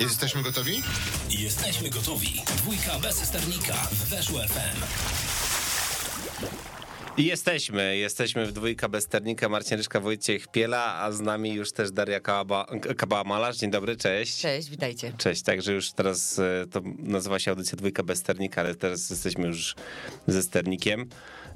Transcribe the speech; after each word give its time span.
Jesteśmy 0.00 0.42
gotowi? 0.42 0.82
Jesteśmy 1.30 1.90
gotowi. 1.90 2.42
Dwójka 2.56 2.98
bez 2.98 3.16
sternika 3.16 3.74
w 3.74 4.08
Weszło 4.08 4.38
FM. 4.38 4.80
I 7.16 7.24
jesteśmy, 7.24 7.96
jesteśmy 7.96 8.46
w 8.46 8.52
dwójka 8.52 8.88
bez 8.88 9.04
sternika, 9.04 9.48
Marcin 9.48 9.76
Ryszka, 9.76 10.00
Wojciech 10.00 10.48
Piela, 10.48 10.94
a 10.94 11.12
z 11.12 11.20
nami 11.20 11.52
już 11.52 11.72
też 11.72 11.90
Daria 11.90 12.20
Kabała-Malarz. 12.96 13.56
Dzień 13.56 13.70
dobry, 13.70 13.96
cześć. 13.96 14.40
Cześć, 14.40 14.70
witajcie. 14.70 15.12
Cześć, 15.18 15.42
także 15.42 15.72
już 15.72 15.92
teraz 15.92 16.38
e, 16.38 16.66
to 16.70 16.80
nazywa 16.98 17.38
się 17.38 17.50
audycja 17.50 17.76
dwójka 17.76 18.02
bez 18.02 18.18
sternika, 18.18 18.60
ale 18.60 18.74
teraz 18.74 19.10
jesteśmy 19.10 19.46
już 19.46 19.74
ze 20.26 20.42
sternikiem. 20.42 21.08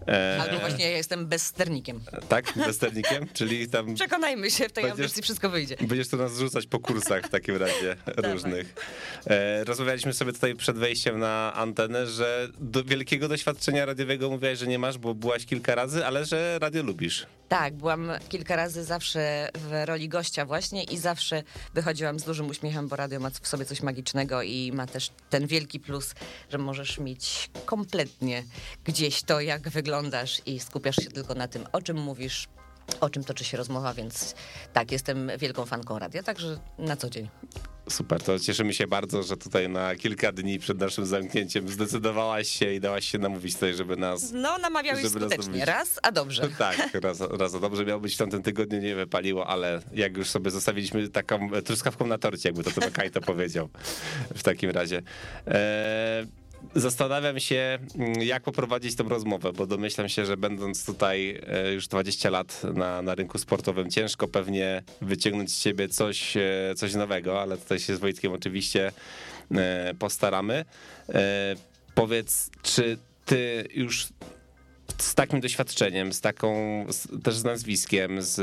E... 0.09 0.39
Albo 0.43 0.59
właśnie 0.59 0.91
ja 0.91 0.97
jestem 0.97 1.27
bezsternikiem. 1.27 2.01
Tak, 2.29 2.53
bezsternikiem? 2.67 3.27
Czyli 3.33 3.69
tam... 3.69 3.95
Przekonajmy 3.95 4.51
się, 4.51 4.69
w 4.69 4.73
tej 4.73 4.85
będziesz, 4.85 5.01
audycji 5.01 5.23
wszystko 5.23 5.51
wyjdzie. 5.51 5.77
Będziesz 5.81 6.09
tu 6.09 6.17
nas 6.17 6.35
zrzucać 6.35 6.67
po 6.67 6.79
kursach 6.79 7.25
w 7.25 7.29
takim 7.29 7.57
razie 7.57 7.97
różnych. 8.33 8.75
E, 9.27 9.65
rozmawialiśmy 9.65 10.13
sobie 10.13 10.33
tutaj 10.33 10.55
przed 10.55 10.77
wejściem 10.77 11.19
na 11.19 11.55
antenę, 11.55 12.07
że 12.07 12.49
do 12.59 12.85
wielkiego 12.85 13.29
doświadczenia 13.29 13.85
radiowego 13.85 14.31
mówiłaś, 14.31 14.59
że 14.59 14.67
nie 14.67 14.79
masz, 14.79 14.99
bo 14.99 15.15
byłaś 15.15 15.47
kilka 15.47 15.75
razy, 15.75 16.07
ale 16.07 16.25
że 16.25 16.59
radio 16.59 16.83
lubisz. 16.83 17.27
Tak, 17.49 17.75
byłam 17.75 18.11
kilka 18.29 18.57
razy 18.57 18.85
zawsze 18.85 19.49
w 19.55 19.85
roli 19.85 20.09
gościa 20.09 20.47
właśnie 20.47 20.85
i 20.85 20.99
zawsze 20.99 21.43
wychodziłam 21.75 22.19
z 22.19 22.25
dużym 22.25 22.49
uśmiechem, 22.49 22.89
bo 22.89 22.97
radio 22.97 23.21
ma 23.21 23.31
w 23.31 23.49
sobie 23.49 23.65
coś 23.65 23.83
magicznego 23.83 24.43
i 24.43 24.73
ma 24.73 24.87
też 24.87 25.11
ten 25.31 25.47
wielki 25.47 25.81
plus, 25.81 26.15
że 26.51 26.59
możesz 26.59 26.99
mieć 26.99 27.51
kompletnie 27.67 28.43
gdzieś 28.85 29.23
to, 29.23 29.41
jak 29.41 29.69
wyglądasz 29.69 30.43
i 30.47 30.61
skupiasz 30.61 30.97
się 30.97 31.11
tylko 31.11 31.35
na 31.35 31.49
tym, 31.49 31.67
o 31.73 31.83
czym 31.83 31.97
mówisz, 31.97 32.49
o 33.01 33.11
czym 33.11 33.25
toczy 33.25 33.45
się 33.45 33.57
rozmowa, 33.57 33.95
więc 33.95 34.35
tak, 34.73 34.93
jestem 34.93 35.31
wielką 35.39 35.67
fanką 35.67 35.99
radia, 35.99 36.23
także 36.23 36.59
na 36.79 36.97
co 36.97 37.11
dzień. 37.11 37.29
Super, 37.89 38.23
to 38.23 38.39
cieszymy 38.39 38.75
się 38.75 38.87
bardzo, 38.87 39.23
że 39.23 39.37
tutaj 39.37 39.69
na 39.69 39.97
kilka 39.97 40.33
dni 40.33 40.59
przed 40.59 40.81
naszym 40.81 41.07
zamknięciem 41.07 41.69
zdecydowałaś 41.69 42.49
się 42.49 42.75
i 42.75 42.81
dałaś 42.81 43.09
się 43.09 43.19
namówić 43.19 43.55
tutaj, 43.55 43.75
żeby 43.75 43.97
nas... 43.97 44.33
No, 44.33 44.59
namawiałeś 44.59 45.09
skutecznie. 45.09 45.65
Raz, 45.65 45.99
a 46.03 46.13
dobrze. 46.13 46.49
Tak, 46.59 46.95
raz, 46.95 47.21
raz 47.21 47.55
a 47.55 47.61
dobrze. 47.61 47.85
Miało 47.85 48.01
być 48.01 48.15
w 48.15 48.19
tamtym 48.19 48.43
tygodniu, 48.43 48.81
nie 48.81 48.95
wypaliło, 48.95 49.47
ale 49.47 49.81
jak 49.93 50.17
już 50.17 50.31
sobie 50.31 50.51
zostawiliśmy 50.51 51.09
taką 51.09 51.51
truskawką 51.65 52.07
na 52.07 52.19
torcie, 52.19 52.49
jakby 52.49 52.65
to 52.65 52.71
Tomek 52.71 53.11
to 53.13 53.21
powiedział 53.21 53.69
w 54.35 54.43
takim 54.43 54.71
razie. 54.71 55.03
Eee 55.47 56.44
zastanawiam 56.75 57.41
się, 57.41 57.79
mm, 57.95 58.23
jak 58.23 58.43
poprowadzić 58.43 58.97
tę 58.97 59.03
rozmowę, 59.03 59.53
bo 59.53 59.67
domyślam 59.67 60.09
się, 60.09 60.27
że 60.27 60.37
będąc 60.37 60.87
tutaj 60.87 61.41
e, 61.47 61.73
już 61.73 61.89
20 61.89 62.31
lat 62.31 62.63
na, 62.75 63.03
na 63.03 63.15
rynku 63.15 63.39
sportowym, 63.39 63.91
ciężko 63.91 64.29
pewnie 64.29 64.83
wyciągnąć 65.01 65.53
z 65.53 65.63
ciebie 65.63 65.89
coś, 65.89 66.37
e, 66.37 66.75
coś 66.77 66.95
nowego, 66.95 67.43
ale 67.43 67.59
tutaj 67.59 67.79
się 67.79 67.97
z 67.97 67.99
Wojtkiem 67.99 68.33
oczywiście 68.33 68.93
e, 69.55 69.95
postaramy. 69.99 70.65
Powiedz, 71.95 72.51
czy 72.63 72.99
ty 73.25 73.69
już 73.75 74.09
z 74.99 75.15
takim 75.15 75.41
doświadczeniem, 75.41 76.13
z 76.13 76.21
taką 76.21 76.55
też 77.23 77.35
z 77.35 77.45
nazwiskiem, 77.45 78.23
z 78.23 78.41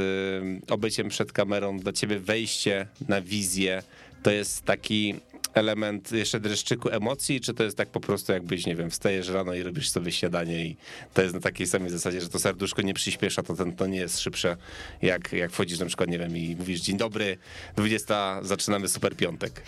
obyciem 0.69 1.09
przed 1.09 1.31
kamerą, 1.31 1.79
dla 1.79 1.93
ciebie 1.93 2.19
wejście 2.19 2.87
na 3.07 3.21
wizję 3.21 3.83
to 4.23 4.31
jest 4.31 4.65
taki 4.65 5.15
element 5.53 6.11
jeszcze 6.11 6.39
dreszczyku 6.39 6.89
emocji, 6.89 7.41
czy 7.41 7.53
to 7.53 7.63
jest 7.63 7.77
tak 7.77 7.89
po 7.89 7.99
prostu 7.99 8.31
jakbyś, 8.31 8.65
nie 8.65 8.75
wiem, 8.75 8.89
wstajesz 8.89 9.29
rano 9.29 9.53
i 9.53 9.63
robisz 9.63 9.89
sobie 9.89 10.11
śniadanie 10.11 10.65
i 10.65 10.77
to 11.13 11.21
jest 11.21 11.33
na 11.33 11.41
takiej 11.41 11.67
samej 11.67 11.89
zasadzie, 11.89 12.21
że 12.21 12.29
to 12.29 12.39
serduszko 12.39 12.81
nie 12.81 12.93
przyspiesza, 12.93 13.43
to 13.43 13.55
ten 13.55 13.75
to 13.75 13.87
nie 13.87 13.99
jest 13.99 14.19
szybsze, 14.19 14.57
jak, 15.01 15.33
jak 15.33 15.51
wchodzisz 15.51 15.79
na 15.79 15.85
przykład, 15.85 16.09
nie 16.09 16.19
wiem, 16.19 16.37
i 16.37 16.55
mówisz 16.55 16.81
dzień 16.81 16.97
dobry, 16.97 17.37
20, 17.75 18.43
zaczynamy 18.43 18.87
super 18.87 19.15
piątek. 19.15 19.63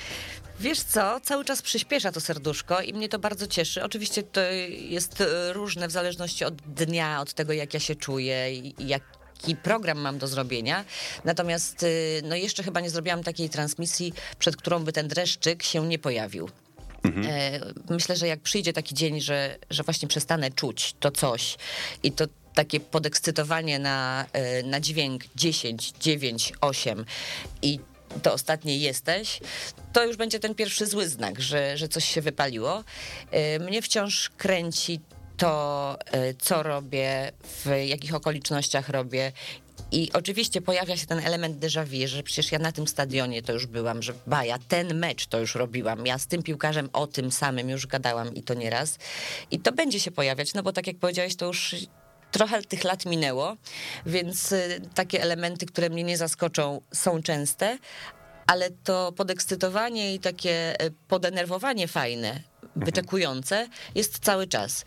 Wiesz 0.59 0.79
co, 0.79 1.19
cały 1.19 1.45
czas 1.45 1.61
przyspiesza 1.61 2.11
to 2.11 2.21
serduszko 2.21 2.81
i 2.81 2.93
mnie 2.93 3.09
to 3.09 3.19
bardzo 3.19 3.47
cieszy. 3.47 3.83
Oczywiście 3.83 4.23
to 4.23 4.41
jest 4.71 5.23
różne 5.51 5.87
w 5.87 5.91
zależności 5.91 6.45
od 6.45 6.55
dnia, 6.55 7.21
od 7.21 7.33
tego 7.33 7.53
jak 7.53 7.73
ja 7.73 7.79
się 7.79 7.95
czuję 7.95 8.55
i 8.55 8.87
jak 8.87 9.22
jaki 9.43 9.55
program 9.55 9.97
mam 9.97 10.17
do 10.17 10.27
zrobienia. 10.27 10.85
Natomiast 11.23 11.83
y, 11.83 12.21
no 12.23 12.35
jeszcze 12.35 12.63
chyba 12.63 12.79
nie 12.79 12.89
zrobiłam 12.89 13.23
takiej 13.23 13.49
transmisji, 13.49 14.13
przed 14.39 14.55
którą 14.55 14.83
by 14.83 14.93
ten 14.93 15.07
dreszczyk 15.07 15.63
się 15.63 15.87
nie 15.87 15.99
pojawił. 15.99 16.49
Mhm. 17.03 17.27
E, 17.29 17.59
myślę, 17.89 18.15
że 18.15 18.27
jak 18.27 18.39
przyjdzie 18.39 18.73
taki 18.73 18.95
dzień, 18.95 19.21
że, 19.21 19.57
że 19.69 19.83
właśnie 19.83 20.07
przestanę 20.07 20.51
czuć 20.51 20.95
to 20.99 21.11
coś 21.11 21.57
i 22.03 22.11
to 22.11 22.25
takie 22.53 22.79
podekscytowanie 22.79 23.79
na, 23.79 24.25
e, 24.33 24.63
na 24.63 24.79
dźwięk 24.79 25.23
10, 25.35 25.91
9, 25.99 26.53
8 26.61 27.05
i 27.61 27.79
to 28.23 28.33
ostatnie 28.33 28.77
jesteś, 28.77 29.39
to 29.93 30.05
już 30.05 30.17
będzie 30.17 30.39
ten 30.39 30.55
pierwszy 30.55 30.85
zły 30.85 31.09
znak, 31.09 31.41
że, 31.41 31.77
że 31.77 31.87
coś 31.87 32.05
się 32.05 32.21
wypaliło. 32.21 32.83
E, 33.31 33.59
mnie 33.59 33.81
wciąż 33.81 34.29
kręci 34.37 34.99
to, 35.37 35.97
y, 36.15 36.35
co 36.39 36.63
robię, 36.63 37.31
w 37.43 37.69
jakich 37.85 38.15
okolicznościach 38.15 38.89
robię. 38.89 39.31
I 39.91 40.11
oczywiście 40.13 40.61
pojawia 40.61 40.97
się 40.97 41.05
ten 41.05 41.19
element 41.19 41.59
déjà 41.59 41.85
vu, 41.85 42.07
że 42.07 42.23
przecież 42.23 42.51
ja 42.51 42.59
na 42.59 42.71
tym 42.71 42.87
stadionie 42.87 43.41
to 43.41 43.53
już 43.53 43.65
byłam, 43.65 44.03
że 44.03 44.13
ba, 44.27 44.45
ja 44.45 44.59
ten 44.67 44.99
mecz 44.99 45.27
to 45.27 45.39
już 45.39 45.55
robiłam, 45.55 46.05
ja 46.05 46.17
z 46.17 46.27
tym 46.27 46.43
piłkarzem 46.43 46.89
o 46.93 47.07
tym 47.07 47.31
samym 47.31 47.69
już 47.69 47.87
gadałam 47.87 48.35
i 48.35 48.43
to 48.43 48.53
nieraz. 48.53 48.97
I 49.51 49.59
to 49.59 49.71
będzie 49.71 49.99
się 49.99 50.11
pojawiać, 50.11 50.53
no 50.53 50.63
bo 50.63 50.73
tak 50.73 50.87
jak 50.87 50.97
powiedziałeś, 50.97 51.35
to 51.35 51.45
już 51.45 51.75
trochę 52.31 52.61
tych 52.61 52.83
lat 52.83 53.05
minęło, 53.05 53.55
więc 54.05 54.51
y, 54.51 54.81
takie 54.95 55.21
elementy, 55.21 55.65
które 55.65 55.89
mnie 55.89 56.03
nie 56.03 56.17
zaskoczą, 56.17 56.81
są 56.93 57.21
częste, 57.21 57.77
ale 58.47 58.69
to 58.71 59.11
podekscytowanie 59.11 60.13
i 60.13 60.19
takie 60.19 60.81
y, 60.81 60.91
podenerwowanie 61.07 61.87
fajne, 61.87 62.29
mhm. 62.29 62.85
wyczekujące 62.85 63.67
jest 63.95 64.19
cały 64.19 64.47
czas. 64.47 64.85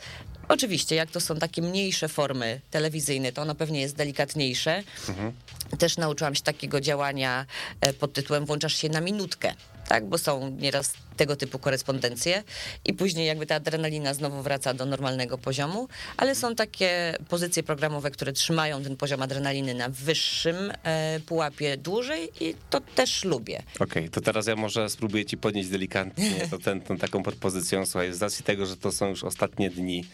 Oczywiście, 0.49 0.97
jak 0.97 1.11
to 1.11 1.21
są 1.21 1.37
takie 1.37 1.63
mniejsze 1.63 2.09
formy 2.09 2.61
telewizyjne, 2.71 3.33
to 3.33 3.43
ono 3.43 3.55
pewnie 3.55 3.81
jest 3.81 3.97
delikatniejsze. 3.97 4.83
Mhm. 5.09 5.33
Też 5.79 5.97
nauczyłam 5.97 6.35
się 6.35 6.43
takiego 6.43 6.81
działania 6.81 7.47
e, 7.81 7.93
pod 7.93 8.13
tytułem 8.13 8.47
włączasz 8.47 8.77
się 8.77 8.89
na 8.89 9.01
minutkę 9.01 9.55
tak, 9.89 10.07
bo 10.07 10.19
są 10.19 10.51
nieraz 10.51 10.93
tego 11.17 11.37
typu 11.37 11.59
korespondencje 11.59 12.43
i 12.85 12.95
później 12.95 13.27
jakby 13.27 13.47
ta 13.47 13.55
adrenalina 13.55 14.15
znowu 14.15 14.43
wraca 14.43 14.75
do 14.75 14.87
normalnego 14.87 15.39
poziomu, 15.39 15.89
ale 16.17 16.35
są 16.35 16.55
takie 16.55 17.17
pozycje 17.29 17.63
programowe, 17.63 18.11
które 18.11 18.33
trzymają 18.33 18.83
ten 18.83 18.97
poziom 18.97 19.23
adrenaliny 19.23 19.75
na 19.75 19.89
wyższym 19.89 20.73
e, 20.83 21.21
pułapie 21.21 21.77
dłużej 21.77 22.31
i 22.41 22.55
to 22.71 22.81
też 22.81 23.25
lubię. 23.25 23.63
Okej, 23.75 23.87
okay, 23.87 24.09
to 24.09 24.21
teraz 24.21 24.47
ja 24.47 24.57
może 24.57 24.91
spróbuję 24.91 25.25
ci 25.25 25.37
podnieść 25.37 25.69
delikatnie 25.69 26.31
to 26.51 26.59
ten, 26.59 26.81
tą 26.81 26.99
taką 26.99 27.23
propozycją, 27.23 27.87
słuchaj, 27.87 28.13
z 28.13 28.23
racji 28.23 28.45
tego, 28.45 28.67
że 28.67 28.77
to 28.77 28.93
są 28.93 29.09
już 29.09 29.25
ostatnie 29.25 29.71
dni 29.71 30.05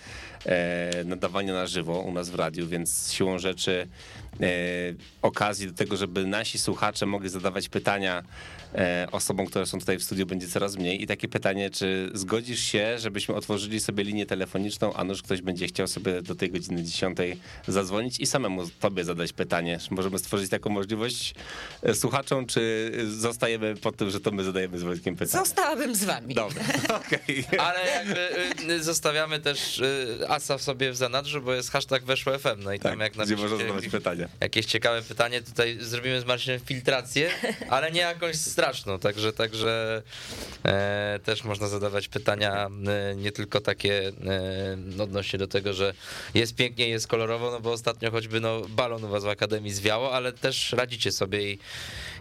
nadawania 1.04 1.52
na 1.52 1.66
żywo 1.66 2.00
u 2.00 2.12
nas 2.12 2.30
w 2.30 2.34
radiu, 2.34 2.68
więc 2.68 3.12
siłą 3.12 3.38
rzeczy 3.38 3.88
e, 4.40 4.46
okazji 5.22 5.66
do 5.66 5.72
tego, 5.72 5.96
żeby 5.96 6.26
nasi 6.26 6.58
słuchacze 6.58 7.06
mogli 7.06 7.28
zadawać 7.28 7.68
pytania 7.68 8.22
e, 8.74 9.06
osobom, 9.12 9.46
które 9.46 9.66
są 9.66 9.78
tutaj 9.78 9.98
w 9.98 10.02
studiu, 10.02 10.26
będzie 10.26 10.48
coraz 10.48 10.76
mniej. 10.76 11.02
I 11.02 11.06
takie 11.06 11.28
pytanie, 11.28 11.70
czy 11.70 12.10
zgodzisz 12.14 12.60
się, 12.60 12.98
żebyśmy 12.98 13.34
otworzyli 13.34 13.80
sobie 13.80 14.04
linię 14.04 14.26
telefoniczną, 14.26 14.94
a 14.94 15.04
nuż 15.04 15.22
ktoś 15.22 15.42
będzie 15.42 15.66
chciał 15.66 15.86
sobie 15.86 16.22
do 16.22 16.34
tej 16.34 16.50
godziny 16.50 16.82
10 16.82 17.18
zadzwonić 17.68 18.20
i 18.20 18.26
samemu 18.26 18.68
tobie 18.80 19.04
zadać 19.04 19.32
pytanie. 19.32 19.78
Czy 19.78 19.94
możemy 19.94 20.18
stworzyć 20.18 20.50
taką 20.50 20.70
możliwość 20.70 21.34
e, 21.82 21.94
słuchaczom, 21.94 22.46
czy 22.46 22.92
zostajemy 23.08 23.76
po 23.76 23.92
tym, 23.92 24.10
że 24.10 24.20
to 24.20 24.30
my 24.30 24.44
zadajemy 24.44 24.78
z 24.78 24.82
Wojtkiem 24.82 25.16
pytanie? 25.16 25.44
Zostałabym 25.44 25.94
z 25.94 26.04
wami. 26.04 26.34
Dobra. 26.34 26.62
Okay. 26.92 27.60
Ale 27.60 27.80
jakby 27.90 28.82
zostawiamy 28.82 29.40
też 29.40 29.82
asa 30.32 30.58
sobie 30.58 30.92
w 30.92 30.96
zanadrzu, 30.96 31.42
bo 31.42 31.54
jest 31.54 31.70
hashtag 31.70 32.04
weszło 32.04 32.38
FM, 32.38 32.62
no 32.62 32.72
i 32.72 32.80
tak, 32.80 32.92
tam 32.92 33.00
jak 33.00 33.16
napiszecie 33.16 33.42
można 33.42 33.56
zadawać 33.56 33.88
pytania. 33.88 34.28
jakieś 34.40 34.66
ciekawe 34.66 35.02
pytanie, 35.02 35.42
tutaj 35.42 35.78
zrobimy 35.80 36.20
z 36.20 36.24
Marcinem 36.24 36.60
filtrację, 36.60 37.30
ale 37.70 37.92
nie 37.92 38.00
jakąś 38.00 38.36
straszną, 38.36 38.98
także, 38.98 39.32
także 39.32 40.02
e, 40.64 41.20
też 41.24 41.44
można 41.44 41.68
zadawać 41.68 42.08
pytania 42.08 42.70
e, 43.10 43.14
nie 43.16 43.32
tylko 43.32 43.60
takie 43.60 44.12
e, 44.98 45.02
odnośnie 45.02 45.38
do 45.38 45.46
tego, 45.46 45.72
że 45.72 45.94
jest 46.34 46.54
pięknie, 46.54 46.88
jest 46.88 47.08
kolorowo, 47.08 47.50
no 47.50 47.60
bo 47.60 47.72
ostatnio 47.72 48.10
choćby 48.10 48.40
no, 48.40 48.60
balon 48.68 49.04
u 49.04 49.08
was 49.08 49.24
w 49.24 49.28
Akademii 49.28 49.72
zwiało, 49.72 50.12
ale 50.12 50.32
też 50.32 50.72
radzicie 50.72 51.12
sobie 51.12 51.52
i, 51.52 51.58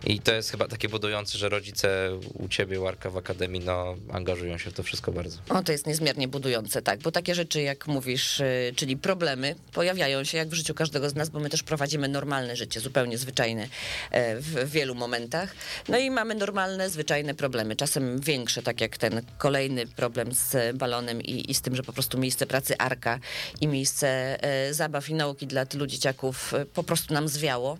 i 0.03 0.19
to 0.19 0.33
jest 0.33 0.51
chyba 0.51 0.67
takie 0.67 0.89
budujące, 0.89 1.37
że 1.37 1.49
rodzice 1.49 2.19
u 2.33 2.47
ciebie, 2.47 2.79
Łarka 2.79 3.09
w 3.09 3.17
Akademii, 3.17 3.61
no 3.65 3.95
angażują 4.11 4.57
się 4.57 4.71
w 4.71 4.73
to 4.73 4.83
wszystko 4.83 5.11
bardzo. 5.11 5.37
O, 5.49 5.63
to 5.63 5.71
jest 5.71 5.87
niezmiernie 5.87 6.27
budujące, 6.27 6.81
tak, 6.81 6.99
bo 6.99 7.11
takie 7.11 7.35
rzeczy, 7.35 7.61
jak 7.61 7.87
mówisz, 7.87 8.39
y, 8.39 8.73
czyli 8.75 8.97
problemy, 8.97 9.55
pojawiają 9.73 10.23
się 10.23 10.37
jak 10.37 10.49
w 10.49 10.53
życiu 10.53 10.73
każdego 10.73 11.09
z 11.09 11.15
nas, 11.15 11.29
bo 11.29 11.39
my 11.39 11.49
też 11.49 11.63
prowadzimy 11.63 12.07
normalne 12.07 12.55
życie, 12.55 12.79
zupełnie 12.79 13.17
zwyczajne 13.17 13.67
e, 14.11 14.35
w 14.35 14.71
wielu 14.71 14.95
momentach. 14.95 15.55
No 15.89 15.97
i 15.97 16.11
mamy 16.11 16.35
normalne, 16.35 16.89
zwyczajne 16.89 17.33
problemy, 17.33 17.75
czasem 17.75 18.19
większe, 18.19 18.63
tak 18.63 18.81
jak 18.81 18.97
ten 18.97 19.21
kolejny 19.37 19.87
problem 19.87 20.31
z 20.31 20.77
balonem 20.77 21.21
i, 21.21 21.51
i 21.51 21.53
z 21.53 21.61
tym, 21.61 21.75
że 21.75 21.83
po 21.83 21.93
prostu 21.93 22.17
miejsce 22.17 22.47
pracy 22.47 22.77
Arka 22.77 23.19
i 23.61 23.67
miejsce 23.67 24.37
e, 24.43 24.73
zabaw 24.73 25.09
i 25.09 25.13
nauki 25.13 25.47
dla 25.47 25.65
tylu 25.65 25.87
dzieciaków 25.87 26.53
e, 26.53 26.65
po 26.65 26.83
prostu 26.83 27.13
nam 27.13 27.27
zwiało. 27.27 27.77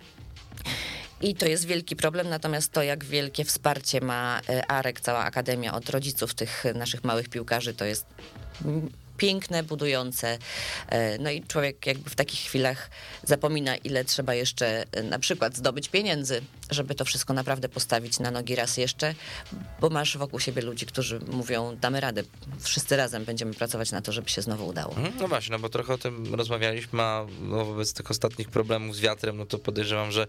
I 1.22 1.34
to 1.34 1.46
jest 1.48 1.64
wielki 1.64 1.96
problem, 1.96 2.28
natomiast 2.28 2.72
to, 2.72 2.82
jak 2.82 3.04
wielkie 3.04 3.44
wsparcie 3.44 4.00
ma 4.00 4.40
e, 4.48 4.66
Arek, 4.70 5.00
cała 5.00 5.18
akademia 5.18 5.74
od 5.74 5.90
rodziców 5.90 6.34
tych 6.34 6.64
naszych 6.74 7.04
małych 7.04 7.28
piłkarzy, 7.28 7.74
to 7.74 7.84
jest 7.84 8.06
piękne, 9.16 9.62
budujące. 9.62 10.38
E, 10.88 11.18
No 11.18 11.30
i 11.30 11.42
człowiek 11.42 11.86
jakby 11.86 12.10
w 12.10 12.14
takich 12.14 12.40
chwilach 12.40 12.90
zapomina, 13.24 13.76
ile 13.76 14.04
trzeba 14.04 14.34
jeszcze 14.34 14.84
e, 14.92 15.02
na 15.02 15.18
przykład 15.18 15.56
zdobyć 15.56 15.88
pieniędzy, 15.88 16.42
żeby 16.72 16.94
to 16.94 17.04
wszystko 17.04 17.32
naprawdę 17.34 17.68
postawić 17.68 18.18
na 18.18 18.30
nogi 18.30 18.54
raz 18.54 18.76
jeszcze, 18.76 19.14
bo 19.80 19.90
masz 19.90 20.16
wokół 20.16 20.40
siebie 20.40 20.62
ludzi, 20.62 20.86
którzy 20.86 21.20
mówią, 21.20 21.76
damy 21.80 22.00
radę, 22.00 22.22
wszyscy 22.60 22.96
razem 22.96 23.24
będziemy 23.24 23.54
pracować 23.54 23.90
na 23.90 24.02
to, 24.02 24.12
żeby 24.12 24.28
się 24.28 24.42
znowu 24.42 24.66
udało. 24.66 24.96
Mhm, 24.96 25.12
No 25.20 25.28
właśnie, 25.28 25.52
no 25.52 25.58
bo 25.58 25.68
trochę 25.68 25.94
o 25.94 25.98
tym 25.98 26.34
rozmawialiśmy, 26.34 27.02
a 27.02 27.26
no 27.40 27.64
wobec 27.64 27.92
tych 27.92 28.10
ostatnich 28.10 28.48
problemów 28.48 28.96
z 28.96 29.00
wiatrem, 29.00 29.36
no 29.36 29.46
to 29.46 29.58
podejrzewam, 29.58 30.12
że 30.12 30.26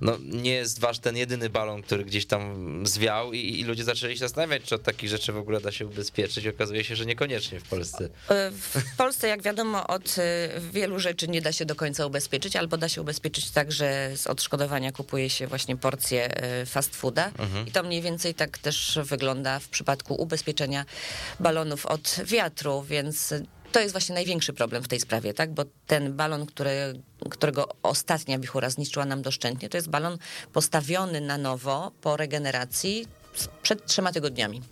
no 0.00 0.18
nie 0.22 0.50
jest 0.54 0.80
wasz 0.80 0.98
ten 0.98 1.16
jedyny 1.16 1.50
balon, 1.50 1.82
który 1.82 2.04
gdzieś 2.04 2.26
tam 2.26 2.86
zwiał 2.86 3.32
i, 3.32 3.60
i 3.60 3.64
ludzie 3.64 3.84
zaczęli 3.84 4.14
się 4.14 4.18
zastanawiać, 4.20 4.62
czy 4.62 4.74
od 4.74 4.82
takich 4.82 5.10
rzeczy 5.10 5.32
w 5.32 5.36
ogóle 5.36 5.60
da 5.60 5.72
się 5.72 5.86
ubezpieczyć. 5.86 6.46
Okazuje 6.46 6.84
się, 6.84 6.96
że 6.96 7.06
niekoniecznie 7.06 7.60
w 7.60 7.62
Polsce. 7.62 8.08
E, 8.28 8.50
W 8.50 8.96
Polsce, 8.96 9.28
jak 9.28 9.42
wiadomo, 9.42 9.86
od 9.86 10.18
e, 10.18 10.48
wielu 10.72 10.98
rzeczy 11.00 11.28
nie 11.28 11.42
da 11.42 11.52
się 11.52 11.64
do 11.64 11.74
końca 11.74 12.06
ubezpieczyć, 12.06 12.56
albo 12.56 12.76
da 12.76 12.88
się 12.88 13.00
ubezpieczyć 13.02 13.50
tak, 13.50 13.72
że 13.72 14.16
z 14.16 14.26
odszkodowania 14.26 14.92
kupuje 14.92 15.30
się 15.30 15.46
właśnie 15.46 15.71
porcję 15.76 16.36
e, 16.36 16.66
fast 16.66 16.96
fooda. 16.96 17.30
I 17.66 17.72
to 17.72 17.82
mniej 17.82 18.02
więcej 18.02 18.34
tak 18.34 18.58
też 18.58 18.98
wygląda 19.02 19.58
w 19.58 19.68
przypadku 19.68 20.14
ubezpieczenia 20.14 20.84
balonów 21.40 21.86
od 21.86 22.16
wiatru, 22.24 22.82
więc 22.82 23.34
to 23.72 23.80
jest 23.80 23.92
właśnie 23.92 24.14
największy 24.14 24.52
problem 24.52 24.82
w 24.82 24.88
tej 24.88 25.00
sprawie, 25.00 25.34
tak? 25.34 25.54
Bo 25.54 25.64
ten 25.86 26.12
balon, 26.12 26.46
który, 26.46 27.00
którego 27.30 27.68
ostatnia 27.82 28.38
wichura 28.38 28.70
zniszczyła 28.70 29.04
nam 29.04 29.22
doszczętnie, 29.22 29.68
to 29.68 29.76
jest 29.76 29.88
balon 29.88 30.18
postawiony 30.52 31.20
na 31.20 31.38
nowo 31.38 31.92
po 32.00 32.16
regeneracji 32.16 33.06
przed 33.62 33.86
trzema 33.86 34.12
tygodniami. 34.12 34.62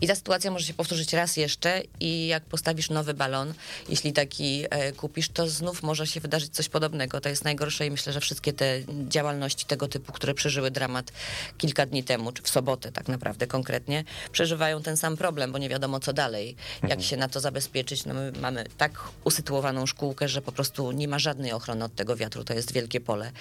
I 0.00 0.06
ta 0.06 0.14
sytuacja 0.14 0.50
może 0.50 0.66
się 0.66 0.74
powtórzyć 0.74 1.12
raz 1.12 1.36
jeszcze 1.36 1.82
i 2.00 2.26
jak 2.26 2.44
postawisz 2.44 2.90
nowy 2.90 3.14
balon, 3.14 3.54
jeśli 3.88 4.12
taki 4.12 4.64
e, 4.70 4.92
kupisz, 4.92 5.28
to 5.28 5.48
znów 5.48 5.82
może 5.82 6.06
się 6.06 6.20
wydarzyć 6.20 6.54
coś 6.54 6.68
podobnego. 6.68 7.20
To 7.20 7.28
jest 7.28 7.44
najgorsze 7.44 7.86
i 7.86 7.90
myślę, 7.90 8.12
że 8.12 8.20
wszystkie 8.20 8.52
te 8.52 8.80
działalności 9.08 9.66
tego 9.66 9.88
typu, 9.88 10.12
które 10.12 10.34
przeżyły 10.34 10.70
dramat 10.70 11.12
kilka 11.58 11.86
dni 11.86 12.04
temu, 12.04 12.32
czy 12.32 12.42
w 12.42 12.48
sobotę 12.48 12.92
tak 12.92 13.08
naprawdę 13.08 13.46
konkretnie, 13.46 14.04
przeżywają 14.32 14.82
ten 14.82 14.96
sam 14.96 15.16
problem, 15.16 15.52
bo 15.52 15.58
nie 15.58 15.68
wiadomo 15.68 16.00
co 16.00 16.12
dalej, 16.12 16.56
jak 16.88 17.02
się 17.02 17.16
na 17.16 17.28
to 17.28 17.40
zabezpieczyć. 17.40 18.04
No 18.04 18.14
my 18.14 18.32
mamy 18.40 18.64
tak 18.78 18.92
usytuowaną 19.24 19.86
szkółkę, 19.86 20.28
że 20.28 20.42
po 20.42 20.52
prostu 20.52 20.92
nie 20.92 21.08
ma 21.08 21.18
żadnej 21.18 21.52
ochrony 21.52 21.84
od 21.84 21.94
tego 21.94 22.16
wiatru, 22.16 22.44
to 22.44 22.54
jest 22.54 22.72
wielkie 22.72 23.00
pole 23.00 23.32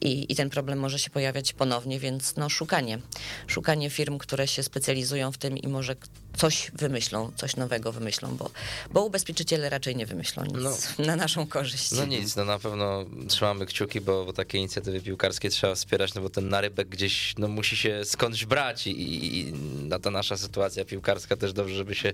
i, 0.00 0.32
i 0.32 0.36
ten 0.36 0.50
problem 0.50 0.78
może 0.78 0.98
się 0.98 1.10
pojawiać 1.10 1.52
ponownie, 1.52 2.00
więc 2.00 2.36
no 2.36 2.48
szukanie, 2.48 2.98
szukanie 3.46 3.67
firm, 3.90 4.18
które 4.18 4.48
się 4.48 4.62
specjalizują 4.62 5.32
w 5.32 5.38
tym 5.38 5.58
i 5.58 5.68
może 5.68 5.96
coś 6.36 6.70
wymyślą, 6.74 7.32
coś 7.36 7.56
nowego 7.56 7.92
wymyślą, 7.92 8.36
bo, 8.36 8.50
bo 8.90 9.04
ubezpieczyciele 9.04 9.68
raczej 9.70 9.96
nie 9.96 10.06
wymyślą 10.06 10.44
nic 10.44 10.54
No. 10.98 11.04
na 11.06 11.16
naszą 11.16 11.46
korzyść. 11.46 11.90
No 11.92 12.04
nic, 12.04 12.36
no 12.36 12.44
na 12.44 12.58
pewno 12.58 13.04
trzymamy 13.28 13.66
kciuki, 13.66 14.00
bo, 14.00 14.24
bo 14.24 14.32
takie 14.32 14.58
inicjatywy 14.58 15.00
piłkarskie 15.00 15.50
trzeba 15.50 15.74
wspierać, 15.74 16.14
no 16.14 16.20
bo 16.20 16.30
ten 16.30 16.48
narybek 16.48 16.88
gdzieś 16.88 17.34
no, 17.38 17.48
musi 17.48 17.76
się 17.76 18.04
skądś 18.04 18.44
brać 18.44 18.86
i, 18.86 18.90
i, 18.90 19.38
i 19.38 19.52
na 19.88 19.98
ta 19.98 20.10
nasza 20.10 20.36
sytuacja 20.36 20.84
piłkarska 20.84 21.36
też 21.36 21.52
dobrze, 21.52 21.74
żeby 21.74 21.94
się 21.94 22.12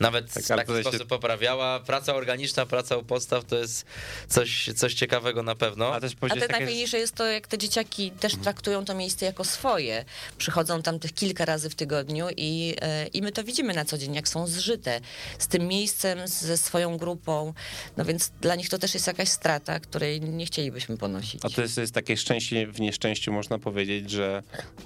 nawet 0.00 0.32
Tak, 0.32 0.44
w 0.44 0.48
taki 0.48 0.66
tutaj 0.66 0.82
się- 0.84 0.88
sposób 0.88 1.08
poprawiała. 1.08 1.80
Praca 1.80 2.14
organiczna, 2.14 2.66
praca 2.66 2.96
u 2.96 3.02
podstaw 3.02 3.44
to 3.44 3.56
jest 3.56 3.84
coś, 4.28 4.70
coś 4.76 4.94
ciekawego 4.94 5.42
na 5.42 5.54
pewno. 5.54 5.94
A 5.94 6.00
też 6.00 6.12
A 6.20 6.28
te 6.28 6.40
takie... 6.40 6.52
najfajniejsze 6.52 6.98
jest 6.98 7.14
to, 7.14 7.26
jak 7.26 7.46
te 7.46 7.58
dzieciaki 7.58 8.10
też 8.10 8.32
traktują 8.36 8.84
to 8.84 8.94
miejsce 8.94 9.26
jako 9.26 9.44
swoje. 9.44 10.04
Przychodzą 10.38 10.82
tam 10.82 10.98
tych 10.98 11.12
kilka 11.14 11.44
razy 11.44 11.70
w 11.70 11.74
tygodniu 11.74 12.26
i, 12.36 12.74
e, 12.80 13.06
i 13.06 13.22
my 13.22 13.32
to 13.32 13.44
widzimy 13.44 13.61
na 13.62 13.84
co 13.84 13.98
dzień, 13.98 14.14
jak 14.14 14.28
są 14.28 14.46
zżyte 14.46 15.00
z 15.38 15.46
tym 15.46 15.68
miejscem, 15.68 16.28
ze 16.28 16.56
swoją 16.56 16.96
grupą. 16.96 17.54
No 17.96 18.04
więc 18.04 18.32
dla 18.40 18.54
nich 18.54 18.68
to 18.68 18.78
też 18.78 18.94
jest 18.94 19.06
jakaś 19.06 19.28
strata, 19.28 19.80
której 19.80 20.20
nie 20.20 20.46
chcielibyśmy 20.46 20.96
ponosić. 20.96 21.44
A 21.44 21.48
to 21.48 21.62
jest, 21.62 21.76
jest 21.76 21.94
takie 21.94 22.16
szczęście 22.16 22.66
w 22.66 22.80
nieszczęściu, 22.80 23.32
można 23.32 23.58
powiedzieć, 23.58 24.10
że 24.10 24.42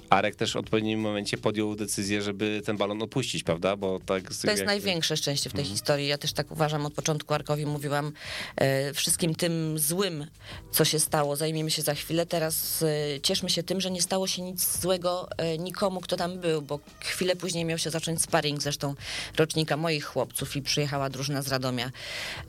Arek 0.09 0.35
też 0.35 0.53
w 0.53 0.55
odpowiednim 0.55 0.99
momencie 0.99 1.37
podjął 1.37 1.75
decyzję, 1.75 2.21
żeby 2.21 2.61
ten 2.65 2.77
balon 2.77 3.01
opuścić, 3.01 3.43
prawda? 3.43 3.75
Bo 3.75 3.99
tak 3.99 4.23
To 4.41 4.51
jest 4.51 4.65
największe 4.65 5.17
szczęście 5.17 5.49
w 5.49 5.53
tej 5.53 5.65
historii. 5.65 6.07
Ja 6.07 6.17
też 6.17 6.33
tak 6.33 6.51
uważam, 6.51 6.85
od 6.85 6.93
początku 6.93 7.33
Arkowi 7.33 7.65
mówiłam 7.65 8.11
e, 8.55 8.93
wszystkim 8.93 9.35
tym 9.35 9.79
złym, 9.79 10.25
co 10.71 10.85
się 10.85 10.99
stało, 10.99 11.35
zajmiemy 11.35 11.71
się 11.71 11.81
za 11.81 11.93
chwilę. 11.93 12.25
Teraz 12.25 12.83
e, 12.83 13.21
cieszmy 13.21 13.49
się 13.49 13.63
tym, 13.63 13.81
że 13.81 13.91
nie 13.91 14.01
stało 14.01 14.27
się 14.27 14.41
nic 14.41 14.81
złego 14.81 15.27
e, 15.37 15.57
nikomu, 15.57 16.01
kto 16.01 16.15
tam 16.15 16.39
był, 16.39 16.61
bo 16.61 16.79
chwilę 16.99 17.35
później 17.35 17.65
miał 17.65 17.77
się 17.77 17.89
zacząć 17.89 18.21
sparring, 18.21 18.56
zresztą 18.61 18.95
rocznika 19.37 19.77
moich 19.77 20.05
chłopców 20.05 20.55
i 20.55 20.61
przyjechała 20.61 21.09
drużyna 21.09 21.41
z 21.41 21.47
Radomia 21.47 21.91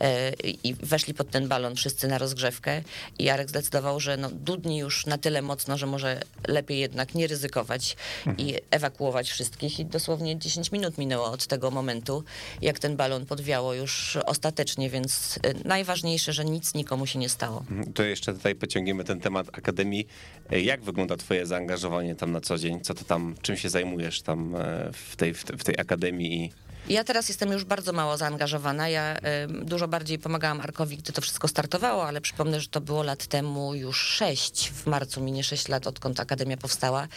e, 0.00 0.32
i 0.64 0.74
weszli 0.74 1.14
pod 1.14 1.30
ten 1.30 1.48
balon 1.48 1.76
wszyscy 1.76 2.08
na 2.08 2.18
rozgrzewkę 2.18 2.82
i 3.18 3.24
Jarek 3.24 3.48
zdecydował, 3.48 4.00
że 4.00 4.16
no, 4.16 4.30
dudni 4.30 4.78
już 4.78 5.06
na 5.06 5.18
tyle 5.18 5.42
mocno, 5.42 5.78
że 5.78 5.86
może 5.86 6.20
lepiej 6.46 6.78
jednak 6.78 7.14
nie 7.14 7.26
ryzykować 7.26 7.96
i 8.38 8.54
ewakuować 8.70 9.30
wszystkich 9.30 9.80
i 9.80 9.84
dosłownie 9.84 10.38
10 10.38 10.72
minut 10.72 10.98
minęło 10.98 11.30
od 11.30 11.46
tego 11.46 11.70
momentu, 11.70 12.24
jak 12.62 12.78
ten 12.78 12.96
balon 12.96 13.26
podwiało 13.26 13.74
już 13.74 14.18
ostatecznie, 14.26 14.90
więc 14.90 15.36
y, 15.36 15.40
najważniejsze, 15.64 16.32
że 16.32 16.44
nic 16.44 16.74
nikomu 16.74 17.06
się 17.06 17.18
nie 17.18 17.28
stało. 17.28 17.64
To 17.94 18.02
jeszcze 18.02 18.32
tutaj 18.32 18.54
pociągniemy 18.54 19.04
ten 19.04 19.20
temat 19.20 19.46
Akademii. 19.52 20.06
Jak 20.50 20.82
wygląda 20.82 21.16
twoje 21.16 21.46
zaangażowanie 21.46 22.14
tam 22.14 22.32
na 22.32 22.40
co 22.40 22.58
dzień? 22.58 22.80
Co 22.80 22.94
to 22.94 23.04
tam, 23.04 23.34
czym 23.42 23.56
się 23.56 23.68
zajmujesz 23.68 24.22
tam 24.22 24.56
e, 24.56 24.90
w 24.92 25.16
tej, 25.16 25.34
w 25.34 25.44
tej, 25.44 25.58
w 25.58 25.64
tej 25.64 25.78
Akademii? 25.78 25.97
I 26.06 26.50
Ja 26.88 27.04
teraz 27.04 27.28
jestem 27.28 27.52
już 27.52 27.64
bardzo 27.64 27.92
mało 27.92 28.16
zaangażowana. 28.16 28.88
Ja 28.88 29.16
y, 29.16 29.64
dużo 29.64 29.88
bardziej 29.88 30.18
pomagałam 30.18 30.60
Arkowi, 30.60 30.96
gdy 30.96 31.12
to 31.12 31.20
wszystko 31.20 31.48
startowało, 31.48 32.06
ale 32.06 32.20
przypomnę, 32.20 32.60
że 32.60 32.68
to 32.68 32.80
było 32.80 33.02
lat 33.02 33.26
temu 33.26 33.74
już 33.74 34.00
sześć. 34.00 34.70
W 34.70 34.86
marcu 34.86 35.20
minie 35.20 35.44
sześć 35.44 35.68
lat, 35.68 35.86
odkąd 35.86 36.20
Akademia 36.20 36.56
powstała. 36.56 37.08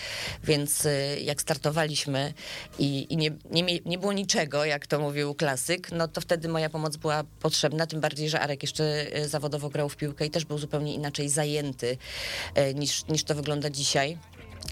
Więc 0.43 0.85
y, 0.85 1.19
jak 1.21 1.41
startowaliśmy 1.41 2.33
i, 2.79 3.13
i 3.13 3.17
nie, 3.17 3.31
nie, 3.51 3.79
nie 3.85 3.97
było 3.97 4.13
niczego, 4.13 4.65
jak 4.65 4.87
to 4.87 4.99
mówił 4.99 5.35
klasyk, 5.35 5.91
no 5.91 6.07
to 6.07 6.21
wtedy 6.21 6.47
moja 6.49 6.69
pomoc 6.69 6.97
była 6.97 7.23
potrzebna. 7.39 7.87
Tym 7.87 8.01
bardziej, 8.01 8.29
że 8.29 8.39
Arek 8.39 8.63
jeszcze 8.63 9.17
y, 9.17 9.27
zawodowo 9.27 9.69
grał 9.69 9.89
w 9.89 9.95
piłkę 9.95 10.25
i 10.25 10.29
też 10.29 10.45
był 10.45 10.57
zupełnie 10.57 10.93
inaczej 10.93 11.29
zajęty 11.29 11.97
y, 12.57 12.73
niż, 12.75 13.07
niż 13.07 13.23
to 13.23 13.35
wygląda 13.35 13.69
dzisiaj. 13.69 14.17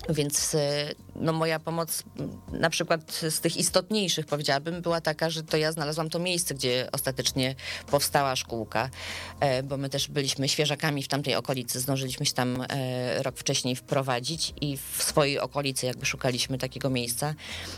Więc 0.09 0.55
e, 0.55 0.91
no, 1.15 1.33
moja 1.33 1.59
pomoc 1.59 2.03
na 2.51 2.69
przykład 2.69 3.11
z 3.29 3.39
tych 3.39 3.57
istotniejszych 3.57 4.25
powiedziałabym 4.25 4.81
była 4.81 5.01
taka, 5.01 5.29
że 5.29 5.43
to 5.43 5.57
ja 5.57 5.71
znalazłam 5.71 6.09
to 6.09 6.19
miejsce, 6.19 6.55
gdzie 6.55 6.89
ostatecznie 6.91 7.55
powstała 7.91 8.35
szkółka, 8.35 8.89
e, 9.39 9.63
bo 9.63 9.77
my 9.77 9.89
też 9.89 10.07
byliśmy 10.07 10.49
świeżakami 10.49 11.03
w 11.03 11.07
tamtej 11.07 11.35
okolicy, 11.35 11.79
zdążyliśmy 11.79 12.25
się 12.25 12.33
tam 12.33 12.65
e, 12.69 13.23
rok 13.23 13.37
wcześniej 13.37 13.75
wprowadzić 13.75 14.53
i 14.61 14.77
w 14.77 15.03
swojej 15.03 15.39
okolicy 15.39 15.85
jakby 15.85 16.05
szukaliśmy 16.05 16.57
takiego 16.57 16.89
miejsca. 16.89 17.35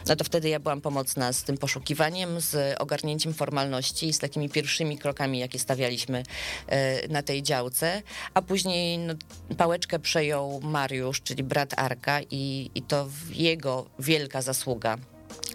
No 0.08 0.16
to 0.16 0.24
wtedy 0.24 0.50
ja 0.50 0.60
byłam 0.60 0.82
pomocna 0.82 1.34
z 1.34 1.44
tym 1.44 1.58
poszukiwaniem, 1.58 2.42
z 2.42 2.82
ogarnięciem 2.82 3.34
formalności 3.34 4.14
z 4.14 4.20
takimi 4.20 4.50
pierwszymi 4.50 4.98
krokami, 4.98 5.40
jakie 5.40 5.60
stawialiśmy 5.60 6.24
e, 6.68 7.08
na 7.08 7.24
tej 7.24 7.44
działce, 7.44 8.02
a 8.34 8.42
później 8.42 8.98
no, 8.98 9.14
pałeczkę 9.58 10.00
przejął 10.00 10.62
Mariusz, 10.64 11.22
czyli 11.22 11.44
brat 11.44 11.74
Arka 11.78 12.01
i, 12.32 12.72
i 12.76 12.82
to 12.82 13.08
jego 13.32 13.86
wielka 14.00 14.42
zasługa 14.42 14.98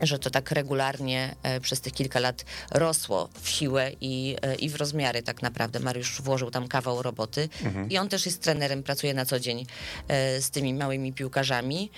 że 0.02 0.18
to 0.18 0.30
tak 0.30 0.50
regularnie 0.50 1.34
e, 1.42 1.60
przez 1.60 1.80
tych 1.80 1.92
kilka 1.92 2.20
lat 2.20 2.44
rosło 2.70 3.28
w 3.42 3.48
siłę 3.48 3.90
i, 4.00 4.36
e, 4.42 4.54
i 4.54 4.68
w 4.68 4.76
rozmiary 4.76 5.22
tak 5.22 5.42
naprawdę. 5.42 5.80
Mariusz 5.80 6.22
włożył 6.22 6.50
tam 6.50 6.68
kawał 6.68 7.02
roboty 7.02 7.48
i 7.90 7.98
on 7.98 8.08
też 8.08 8.26
jest 8.26 8.42
trenerem, 8.42 8.82
pracuje 8.82 9.14
na 9.14 9.24
co 9.24 9.40
dzień 9.40 9.66
e, 10.08 10.42
z 10.42 10.50
tymi 10.50 10.74
małymi 10.74 11.12
piłkarzami. 11.12 11.90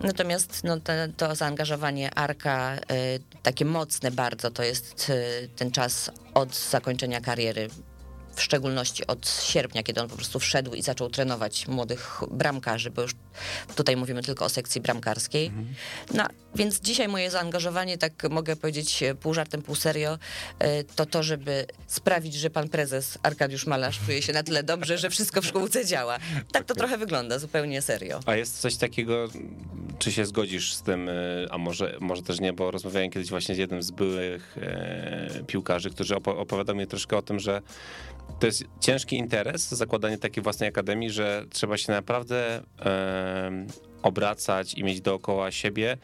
Natomiast 0.00 0.64
no, 0.64 0.76
to 1.16 1.34
zaangażowanie 1.34 2.14
Arka, 2.14 2.78
takie 3.42 3.64
mocne 3.64 4.10
bardzo, 4.10 4.50
to 4.50 4.62
jest 4.62 5.12
ten 5.56 5.70
czas 5.70 6.10
od 6.34 6.56
zakończenia 6.56 7.20
kariery 7.20 7.68
w 8.34 8.42
szczególności 8.42 9.06
od 9.06 9.28
sierpnia, 9.28 9.82
kiedy 9.82 10.00
on 10.00 10.08
po 10.08 10.16
prostu 10.16 10.38
wszedł 10.38 10.74
i 10.74 10.82
zaczął 10.82 11.10
trenować 11.10 11.68
młodych 11.68 12.20
bramkarzy, 12.30 12.90
bo 12.90 13.02
już 13.02 13.14
tutaj 13.76 13.96
mówimy 13.96 14.22
tylko 14.22 14.44
o 14.44 14.48
sekcji 14.48 14.80
bramkarskiej. 14.80 15.52
No, 16.14 16.24
więc 16.54 16.80
dzisiaj 16.80 17.08
moje 17.08 17.30
zaangażowanie, 17.30 17.98
tak 17.98 18.12
mogę 18.30 18.56
powiedzieć 18.56 19.02
e, 19.02 19.14
pół 19.14 19.34
żartem, 19.34 19.62
pół 19.62 19.74
serio, 19.74 20.18
e, 20.58 20.84
to 20.84 21.06
to, 21.06 21.22
żeby 21.22 21.66
sprawić, 21.86 22.34
że 22.34 22.50
pan 22.50 22.68
prezes 22.68 23.18
Arkadiusz 23.22 23.66
Malarz 23.66 24.00
czuje 24.06 24.22
się 24.22 24.32
na 24.32 24.42
tyle 24.42 24.62
dobrze, 24.62 24.98
że 24.98 25.10
wszystko 25.10 25.42
w 25.42 25.46
szkółce 25.46 25.86
działa. 25.86 26.18
Tak 26.52 26.64
to 26.64 26.74
trochę 26.74 26.98
wygląda, 26.98 27.38
zupełnie 27.38 27.82
serio. 27.82 28.20
A 28.26 28.34
jest 28.34 28.60
coś 28.60 28.76
takiego, 28.76 29.28
czy 29.98 30.12
się 30.12 30.26
zgodzisz 30.26 30.74
z 30.74 30.82
tym, 30.82 31.08
y, 31.08 31.46
a 31.50 31.58
może, 31.58 31.96
może 32.00 32.22
też 32.22 32.40
nie, 32.40 32.52
bo 32.52 32.70
rozmawiałem 32.70 33.10
kiedyś 33.10 33.30
właśnie 33.30 33.54
z 33.54 33.58
jednym 33.58 33.82
z 33.82 33.90
byłych 33.90 34.56
e, 34.62 35.44
piłkarzy, 35.46 35.90
którzy 35.90 36.14
opo- 36.14 36.38
opowiadał 36.38 36.76
mi 36.76 36.86
troszkę 36.86 37.16
o 37.16 37.22
tym, 37.22 37.40
że 37.40 37.62
to 38.40 38.46
jest 38.46 38.64
ciężki 38.80 39.16
interes, 39.16 39.68
zakładanie 39.68 40.18
takiej 40.18 40.42
własnej 40.42 40.68
akademii, 40.68 41.10
że 41.10 41.44
trzeba 41.50 41.76
się 41.76 41.92
naprawdę 41.92 42.56
em, 42.56 42.64
obracać 44.02 44.74
i 44.74 44.84
mieć 44.84 45.00
dookoła 45.00 45.50
siebie 45.50 45.96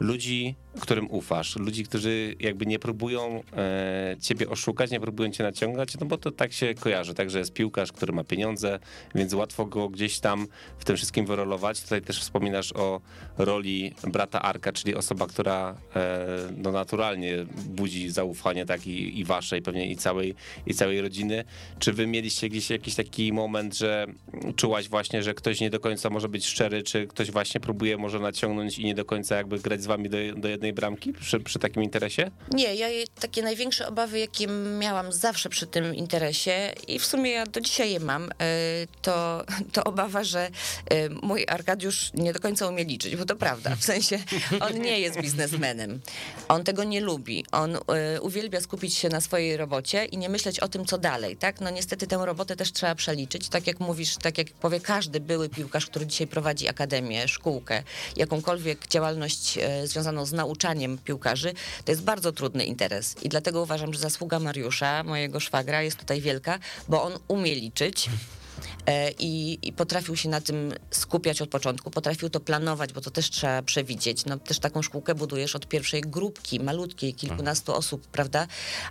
ludzi, 0.00 0.54
którym 0.80 1.10
ufasz, 1.10 1.56
ludzi, 1.56 1.84
którzy 1.84 2.36
jakby 2.40 2.66
nie 2.66 2.78
próbują 2.78 3.42
e, 3.56 4.16
ciebie 4.20 4.48
oszukać, 4.48 4.90
nie 4.90 5.00
próbują 5.00 5.30
cię 5.30 5.44
naciągać, 5.44 5.98
no 6.00 6.06
bo 6.06 6.18
to 6.18 6.30
tak 6.30 6.52
się 6.52 6.74
kojarzy, 6.74 7.14
także 7.14 7.38
jest 7.38 7.52
piłkarz, 7.52 7.92
który 7.92 8.12
ma 8.12 8.24
pieniądze, 8.24 8.78
więc 9.14 9.34
łatwo 9.34 9.66
go 9.66 9.88
gdzieś 9.88 10.20
tam 10.20 10.46
w 10.78 10.84
tym 10.84 10.96
wszystkim 10.96 11.26
wyrolować. 11.26 11.82
Tutaj 11.82 12.02
też 12.02 12.20
wspominasz 12.20 12.72
o 12.72 13.00
roli 13.38 13.94
brata 14.06 14.42
Arka, 14.42 14.72
czyli 14.72 14.94
osoba, 14.94 15.26
która 15.26 15.74
e, 15.96 16.26
no 16.56 16.72
naturalnie 16.72 17.46
budzi 17.66 18.10
zaufanie 18.10 18.66
tak 18.66 18.86
i, 18.86 19.20
i 19.20 19.24
waszej, 19.24 19.62
pewnie 19.62 19.90
i 19.90 19.96
całej, 19.96 20.34
i 20.66 20.74
całej 20.74 21.00
rodziny. 21.00 21.44
Czy 21.78 21.92
wy 21.92 22.06
mieliście 22.06 22.48
gdzieś 22.48 22.70
jakiś 22.70 22.94
taki 22.94 23.32
moment, 23.32 23.76
że 23.76 24.06
czułaś 24.56 24.88
właśnie, 24.88 25.22
że 25.22 25.34
ktoś 25.34 25.60
nie 25.60 25.70
do 25.70 25.80
końca 25.80 26.10
może 26.10 26.28
być 26.28 26.46
szczery, 26.46 26.82
czy 26.82 27.06
ktoś 27.06 27.30
właśnie 27.30 27.60
próbuje 27.60 27.96
może 27.96 28.20
naciągnąć 28.20 28.78
i 28.78 28.84
nie 28.84 28.94
do 28.94 29.04
końca 29.04 29.36
jakby 29.36 29.58
grać 29.58 29.82
z 29.82 29.86
wami 29.86 30.08
do, 30.08 30.18
do 30.36 30.48
jednej 30.48 30.67
bramki 30.72 31.12
przy, 31.12 31.40
przy 31.40 31.58
takim 31.58 31.82
interesie? 31.82 32.30
Nie, 32.52 32.74
ja 32.74 32.88
takie 33.20 33.42
największe 33.42 33.88
obawy, 33.88 34.18
jakie 34.18 34.46
miałam 34.78 35.12
zawsze 35.12 35.48
przy 35.48 35.66
tym 35.66 35.94
interesie 35.94 36.72
i 36.88 36.98
w 36.98 37.04
sumie 37.04 37.30
ja 37.30 37.46
do 37.46 37.60
dzisiaj 37.60 37.92
je 37.92 38.00
mam, 38.00 38.24
e, 38.24 38.28
to, 39.02 39.44
to 39.72 39.84
obawa, 39.84 40.24
że 40.24 40.50
e, 40.90 41.08
mój 41.08 41.44
Arkadiusz 41.48 42.10
nie 42.14 42.32
do 42.32 42.40
końca 42.40 42.68
umie 42.68 42.84
liczyć, 42.84 43.16
bo 43.16 43.24
to 43.24 43.36
prawda, 43.36 43.76
w 43.76 43.84
sensie 43.84 44.18
on 44.60 44.80
nie 44.80 45.00
jest 45.00 45.20
biznesmenem. 45.20 46.00
On 46.48 46.64
tego 46.64 46.84
nie 46.84 47.00
lubi. 47.00 47.44
On 47.52 47.76
e, 47.76 48.20
uwielbia 48.20 48.60
skupić 48.60 48.94
się 48.94 49.08
na 49.08 49.20
swojej 49.20 49.56
robocie 49.56 50.04
i 50.04 50.18
nie 50.18 50.28
myśleć 50.28 50.60
o 50.60 50.68
tym, 50.68 50.84
co 50.84 50.98
dalej, 50.98 51.36
tak? 51.36 51.60
No 51.60 51.70
niestety 51.70 52.06
tę 52.06 52.26
robotę 52.26 52.56
też 52.56 52.72
trzeba 52.72 52.94
przeliczyć. 52.94 53.48
Tak 53.48 53.66
jak 53.66 53.80
mówisz, 53.80 54.16
tak 54.16 54.38
jak 54.38 54.50
powie 54.50 54.80
każdy 54.80 55.20
były 55.20 55.48
piłkarz, 55.48 55.86
który 55.86 56.06
dzisiaj 56.06 56.26
prowadzi 56.26 56.68
akademię, 56.68 57.28
szkółkę, 57.28 57.82
jakąkolwiek 58.16 58.88
działalność 58.88 59.58
związaną 59.84 60.26
z 60.26 60.32
nauczaniem 60.48 60.98
piłkarzy, 60.98 61.52
to 61.84 61.92
jest 61.92 62.02
bardzo 62.02 62.32
trudny 62.32 62.64
interes. 62.64 63.14
I 63.22 63.28
dlatego 63.28 63.62
uważam, 63.62 63.94
że 63.94 64.00
zasługa 64.00 64.38
Mariusza, 64.38 65.02
mojego 65.04 65.40
szwagra, 65.40 65.82
jest 65.82 65.96
tutaj 65.96 66.20
wielka, 66.20 66.58
bo 66.88 67.02
on 67.02 67.12
umie 67.28 67.54
liczyć. 67.54 68.10
e, 68.86 69.10
I, 69.18 69.58
I 69.62 69.72
potrafił 69.72 70.16
się 70.16 70.28
na 70.28 70.40
tym 70.40 70.72
skupiać 70.90 71.42
od 71.42 71.48
początku, 71.48 71.90
potrafił 71.90 72.30
to 72.30 72.40
planować, 72.40 72.92
bo 72.92 73.00
to 73.00 73.10
też 73.10 73.30
trzeba 73.30 73.62
przewidzieć. 73.62 74.24
No, 74.24 74.38
też 74.38 74.58
taką 74.58 74.82
szkółkę 74.82 75.14
budujesz 75.14 75.56
od 75.56 75.68
pierwszej 75.68 76.00
grupki, 76.00 76.60
malutkiej, 76.60 77.14
kilkunastu 77.14 77.74
osób, 77.74 78.06
prawda? 78.06 78.46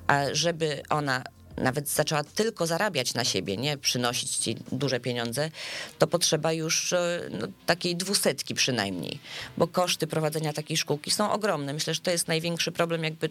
A 0.07 0.23
żeby 0.31 0.83
ona 0.89 1.23
nawet 1.57 1.89
zaczęła 1.89 2.23
tylko 2.23 2.67
zarabiać 2.67 3.13
na 3.13 3.23
siebie, 3.23 3.57
nie 3.57 3.77
przynosić 3.77 4.37
ci 4.37 4.55
duże 4.71 4.99
pieniądze, 4.99 5.51
to 5.99 6.07
potrzeba 6.07 6.53
już 6.53 6.93
e, 6.93 7.29
no, 7.31 7.47
takiej 7.65 7.95
dwusetki 7.95 8.53
przynajmniej, 8.53 9.19
bo 9.57 9.67
koszty 9.67 10.07
prowadzenia 10.07 10.53
takiej 10.53 10.77
szkółki 10.77 11.11
są 11.11 11.31
ogromne. 11.31 11.73
Myślę, 11.73 11.93
że 11.93 11.99
to 11.99 12.11
jest 12.11 12.27
największy 12.27 12.71
problem, 12.71 13.03
jakby 13.03 13.27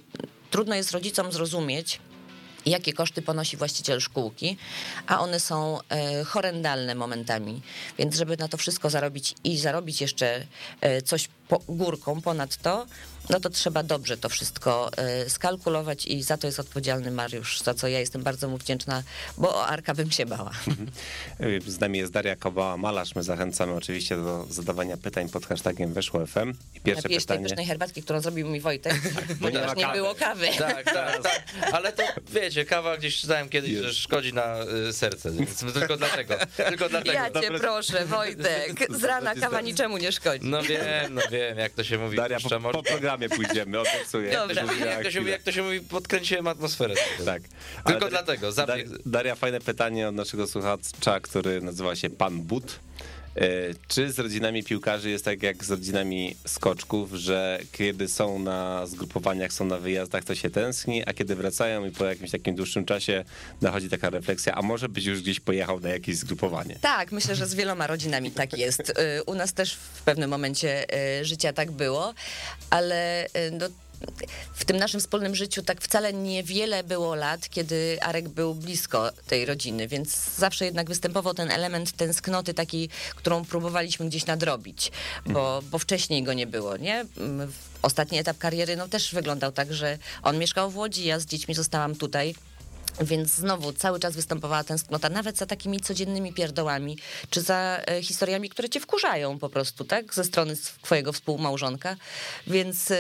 trudno 0.51 0.75
jest 0.75 0.93
rodzicom 0.93 1.33
zrozumieć, 1.33 2.01
jakie 2.67 2.93
koszty 2.93 3.23
ponosi 3.23 3.57
właściciel 3.57 4.01
szkółki, 4.01 4.57
a 5.07 5.21
one 5.21 5.41
są 5.41 5.79
e, 5.89 6.25
horrendalne 6.25 6.95
momentami. 6.95 7.63
Więc 7.99 8.17
żeby 8.17 8.37
na 8.37 8.49
to 8.49 8.57
wszystko 8.57 8.91
zarobić 8.91 9.35
i 9.45 9.59
zarobić 9.59 10.01
jeszcze 10.01 10.47
e, 10.81 11.03
coś 11.03 11.29
po, 11.49 11.59
górką 11.69 12.21
ponad 12.23 12.57
to, 12.57 12.87
no 13.31 13.41
to 13.41 13.51
trzeba 13.51 13.83
dobrze 13.83 14.17
to 14.17 14.29
wszystko 14.29 14.91
e, 14.97 15.31
skalkulować 15.31 16.07
i 16.07 16.23
za 16.23 16.37
to 16.37 16.47
jest 16.47 16.61
odpowiedzialny 16.61 17.11
Mariusz, 17.11 17.61
za 17.61 17.75
co 17.75 17.89
ja 17.89 18.01
jestem 18.01 18.23
bardzo 18.23 18.49
mu 18.49 18.59
wdzięczna, 18.59 19.03
bo 19.39 19.55
o 19.55 19.67
Arka 19.67 19.95
bym 19.95 20.11
się 20.11 20.27
bała. 20.27 20.51
Z 21.67 21.81
nami 21.81 21.99
jest 21.99 22.13
Daria 22.13 22.37
Kowała-Malarz. 22.37 23.15
My 23.15 23.23
zachęcamy 23.23 23.73
oczywiście 23.73 24.17
do 24.17 24.47
zadawania 24.51 24.97
pytań 24.97 25.29
pod 25.29 25.47
hashtagiem 25.47 25.93
Weszło 25.93 26.27
FM. 26.27 26.53
I 26.75 26.81
pierwsze 26.81 27.03
Napijesz 27.03 27.25
tej 27.25 27.37
pytanie. 27.37 27.49
pysznej 27.49 27.67
herbatki, 27.67 28.03
którą 28.03 28.21
zrobił 28.21 28.49
mi 28.49 28.61
Wojtek, 28.61 28.95
bo 29.41 29.51
nie 29.51 29.59
ma 29.59 29.67
ponieważ 29.67 29.77
nie 29.77 29.83
kawy. 29.85 29.97
było 29.99 30.15
kawy. 30.15 30.47
Tak, 30.59 30.85
tak, 30.95 31.23
tak. 31.23 31.43
Ale 31.73 31.93
to 31.93 32.03
wiecie, 32.33 32.65
kawa 32.65 32.97
gdzieś 32.97 33.21
czytałem 33.21 33.49
kiedyś, 33.49 33.71
Jest. 33.71 33.85
że 33.85 33.95
szkodzi 33.95 34.33
na 34.33 34.57
y, 34.89 34.93
serce, 34.93 35.31
więc 35.33 35.59
tylko 35.75 35.97
dlatego. 35.97 36.35
Tylko 36.57 36.89
dlatego. 36.89 37.13
Ja 37.13 37.31
cię 37.31 37.51
proszę, 37.61 38.05
Wojtek, 38.07 38.99
z 38.99 39.05
rana 39.05 39.35
kawa 39.35 39.61
niczemu 39.61 39.99
nie 39.99 40.13
szkodzi. 40.13 40.47
No 40.47 40.63
wiem, 40.63 41.15
no 41.15 41.23
wiem, 41.31 41.36
jak 41.39 41.73
to 41.73 41.85
się 41.85 41.99
mówi. 41.99 42.17
Daria, 42.17 42.39
po, 42.41 42.61
po 42.73 42.83
programie 42.83 43.29
pójdziemy, 43.29 43.81
obiecuję. 43.81 44.33
Dobra. 44.33 44.55
Jak 44.55 44.65
to, 44.67 44.71
się 44.71 44.73
mówi, 44.77 44.81
jak, 44.91 45.03
to 45.05 45.11
się 45.11 45.21
mówi, 45.21 45.31
jak 45.33 45.43
to 45.43 45.53
się 45.53 45.63
mówi, 45.63 45.81
podkręciłem 45.81 46.47
atmosferę. 46.47 46.95
Tak. 47.25 47.43
Tylko 47.87 48.01
Ale- 48.01 48.11
dlatego, 48.11 48.49
zabieg- 48.53 48.89
Dar- 48.89 48.99
Daria, 49.07 49.35
fajne 49.35 49.61
pytanie 49.61 50.09
od 50.09 50.15
naszego 50.15 50.47
słuchacza, 50.47 51.21
który 51.21 51.61
nazywa 51.63 51.97
się 51.97 52.11
Pan 52.11 52.41
But. 52.43 52.79
E, 53.37 53.41
Czy 53.89 54.13
z 54.13 54.19
rodzinami 54.19 54.65
piłkarzy 54.65 55.11
jest 55.11 55.25
tak 55.25 55.43
jak 55.43 55.65
z 55.65 55.71
rodzinami 55.71 56.37
skoczków, 56.47 57.13
że 57.13 57.59
kiedy 57.73 58.09
są 58.09 58.39
na 58.39 58.87
zgrupowaniach, 58.87 59.53
są 59.53 59.65
na 59.65 59.79
wyjazdach, 59.79 60.25
to 60.25 60.35
się 60.35 60.51
tęskni, 60.51 61.03
a 61.07 61.13
kiedy 61.13 61.35
wracają 61.37 61.85
i 61.87 61.91
po 61.91 62.05
jakimś 62.05 62.31
takim 62.31 62.55
dłuższym 62.55 62.85
czasie 62.85 63.25
nachodzi 63.61 63.89
taka 63.89 64.11
refleksja, 64.11 64.55
a 64.55 64.63
może 64.63 64.89
byś 64.89 65.05
już 65.05 65.21
gdzieś 65.23 65.41
pojechał 65.41 65.81
na 65.81 65.89
jakieś 65.89 66.17
zgrupowanie? 66.17 66.77
Tak, 66.81 67.13
myślę, 67.13 67.35
że 67.37 67.47
z 67.47 67.55
wieloma 67.55 67.87
rodzinami 67.87 68.31
tak 68.31 68.59
jest. 68.59 68.91
Y, 68.91 69.23
U 69.27 69.35
nas 69.35 69.53
też 69.53 69.75
w 69.75 70.03
pewnym 70.03 70.31
momencie 70.31 70.87
y, 71.21 71.25
życia 71.25 71.53
tak 71.53 71.71
było, 71.71 72.15
ale 72.71 73.27
no, 73.53 73.67
w 74.55 74.65
tym 74.65 74.77
naszym 74.77 75.01
wspólnym 75.01 75.35
życiu 75.35 75.63
tak 75.63 75.81
wcale 75.81 76.13
niewiele 76.13 76.85
było 76.85 77.15
lat, 77.15 77.49
kiedy 77.49 77.99
Arek 78.03 78.29
był 78.29 78.55
blisko 78.55 79.11
tej 79.27 79.45
rodziny, 79.45 79.89
więc 79.89 80.35
zawsze 80.37 80.65
jednak 80.65 80.89
występował 80.89 81.35
ten 81.35 81.51
element 81.51 81.93
tęsknoty 81.93 82.55
takiej, 82.55 82.89
którą 83.17 83.45
próbowaliśmy 83.45 84.07
gdzieś 84.07 84.27
nadrobić, 84.27 84.93
bo, 85.27 85.63
bo 85.71 85.79
wcześniej 85.79 86.23
go 86.23 86.33
nie 86.33 86.47
było, 86.47 86.77
nie? 86.77 87.05
Mm, 87.17 87.53
Ostatni 87.83 88.19
etap 88.19 88.39
kariery 88.39 88.77
no, 88.77 88.89
też 88.89 89.15
wyglądał 89.15 89.53
tak, 89.53 89.75
że 89.75 89.99
on 90.23 90.39
mieszkał 90.39 90.71
w 90.71 90.77
Łodzi, 90.77 91.05
ja 91.05 91.21
z 91.21 91.27
dziećmi 91.27 91.55
zostałam 91.55 91.95
tutaj. 91.95 92.35
Więc 93.01 93.35
znowu 93.35 93.73
cały 93.73 94.01
czas 94.01 94.17
występowała 94.17 94.65
tęsknota, 94.65 95.09
nawet 95.09 95.37
za 95.37 95.47
takimi 95.47 95.81
codziennymi 95.81 96.33
pierdołami, 96.33 96.99
czy 97.31 97.41
za 97.41 97.81
e, 97.87 98.03
historiami, 98.03 98.49
które 98.49 98.69
cię 98.69 98.81
wkurzają 98.81 99.39
po 99.39 99.49
prostu, 99.49 99.85
tak? 99.85 100.15
Ze 100.15 100.25
strony 100.25 100.55
twojego 100.83 101.13
współmałżonka. 101.13 101.97
Więc 102.47 102.91
e, 102.91 102.97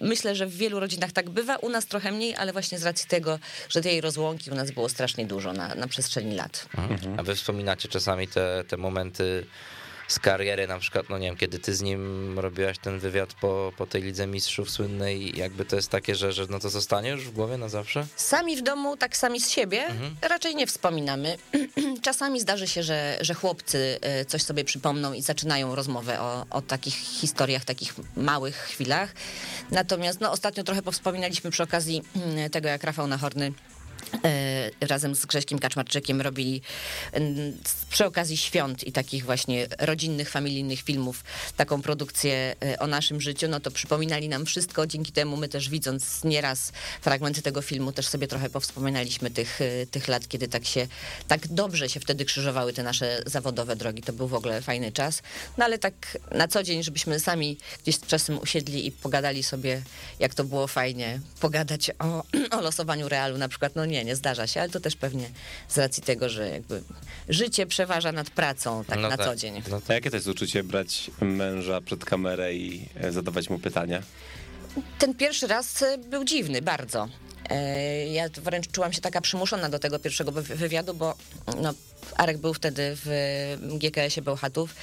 myślę, 0.00 0.34
że 0.34 0.46
w 0.46 0.56
wielu 0.56 0.80
rodzinach 0.80 1.12
tak 1.12 1.30
bywa, 1.30 1.56
u 1.56 1.68
nas 1.68 1.86
trochę 1.86 2.12
mniej, 2.12 2.34
ale 2.34 2.52
właśnie 2.52 2.78
z 2.78 2.82
racji 2.82 3.08
tego, 3.08 3.38
że 3.68 3.80
tej 3.80 4.00
rozłąki 4.00 4.50
u 4.50 4.54
nas 4.54 4.70
było 4.70 4.88
strasznie 4.88 5.26
dużo 5.26 5.52
na, 5.52 5.74
na 5.74 5.88
przestrzeni 5.88 6.34
lat. 6.34 6.68
A 7.16 7.22
wy 7.22 7.34
wspominacie 7.34 7.88
czasami 7.88 8.28
te, 8.28 8.64
te 8.68 8.76
momenty 8.76 9.46
z 10.08 10.18
kariery, 10.18 10.66
na 10.66 10.78
przykład, 10.78 11.08
no 11.08 11.18
nie 11.18 11.26
wiem, 11.26 11.36
kiedy 11.36 11.58
ty 11.58 11.74
z 11.74 11.82
nim 11.82 12.38
robiłaś 12.38 12.78
ten 12.78 12.98
wywiad 12.98 13.34
po, 13.34 13.72
po 13.76 13.86
tej 13.86 14.02
Lidze 14.02 14.26
Mistrzów 14.26 14.70
słynnej, 14.70 15.38
jakby 15.38 15.64
to 15.64 15.76
jest 15.76 15.88
takie, 15.88 16.14
że, 16.14 16.32
że 16.32 16.46
no 16.50 16.58
to 16.58 16.70
zostanie 16.70 17.10
już 17.10 17.24
w 17.24 17.30
głowie 17.30 17.56
na 17.56 17.68
zawsze? 17.68 18.06
Sami 18.16 18.56
w 18.56 18.62
domu, 18.62 18.96
tak 18.96 19.16
sami 19.16 19.40
z 19.40 19.50
siebie, 19.50 19.86
raczej 20.22 20.54
nie 20.54 20.66
wspominamy. 20.66 21.36
Czasami 22.02 22.40
zdarzy 22.40 22.68
się, 22.68 22.82
że, 22.82 23.18
że 23.20 23.34
chłopcy 23.34 23.98
e, 24.00 24.24
coś 24.24 24.42
sobie 24.42 24.64
przypomną 24.64 25.12
i 25.12 25.22
zaczynają 25.22 25.74
rozmowę 25.74 26.20
o, 26.20 26.46
o 26.50 26.62
takich 26.62 26.94
historiach, 26.94 27.64
takich 27.64 27.94
małych 28.16 28.56
chwilach. 28.56 29.14
Natomiast 29.70 30.20
no, 30.20 30.32
ostatnio 30.32 30.64
trochę 30.64 30.82
powspominaliśmy 30.82 31.50
przy 31.50 31.62
okazji 31.62 32.02
mm, 32.16 32.50
tego, 32.50 32.68
jak 32.68 32.84
Rafał 32.84 33.06
Nahorny 33.06 33.52
razem 34.80 35.14
z 35.14 35.26
Grześkiem 35.26 35.58
Kaczmarczykiem 35.58 36.20
robili 36.20 36.62
przy 37.90 38.06
okazji 38.06 38.36
świąt 38.36 38.84
i 38.84 38.92
takich 38.92 39.24
właśnie 39.24 39.66
rodzinnych, 39.78 40.30
familijnych 40.30 40.80
filmów 40.80 41.24
taką 41.56 41.82
produkcję 41.82 42.56
e, 42.62 42.78
o 42.78 42.86
naszym 42.86 43.20
życiu, 43.20 43.48
no 43.48 43.60
to 43.60 43.70
przypominali 43.70 44.28
nam 44.28 44.46
wszystko, 44.46 44.86
dzięki 44.86 45.12
temu 45.12 45.36
my 45.36 45.48
też 45.48 45.68
widząc 45.68 46.24
nieraz 46.24 46.72
fragmenty 47.00 47.42
tego 47.42 47.62
filmu 47.62 47.92
też 47.92 48.08
sobie 48.08 48.26
trochę 48.26 48.50
powspominaliśmy 48.50 49.30
tych, 49.30 49.60
e, 49.60 49.86
tych 49.86 50.08
lat, 50.08 50.28
kiedy 50.28 50.48
tak 50.48 50.64
się, 50.64 50.86
tak 51.28 51.48
dobrze 51.48 51.88
się 51.88 52.00
wtedy 52.00 52.24
krzyżowały 52.24 52.72
te 52.72 52.82
nasze 52.82 53.22
zawodowe 53.26 53.76
drogi, 53.76 54.02
to 54.02 54.12
był 54.12 54.28
w 54.28 54.34
ogóle 54.34 54.62
fajny 54.62 54.92
czas, 54.92 55.22
no 55.58 55.64
ale 55.64 55.78
tak 55.78 56.18
na 56.30 56.48
co 56.48 56.62
dzień, 56.62 56.82
żebyśmy 56.82 57.20
sami 57.20 57.58
gdzieś 57.82 58.00
czasem 58.00 58.38
usiedli 58.38 58.86
i 58.86 58.92
pogadali 58.92 59.42
sobie, 59.42 59.82
jak 60.18 60.34
to 60.34 60.44
było 60.44 60.66
fajnie, 60.66 61.20
pogadać 61.40 61.90
o, 61.98 62.24
o 62.58 62.60
losowaniu 62.60 63.08
Realu 63.08 63.38
na 63.38 63.48
przykład, 63.48 63.76
no 63.76 63.86
nie, 63.88 64.04
nie 64.04 64.16
zdarza 64.16 64.46
się, 64.46 64.60
ale 64.60 64.70
to 64.70 64.80
też 64.80 64.96
pewnie 64.96 65.30
z 65.68 65.78
racji 65.78 66.02
tego, 66.02 66.28
że 66.28 66.48
jakby 66.48 66.82
życie 67.28 67.66
przeważa 67.66 68.12
nad 68.12 68.30
pracą 68.30 68.84
tak 68.84 68.98
no 69.00 69.08
na 69.08 69.16
tak, 69.16 69.26
co 69.26 69.36
dzień. 69.36 69.62
No 69.70 69.80
A 69.88 69.92
jakie 69.94 70.10
to 70.10 70.16
jest 70.16 70.28
uczucie 70.28 70.62
brać 70.64 71.10
męża 71.20 71.80
przed 71.80 72.04
kamerę 72.04 72.54
i 72.54 72.88
e, 72.96 73.12
zadawać 73.12 73.50
mu 73.50 73.58
pytania? 73.58 74.02
Ten 74.98 75.14
pierwszy 75.14 75.46
raz 75.46 75.82
e, 75.82 75.98
był 75.98 76.24
dziwny, 76.24 76.62
bardzo. 76.62 77.08
E, 77.50 78.06
Ja 78.06 78.28
wręcz 78.42 78.70
czułam 78.70 78.92
się 78.92 79.00
taka 79.00 79.20
przymuszona 79.20 79.68
do 79.68 79.78
tego 79.78 79.98
pierwszego 79.98 80.32
wy- 80.32 80.42
wywiadu, 80.56 80.94
bo 80.94 81.14
no, 81.62 81.74
Arek 82.16 82.38
był 82.38 82.54
wtedy 82.54 82.96
w 83.04 83.08
GKS-ie 83.60 84.22
Bełchatów 84.22 84.74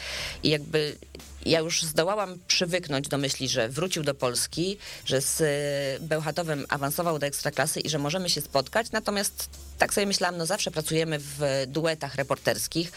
i 0.44 0.50
jakby 0.50 0.98
ja 1.46 1.60
już 1.60 1.84
zdołałam 1.84 2.40
przywyknąć 2.48 3.08
do 3.08 3.18
myśli, 3.18 3.50
że 3.50 3.70
wrócił 3.70 4.04
do 4.04 4.14
Polski, 4.14 4.78
że 5.06 5.22
z 5.22 5.42
e, 5.42 6.06
Bełchatowem 6.06 6.66
awansował 6.70 7.20
do 7.20 7.26
ekstraklasy 7.26 7.80
i 7.80 7.90
że 7.90 8.00
możemy 8.00 8.30
się 8.30 8.42
spotkać, 8.42 8.92
natomiast 8.92 9.50
tak 9.78 9.94
sobie 9.94 10.08
myślałam, 10.08 10.38
no 10.38 10.46
zawsze 10.46 10.72
pracujemy 10.72 11.20
w 11.20 11.66
duetach 11.68 12.16
reporterskich. 12.16 12.92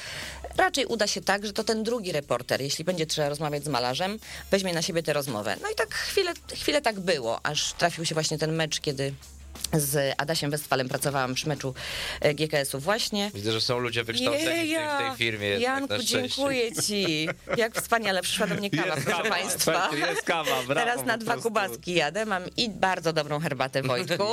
Raczej 0.56 0.86
uda 0.86 1.06
się 1.06 1.20
tak, 1.20 1.46
że 1.46 1.52
to 1.52 1.64
ten 1.64 1.82
drugi 1.82 2.12
reporter, 2.12 2.60
jeśli 2.60 2.84
będzie 2.84 3.06
trzeba 3.06 3.28
rozmawiać 3.28 3.64
z 3.64 3.68
malarzem, 3.68 4.18
weźmie 4.50 4.74
na 4.74 4.82
siebie 4.82 5.02
tę 5.02 5.12
rozmowę. 5.12 5.56
No 5.62 5.70
i 5.70 5.74
tak 5.74 5.94
chwilę, 5.94 6.32
chwilę 6.54 6.82
tak 6.82 7.00
było, 7.00 7.46
aż 7.46 7.72
trafił 7.72 8.04
się 8.04 8.14
właśnie 8.14 8.38
ten 8.38 8.52
mecz, 8.52 8.80
kiedy 8.80 9.14
z 9.72 10.14
Adasiem 10.18 10.50
Westfalem 10.50 10.88
pracowałam 10.88 11.34
przy 11.34 11.48
meczu 11.48 11.74
e, 12.20 12.34
GKS-u 12.34 12.78
właśnie. 12.80 13.30
Widzę, 13.34 13.52
że 13.52 13.60
są 13.60 13.78
ludzie 13.78 14.04
wykształceni 14.04 14.44
w 14.44 14.46
tej- 14.46 14.68
w 14.88 14.98
tej 15.08 15.16
firmie. 15.16 15.46
jednak, 15.48 15.62
Janku, 15.90 15.94
dziękuję 16.04 16.72
ci. 16.82 17.28
Jak 17.56 17.74
wspaniale 17.80 18.22
przyszła 18.22 18.46
do 18.46 18.54
mnie 18.54 18.70
kawa, 18.70 18.86
Jest 18.94 19.06
proszę 19.06 19.22
kawa, 19.22 19.30
państwa. 19.30 19.72
słuchajcie, 19.88 20.06
jest 20.10 20.22
kawa, 20.22 20.62
brawo, 20.62 20.74
Teraz 20.90 21.06
na 21.06 21.18
dwa 21.18 21.36
kubacki 21.36 21.94
jadę, 21.94 22.26
mam 22.26 22.42
i 22.56 22.70
bardzo 22.70 23.12
dobrą 23.12 23.40
herbatę 23.40 23.82
Wojtku 23.82 24.24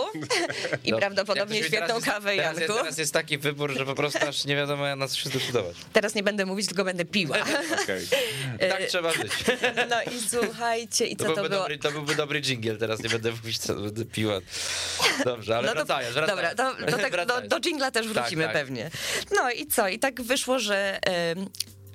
i 0.84 0.92
No, 0.92 0.98
prawdopodobnie 0.98 1.58
to 1.58 1.64
się 1.64 1.70
świetną 1.70 1.96
jest- 1.96 2.06
kawę 2.08 2.36
teraz, 2.36 2.52
jest- 2.58 2.60
Janku. 2.70 2.84
teraz 2.84 2.98
jest 2.98 3.14
taki 3.14 3.38
wybór, 3.38 3.78
że 3.78 3.86
po 3.86 3.96
prostu 3.96 4.28
aż 4.28 4.46
nie 4.46 4.56
wiadomo 4.56 4.96
na 4.96 5.08
co 5.08 5.18
się 5.18 5.30
zdecydować. 5.30 5.76
Teraz 5.94 6.16
nie 6.16 6.24
będę 6.24 6.46
mówić, 6.46 6.68
tylko 6.68 6.84
będę 6.84 7.06
piła. 7.06 7.38
Okej. 7.84 8.08
Tak 8.70 8.84
trzeba 8.88 9.12
żyć. 9.12 9.32
No 9.90 10.02
i 10.04 10.30
słuchajcie, 10.30 11.06
i 11.06 11.16
To 11.16 11.24
co 11.24 11.30
to 11.30 11.36
byłby, 11.36 11.50
było? 11.50 11.62
dobry, 11.62 11.78
to 11.78 11.92
byłby 11.92 12.16
dobry 12.16 12.42
dżingiel, 12.42 12.78
teraz 12.78 13.04
nie 13.04 13.10
będę 13.10 13.32
mówić, 13.32 13.58
co 13.58 13.76
będę 13.76 14.06
piła. 14.06 14.40
Dobrze, 15.26 15.58
ale 15.58 15.68
No 15.68 15.74
to- 15.74 15.86
wracając, 15.86 16.14
wracając. 16.16 16.58
Dobra, 16.58 16.74
do, 16.76 16.92
do, 16.92 16.98
tego, 16.98 17.26
do, 17.26 17.42
do 17.42 17.60
jingla 17.60 17.92
też 17.92 18.08
wrócimy 18.08 18.44
Tak, 18.44 18.54
tak. 18.54 18.62
pewnie. 18.62 18.90
No 19.36 19.52
i 19.52 19.68
co? 19.68 19.88
I 19.88 20.00
tak 20.00 20.22
wyszło, 20.22 20.60
że 20.60 21.00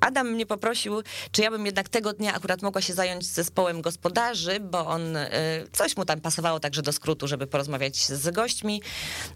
Adam 0.01 0.31
mnie 0.31 0.47
poprosił, 0.47 1.03
czy 1.33 1.43
ja 1.43 1.51
bym 1.51 1.67
jednak 1.67 1.89
tego 1.89 2.13
dnia 2.13 2.35
akurat 2.35 2.63
mogła 2.63 2.81
się 2.81 2.93
zająć 2.95 3.27
zespołem 3.27 3.83
gospodarzy, 3.83 4.61
bo 4.61 4.87
on 4.87 5.17
e, 5.17 5.31
coś 5.73 5.97
mu 5.97 6.05
tam 6.05 6.21
pasowało 6.21 6.61
także 6.61 6.83
do 6.83 6.93
skrótu, 6.93 7.29
żeby 7.29 7.47
porozmawiać 7.47 7.97
z 8.07 8.31
gośćmi. 8.35 8.83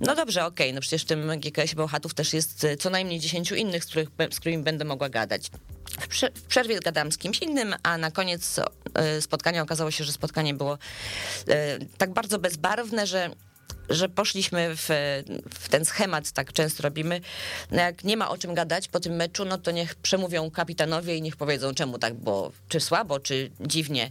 No 0.00 0.14
dobrze, 0.14 0.44
okej, 0.44 0.72
no 0.74 0.80
przecież 0.80 1.02
w 1.02 1.06
tym 1.06 1.40
GKS 1.40 1.74
Bełchatów 1.74 2.14
też 2.14 2.32
jest 2.32 2.64
e, 2.64 2.76
co 2.76 2.90
najmniej 2.90 3.20
10 3.20 3.52
innych, 3.52 3.84
z, 3.84 3.86
których, 3.86 4.08
z 4.32 4.40
którymi 4.40 4.62
będę 4.62 4.84
mogła 4.84 5.08
gadać. 5.08 5.50
W 6.00 6.08
prze- 6.08 6.30
w 6.34 6.42
przerwie 6.42 6.80
gadałam 6.80 7.12
z 7.12 7.18
kimś 7.18 7.38
innym, 7.38 7.74
a 7.82 7.98
na 7.98 8.10
koniec 8.10 8.60
e, 8.94 9.22
spotkania 9.22 9.62
okazało 9.62 9.90
się, 9.90 10.04
że 10.04 10.12
spotkanie 10.12 10.54
było 10.54 10.78
tak 11.98 12.12
bardzo 12.12 12.38
bezbarwne, 12.38 13.06
że 13.06 13.30
że 13.88 14.08
poszliśmy 14.08 14.76
w, 14.76 14.88
w 15.50 15.68
ten 15.68 15.84
schemat, 15.84 16.32
tak 16.32 16.52
często 16.52 16.82
robimy. 16.82 17.20
No 17.70 17.80
jak 17.80 18.04
nie 18.04 18.16
ma 18.16 18.30
o 18.30 18.38
czym 18.38 18.54
gadać 18.54 18.88
po 18.88 19.00
tym 19.00 19.12
meczu, 19.12 19.44
no 19.44 19.58
to 19.58 19.70
niech 19.70 19.94
przemówią 19.94 20.50
kapitanowie 20.50 21.16
i 21.16 21.22
niech 21.22 21.36
powiedzą, 21.36 21.74
czemu 21.74 21.98
tak 21.98 22.14
było, 22.14 22.52
czy 22.68 22.80
słabo, 22.80 23.20
czy 23.20 23.50
dziwnie. 23.60 24.08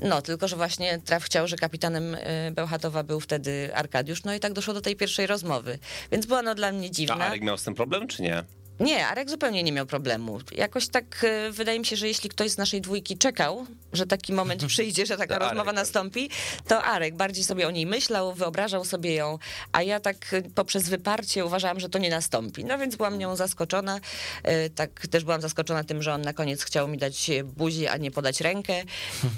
No, 0.00 0.22
tylko 0.22 0.48
że 0.48 0.56
właśnie 0.56 1.00
traf 1.04 1.24
chciał, 1.24 1.48
że 1.48 1.56
kapitanem 1.56 2.14
y, 2.14 2.52
Bełchatowa 2.52 3.02
był 3.02 3.20
wtedy 3.20 3.70
Arkadiusz, 3.74 4.24
no 4.24 4.34
i 4.34 4.40
tak 4.40 4.52
doszło 4.52 4.74
do 4.74 4.80
tej 4.80 4.96
pierwszej 4.96 5.26
rozmowy. 5.26 5.78
Więc 6.12 6.26
była 6.26 6.42
no 6.42 6.54
dla 6.54 6.72
mnie 6.72 6.88
A 6.88 6.90
dziwna. 6.90 7.26
Arek 7.26 7.42
miał 7.42 7.58
z 7.58 7.62
tym 7.62 7.74
problem, 7.74 8.08
czy 8.08 8.22
nie? 8.22 8.44
Nie, 8.80 9.06
Arek 9.06 9.30
zupełnie 9.30 9.62
nie 9.62 9.72
miał 9.72 9.86
problemu. 9.86 10.38
Jakoś 10.52 10.88
tak 10.88 11.24
e, 11.24 11.50
wydaje 11.50 11.78
mi 11.78 11.86
się, 11.86 11.96
że 11.96 12.08
jeśli 12.08 12.30
ktoś 12.30 12.50
z 12.50 12.58
naszej 12.58 12.80
dwójki 12.80 13.18
czekał, 13.18 13.66
że 13.92 14.06
taki 14.06 14.32
moment 14.32 14.66
przyjdzie, 14.74 15.06
że 15.06 15.16
taka 15.16 15.34
Arek, 15.34 15.48
rozmowa 15.48 15.70
tak. 15.70 15.74
nastąpi, 15.74 16.30
to 16.68 16.84
Arek 16.84 17.16
bardziej 17.16 17.44
sobie 17.44 17.68
o 17.68 17.70
niej 17.70 17.86
myślał, 17.86 18.34
wyobrażał 18.34 18.84
sobie 18.84 19.14
ją, 19.14 19.38
a 19.72 19.82
ja 19.82 20.00
tak 20.00 20.16
e, 20.34 20.42
poprzez 20.42 20.88
wyparcie 20.88 21.44
uważałam, 21.44 21.80
że 21.80 21.88
to 21.88 21.98
nie 21.98 22.10
nastąpi. 22.10 22.64
No 22.64 22.78
więc 22.78 22.96
byłam 22.96 23.18
nią 23.18 23.36
zaskoczona. 23.36 24.00
E, 24.42 24.70
Tak 24.70 25.06
też 25.10 25.24
byłam 25.24 25.40
zaskoczona 25.40 25.84
tym, 25.84 26.02
że 26.02 26.14
on 26.14 26.22
na 26.22 26.32
koniec 26.32 26.62
chciał 26.64 26.88
mi 26.88 26.98
dać 26.98 27.30
buzi, 27.44 27.86
a 27.86 27.96
nie 27.96 28.10
podać 28.10 28.40
rękę. 28.40 28.82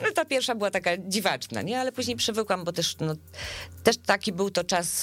No 0.03 0.13
ta 0.15 0.25
pierwsza 0.25 0.55
była 0.55 0.71
taka 0.71 0.91
dziwaczna, 0.99 1.63
nie? 1.63 1.81
Ale 1.81 1.93
później 1.93 2.17
przywykłam, 2.17 2.65
bo 2.65 2.73
też, 2.73 2.97
no, 3.01 3.15
też 3.83 3.97
taki 4.07 4.33
był 4.33 4.51
to 4.51 4.65
czas 4.65 5.03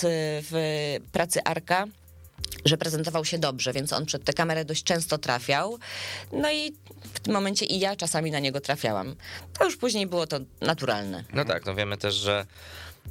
w 0.51 0.97
pracy 1.11 1.43
Arka 1.43 1.85
że 2.65 2.77
prezentował 2.77 3.25
się 3.25 3.37
dobrze, 3.37 3.73
więc 3.73 3.93
on 3.93 4.05
przed 4.05 4.23
tę 4.23 4.33
kamerę 4.33 4.65
dość 4.65 4.83
często 4.83 5.17
trafiał. 5.17 5.79
No 6.31 6.51
i 6.51 6.73
w 7.13 7.19
tym 7.19 7.33
momencie 7.33 7.65
i 7.65 7.79
ja 7.79 7.95
czasami 7.95 8.31
na 8.31 8.39
niego 8.39 8.61
trafiałam. 8.61 9.15
To 9.59 9.65
już 9.65 9.77
później 9.77 10.07
było 10.07 10.27
to 10.27 10.39
naturalne. 10.61 11.23
No 11.33 11.45
tak, 11.45 11.65
no 11.65 11.75
wiemy 11.75 11.97
też, 11.97 12.15
że 12.15 12.45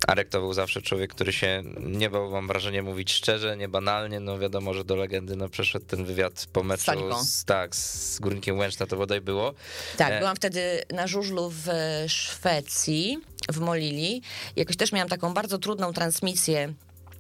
Arek 0.07 0.29
to 0.29 0.41
był 0.41 0.53
zawsze 0.53 0.83
człowiek, 0.83 1.15
który 1.15 1.33
się 1.33 1.63
nie 1.81 2.11
bał, 2.11 2.31
mam 2.31 2.47
wrażenie, 2.47 2.83
mówić 2.83 3.13
szczerze, 3.13 3.57
nie 3.57 3.69
banalnie. 3.69 4.21
No 4.21 4.39
wiadomo, 4.39 4.75
że 4.75 4.85
do 4.85 4.97
legendy 4.97 5.37
no, 5.37 5.49
przeszedł 5.49 5.87
ten 5.87 6.05
wywiad 6.05 6.47
po 6.53 6.63
meczu 6.63 7.25
z, 7.25 7.45
tak, 7.45 7.77
z 7.77 8.19
Górnikiem 8.21 8.59
Łęczna, 8.59 8.87
to 8.87 8.97
bodaj 8.97 9.21
było. 9.21 9.55
Tak, 9.97 10.13
E, 10.13 10.19
byłam 10.19 10.37
wtedy 10.37 10.83
na 10.93 11.07
żużlu 11.07 11.53
w 11.55 11.69
Szwecji, 12.07 13.19
w 13.49 13.59
Molili. 13.59 14.23
Jakoś 14.57 14.77
też 14.77 14.93
miałam 14.93 15.09
taką 15.09 15.35
bardzo 15.35 15.59
trudną 15.59 15.93
transmisję 15.93 16.75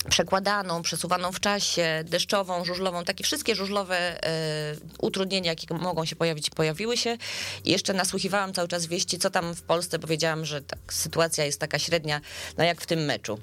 przekładaną, 0.08 0.82
przesuwaną 0.82 1.32
w 1.32 1.40
czasie, 1.40 2.04
deszczową, 2.04 2.64
żużlową, 2.64 3.04
takie 3.04 3.24
wszystkie 3.24 3.54
żużlowe 3.54 4.26
e, 4.26 4.76
utrudnienia, 4.98 5.50
jakie 5.50 5.74
mogą 5.74 6.04
się 6.04 6.16
pojawić, 6.16 6.50
pojawiły 6.50 6.96
się. 6.96 7.18
I 7.64 7.70
jeszcze 7.70 7.92
nasłuchiwałam 7.92 8.52
cały 8.52 8.68
czas 8.68 8.86
wieści, 8.86 9.18
co 9.18 9.30
tam 9.30 9.54
w 9.54 9.62
Polsce. 9.62 9.98
Powiedziałam, 9.98 10.44
że 10.44 10.62
tak, 10.62 10.78
sytuacja 10.92 11.44
jest 11.44 11.60
taka 11.60 11.78
średnia, 11.78 12.20
no 12.58 12.64
jak 12.64 12.80
w 12.80 12.86
tym 12.86 13.04
meczu. 13.04 13.38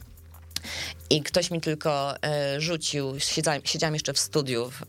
I 1.09 1.21
ktoś 1.21 1.51
mi 1.51 1.61
tylko 1.61 2.23
e, 2.23 2.61
rzucił, 2.61 3.19
siedziałam, 3.19 3.61
siedziałam 3.63 3.93
jeszcze 3.93 4.13
w 4.13 4.19
studiu 4.19 4.69
w, 4.69 4.81
e, 4.81 4.85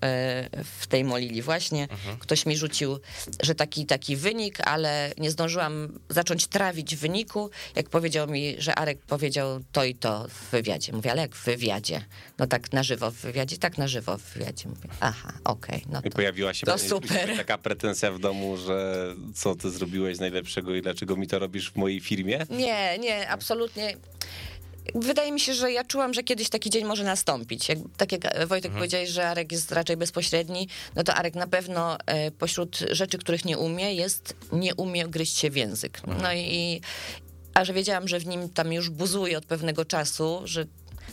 w 0.65 0.87
tej 0.87 1.05
Molili 1.05 1.43
właśnie, 1.43 1.89
ktoś 2.19 2.47
mi 2.47 2.57
rzucił, 2.57 2.99
że 3.43 3.55
taki 3.55 3.87
taki 3.87 4.17
wynik, 4.17 4.59
ale 4.61 5.13
nie 5.19 5.31
zdążyłam 5.31 5.99
zacząć 6.09 6.47
trawić 6.47 6.97
wyniku, 6.97 7.51
jak 7.77 7.89
powiedział 7.89 8.29
mi, 8.29 8.55
że 8.59 8.75
Arek 8.75 8.99
powiedział 8.99 9.61
to 9.73 9.85
i 9.85 9.95
to 9.95 10.27
w 10.29 10.51
wywiadzie. 10.51 10.93
Mówię, 10.93 11.11
ale 11.11 11.23
jak 11.23 11.35
w 11.35 11.45
wywiadzie? 11.45 12.05
No 12.39 12.47
tak 12.47 12.73
na 12.73 12.83
żywo 12.83 13.11
w 13.11 13.15
wywiadzie? 13.15 13.59
Tak 13.59 13.79
na 13.79 13.89
żywo 13.89 14.19
w 14.19 14.23
wywiadzie. 14.23 14.69
Mówię, 14.69 14.89
aha, 15.01 15.33
okej, 15.45 15.85
no 15.93 16.01
I 16.05 16.11
to... 16.11 16.17
pojawiła 16.17 16.55
się 16.55 16.67
to 16.67 16.79
super. 16.79 17.37
taka 17.37 17.59
pretensja 17.59 18.13
w 18.13 18.19
domu, 18.19 18.57
że 18.57 19.07
co 19.35 19.55
ty 19.55 19.71
zrobiłeś 19.71 20.19
najlepszego 20.19 20.75
i 20.75 20.83
dlaczego 20.83 21.17
mi 21.17 21.27
to 21.27 21.39
robisz 21.39 21.71
w 21.71 21.77
mojej 21.77 22.01
firmie? 22.01 22.47
Nie, 22.51 22.99
nie, 22.99 23.29
absolutnie. 23.29 23.97
Wydaje 24.95 25.33
mi 25.33 25.41
się, 25.41 25.55
że 25.55 25.73
ja 25.73 25.85
czułam, 25.85 26.15
że 26.15 26.23
kiedyś 26.23 26.49
taki 26.49 26.71
dzień 26.71 26.85
może 26.85 27.05
nastąpić. 27.05 27.69
Jak, 27.69 27.79
tak 27.97 28.13
jak 28.13 28.23
Wojtek 28.23 28.71
Mhm. 28.71 28.75
powiedziałeś, 28.75 29.11
że 29.11 29.29
Arek 29.29 29.53
jest 29.53 29.73
raczej 29.73 29.97
bezpośredni, 29.97 30.69
no 30.97 31.05
to 31.05 31.15
Arek 31.15 31.35
na 31.35 31.47
pewno 31.47 31.99
e, 32.07 32.31
pośród 32.31 32.79
rzeczy, 32.91 33.19
których 33.19 33.45
nie 33.45 33.59
umie, 33.59 33.95
jest 33.95 34.37
nie 34.53 34.75
umie 34.75 35.09
gryźć 35.09 35.39
się 35.39 35.51
w 35.51 35.57
język. 35.57 35.99
Mhm. 35.99 36.23
No 36.23 36.33
i 36.33 36.81
a 37.55 37.65
że 37.65 37.73
wiedziałam, 37.73 38.09
że 38.09 38.19
w 38.19 38.27
nim 38.27 38.49
tam 38.49 38.73
już 38.73 38.91
buzuje 38.91 39.39
od 39.39 39.47
pewnego 39.47 39.85
czasu, 39.85 40.41
że 40.45 40.67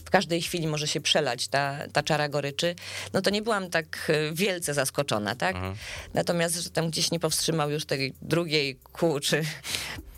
w 0.06 0.10
każdej 0.10 0.42
chwili 0.42 0.68
może 0.68 0.88
się 0.88 1.02
przelać 1.02 1.48
ta, 1.48 1.78
ta 1.94 2.04
czara 2.04 2.30
goryczy, 2.30 2.76
no 3.14 3.22
to 3.22 3.30
nie 3.30 3.42
byłam 3.42 3.70
tak 3.70 4.08
e, 4.10 4.34
wielce 4.34 4.74
zaskoczona, 4.74 5.36
tak? 5.36 5.56
Mhm. 5.56 5.76
Natomiast, 6.14 6.56
że 6.56 6.70
tam 6.70 6.90
gdzieś 6.90 7.12
nie 7.12 7.20
powstrzymał 7.20 7.72
już 7.72 7.86
tej 7.86 8.14
drugiej 8.22 8.76
kół, 8.76 9.20
czy 9.20 9.44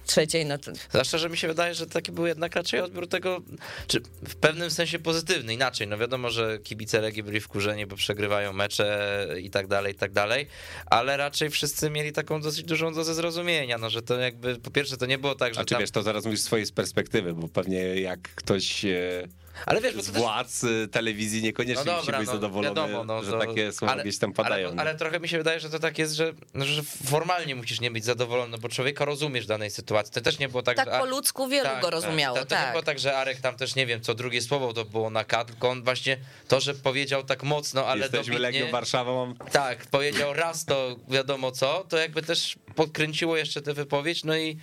trzeciej, 0.09 0.45
no 0.45 0.57
to 0.57 0.71
Zwłaszcza, 0.89 1.17
że 1.17 1.29
mi 1.29 1.37
się 1.37 1.47
wydaje, 1.47 1.73
że 1.75 1.87
taki 1.87 2.11
był 2.11 2.27
jednak 2.27 2.55
raczej 2.55 2.79
odbiór 2.81 3.07
tego, 3.07 3.41
czy 3.87 4.01
w 4.27 4.35
pewnym 4.35 4.71
sensie 4.71 4.99
pozytywny, 4.99 5.53
inaczej. 5.53 5.87
No 5.87 5.97
wiadomo, 5.97 6.29
że 6.29 6.59
kibice 6.59 7.01
Legii 7.01 7.23
byli 7.23 7.39
wkurzeni, 7.39 7.85
bo 7.85 7.95
przegrywają 7.95 8.53
mecze 8.53 9.27
i 9.41 9.49
tak 9.49 9.67
dalej, 9.67 9.93
i 9.93 9.97
tak 9.97 10.11
dalej, 10.11 10.47
ale 10.85 11.17
raczej 11.17 11.49
wszyscy 11.49 11.89
mieli 11.89 12.11
taką 12.11 12.41
dosyć 12.41 12.63
dużą 12.63 12.93
dozę 12.93 13.13
zrozumienia, 13.13 13.77
no 13.77 13.89
że 13.89 14.01
to 14.01 14.19
jakby, 14.19 14.55
po 14.59 14.71
pierwsze 14.71 14.97
to 14.97 15.05
nie 15.05 15.17
było 15.17 15.35
tak, 15.35 15.53
że 15.53 15.61
A 15.61 15.65
czy 15.65 15.75
tam... 15.75 15.81
wiesz, 15.81 15.91
to 15.91 16.03
zaraz 16.03 16.25
mówisz 16.25 16.39
z 16.39 16.43
swojej 16.43 16.65
perspektywy, 16.75 17.33
bo 17.33 17.47
pewnie 17.47 17.79
jak 18.01 18.21
ktoś 18.21 18.85
e, 18.85 19.27
Ale 19.65 19.81
wiesz, 19.81 19.95
bo 19.95 20.01
z 20.01 20.05
to 20.05 20.11
też... 20.11 20.21
władz 20.21 20.63
e, 20.63 20.87
telewizji 20.87 21.43
niekoniecznie 21.43 21.91
musi 21.93 22.11
być 22.11 22.27
zadowolony, 22.27 22.75
wiadomo, 22.75 23.03
no, 23.03 23.23
że 23.23 23.31
to- 23.31 23.39
takie 23.39 23.71
słowa 23.71 23.95
gdzieś 23.95 24.17
tam 24.17 24.33
padają. 24.33 24.67
Ale, 24.67 24.75
no. 24.75 24.81
ale 24.81 24.95
trochę 24.95 25.19
mi 25.19 25.29
się 25.29 25.37
wydaje, 25.37 25.59
że 25.59 25.69
to 25.69 25.79
tak 25.79 25.99
jest, 25.99 26.13
że, 26.13 26.33
że 26.55 26.83
formalnie 26.83 27.55
musisz 27.55 27.81
nie 27.81 27.91
być 27.91 28.05
zadowolony, 28.05 28.51
no 28.51 28.57
bo 28.57 28.69
człowieka 28.69 29.05
rozumiesz 29.05 29.45
w 29.45 29.47
danej 29.47 29.71
sytuacji. 29.71 30.13
To 30.13 30.21
też 30.21 30.39
nie 30.39 30.49
było 30.49 30.63
tak, 30.63 30.77
tak 30.77 30.89
że... 30.91 30.99
po 30.99 31.05
ludzku 31.05 31.47
wielu 31.47 31.69
go 31.81 31.89
rozumiało, 31.89 32.37
To, 32.37 32.45
to 32.45 32.55
nie 32.55 32.61
tak. 32.61 32.71
było 32.71 32.83
tak, 32.83 32.99
że 32.99 33.17
Arek 33.17 33.41
tam 33.41 33.55
też, 33.55 33.75
nie 33.75 33.85
wiem, 33.85 34.01
co 34.01 34.13
drugie 34.13 34.41
słowo 34.41 34.73
to 34.73 34.85
było 34.85 35.09
na 35.09 35.23
K, 35.23 35.45
tylko 35.45 35.69
on 35.69 35.83
właśnie 35.83 36.17
to, 36.47 36.59
że 36.59 36.73
powiedział 36.73 37.23
tak 37.23 37.43
mocno, 37.43 37.85
ale 37.85 38.01
Jesteśmy 38.01 38.33
dobitnie... 38.33 38.59
Legią 38.59 38.71
Warszawą. 38.71 39.33
Tak, 39.51 39.85
powiedział 39.85 40.33
raz 40.33 40.65
to 40.65 40.95
wiadomo 41.07 41.51
co, 41.51 41.85
to 41.89 41.97
jakby 41.97 42.21
też 42.21 42.55
podkręciło 42.75 43.37
jeszcze 43.37 43.61
tę 43.61 43.73
wypowiedź, 43.73 44.23
no 44.23 44.37
i, 44.37 44.57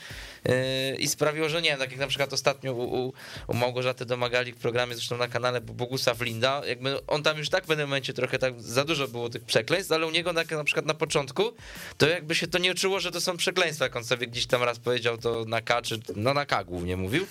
yy, 0.45 0.97
i 0.99 1.09
sprawiło, 1.09 1.49
że 1.49 1.63
nie 1.63 1.71
wiem, 1.71 1.79
tak 1.79 1.91
jak 1.91 2.01
na 2.01 2.07
przykład 2.07 2.33
ostatnio 2.33 2.73
u, 2.73 3.07
u, 3.07 3.13
u 3.47 3.55
Małgorzaty 3.55 4.07
Domagali 4.07 4.53
w 4.53 4.57
programie 4.57 4.86
je 4.91 4.97
zresztą 4.97 5.17
na 5.17 5.29
kanale 5.29 5.61
Bogusław 5.61 6.21
Linda, 6.21 6.63
jakby 6.67 7.07
on 7.07 7.23
tam 7.23 7.39
już 7.39 7.49
tak 7.49 7.65
w 7.65 7.67
pewnym 7.67 7.89
momencie 7.89 8.13
trochę 8.13 8.39
tak 8.39 8.63
za 8.63 8.85
dużo 8.85 9.09
było 9.09 9.29
tych 9.29 9.45
przekleństw, 9.45 9.93
ale 9.93 10.07
u 10.07 10.11
niego 10.11 10.33
na, 10.33 10.45
na 10.51 10.65
przykład 10.65 10.87
na 10.87 10.95
początku 10.95 11.53
to 11.99 12.09
jakby 12.09 12.35
się 12.35 12.47
to 12.47 12.59
nie 12.59 12.75
czuło, 12.75 13.01
że 13.01 13.11
to 13.11 13.21
są 13.21 13.37
przekleństwa, 13.37 13.85
jak 13.85 13.97
on 13.97 14.05
sobie 14.05 14.27
gdzieś 14.27 14.47
tam 14.47 14.63
raz 14.63 14.79
powiedział 14.79 15.19
to 15.19 15.45
na 15.45 15.61
K, 15.61 15.83
czy 15.83 16.01
no 16.17 16.35
na 16.35 16.47
K 16.47 16.65
głównie 16.65 16.97
mówił. 16.97 17.27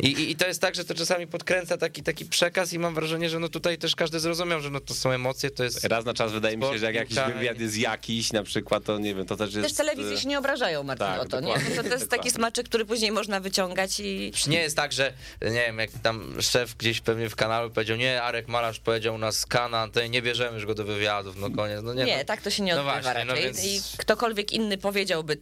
I, 0.00 0.06
i, 0.06 0.30
I 0.30 0.36
to 0.36 0.46
jest 0.46 0.60
tak, 0.60 0.74
że 0.74 0.84
to 0.84 0.94
czasami 0.94 1.26
podkręca 1.26 1.76
taki, 1.76 2.02
taki 2.02 2.24
przekaz 2.24 2.72
i 2.72 2.78
mam 2.78 2.94
wrażenie, 2.94 3.30
że 3.30 3.38
no 3.38 3.48
tutaj 3.48 3.78
też 3.78 3.96
każdy 3.96 4.20
zrozumiał, 4.20 4.60
że 4.60 4.70
no 4.70 4.80
to 4.80 4.94
są 4.94 5.10
emocje, 5.10 5.50
to 5.50 5.64
jest... 5.64 5.84
Raz 5.84 6.04
na 6.04 6.14
czas 6.14 6.32
wydaje 6.32 6.56
mi 6.56 6.62
się, 6.62 6.78
że 6.78 6.86
jak 6.86 6.94
jakiś 6.94 7.16
piłka 7.16 7.30
wywiad 7.30 7.60
jest 7.60 7.76
jakiś, 7.76 8.32
na 8.32 8.42
przykład, 8.42 8.84
to 8.84 8.98
nie 8.98 9.14
wiem, 9.14 9.26
to 9.26 9.36
też 9.36 9.54
jest... 9.54 9.68
Też 9.68 9.76
telewizje 9.76 10.18
się 10.18 10.28
nie 10.28 10.38
obrażają, 10.38 10.82
Martin, 10.82 11.06
tak, 11.06 11.20
o 11.20 11.26
to, 11.26 11.40
nie? 11.40 11.54
To, 11.76 11.82
to 11.82 11.88
jest 11.88 12.10
taki 12.10 12.30
smaczek, 12.30 12.68
który 12.68 12.84
później 12.84 13.12
można 13.12 13.40
wyciągać 13.40 14.00
i... 14.00 14.32
Nie 14.46 14.60
jest 14.60 14.76
tak, 14.76 14.92
że 14.92 15.12
nie 15.42 15.50
wiem, 15.50 15.78
jak 15.78 15.90
tam 16.02 16.42
szef 16.42 16.74
gdzieś 16.84 17.00
pewnie 17.00 17.28
w 17.28 17.36
kanalu 17.36 17.70
powiedział, 17.70 17.96
nie, 17.96 18.22
Arek 18.22 18.48
Malarz 18.48 18.80
powiedział 18.80 19.18
na 19.18 19.32
skana, 19.32 19.88
nie 20.10 20.22
bierzemy 20.22 20.54
już 20.54 20.66
go 20.66 20.74
do 20.74 20.84
wywiadów, 20.84 21.36
no 21.36 21.50
koniec, 21.50 21.80
no 21.82 21.94
nie. 21.94 22.04
Nie, 22.04 22.18
no. 22.18 22.24
tak 22.24 22.42
to 22.42 22.50
się 22.50 22.62
nie 22.62 22.74
No 22.74 22.80
odbywa 22.80 23.00
właśnie, 23.02 23.24
no 23.24 23.34
raczej. 23.34 23.44
więc- 23.44 23.64
I 23.64 23.80
ktokolwiek 23.98 24.52
inny 24.52 24.78
powiedziałby 24.78 25.36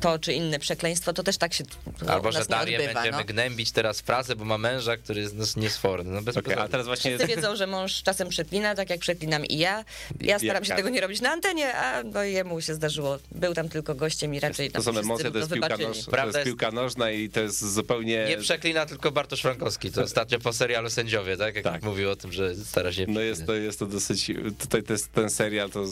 to 0.00 0.18
czy 0.18 0.32
inne 0.32 0.58
przekleństwo, 0.58 1.12
to 1.12 1.22
też 1.22 1.38
tak 1.38 1.54
się 1.54 1.64
no, 2.06 2.12
Albo, 2.12 2.32
że 2.32 2.44
Darię 2.44 2.76
odbywa. 2.78 2.94
będziemy 2.94 3.18
No. 3.18 3.24
gnębić 3.24 3.72
teraz 3.72 4.00
w 4.00 4.02
pracę, 4.02 4.36
bo 4.36 4.44
ma 4.44 4.58
męża, 4.58 4.96
który 4.96 5.20
jest 5.20 5.34
no, 5.36 5.44
niesforny. 5.56 6.10
No 6.10 6.22
bez 6.22 6.36
Okej, 6.36 6.54
a 6.54 6.68
teraz 6.68 6.86
właśnie 6.86 7.16
Wszyscy 7.18 7.36
wiedzą, 7.36 7.56
że 7.56 7.66
mąż 7.66 8.02
czasem 8.02 8.28
przeklina, 8.28 8.74
tak 8.74 8.90
jak 8.90 9.00
przeklinam 9.00 9.44
i 9.46 9.58
ja. 9.58 9.84
Ja 10.20 10.38
staram 10.38 10.64
się 10.64 10.68
Jak- 10.70 10.76
tego 10.78 10.88
nie 10.88 11.00
robić 11.00 11.20
na 11.20 11.30
antenie, 11.30 11.74
a 11.74 12.02
no 12.02 12.22
jemu 12.22 12.60
się 12.60 12.74
zdarzyło. 12.74 13.18
Był 13.32 13.54
tam 13.54 13.68
tylko 13.68 13.94
gościem 13.94 14.34
i 14.34 14.40
raczej 14.40 14.68
to 14.68 14.72
tam 14.72 14.82
są 14.82 14.92
wszyscy 14.92 15.06
emocje, 15.06 15.30
to 15.30 15.38
jest, 15.38 15.52
piłka, 15.52 15.76
noż, 15.76 16.04
to 16.04 16.10
Prawda 16.10 16.26
jest 16.26 16.36
jest- 16.36 16.46
piłka 16.46 16.70
nożna 16.70 17.10
i 17.10 17.28
to 17.28 17.40
jest 17.40 17.72
zupełnie... 17.74 18.26
Nie 18.28 18.36
przeklina 18.38 18.86
tylko 18.86 19.12
Bartosz 19.12 19.40
Frankowski, 19.42 19.92
to 19.92 20.02
ostatnio 20.02 20.38
po 20.38 20.52
serialu 20.52 20.90
Sędziowie, 20.90 21.36
tak? 21.36 21.54
Jak 21.54 21.64
Tak. 21.64 21.82
mówił 21.82 22.10
o 22.10 22.16
tym, 22.16 22.32
że 22.32 22.54
stara 22.54 22.92
się... 22.92 23.04
No 23.08 23.20
jest 23.20 23.46
to, 23.46 23.54
jest 23.54 23.78
to 23.78 23.86
dosyć, 23.86 24.30
tutaj 24.58 24.82
to 24.82 24.92
jest, 24.92 25.12
ten 25.12 25.30
serial 25.30 25.70
to 25.70 25.84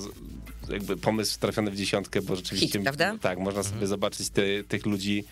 jakby 0.68 0.96
pomysł 0.96 1.38
trafiony 1.40 1.70
w 1.70 1.76
dziesiątkę, 1.76 2.22
bo 2.22 2.36
rzeczywiście... 2.36 2.78
Hit, 2.78 2.82
prawda? 2.82 3.16
Tak, 3.20 3.38
można 3.38 3.62
sobie 3.62 3.86
zobaczyć 3.86 4.30
ty, 4.30 4.64
tych 4.68 4.86
ludzi 4.86 5.24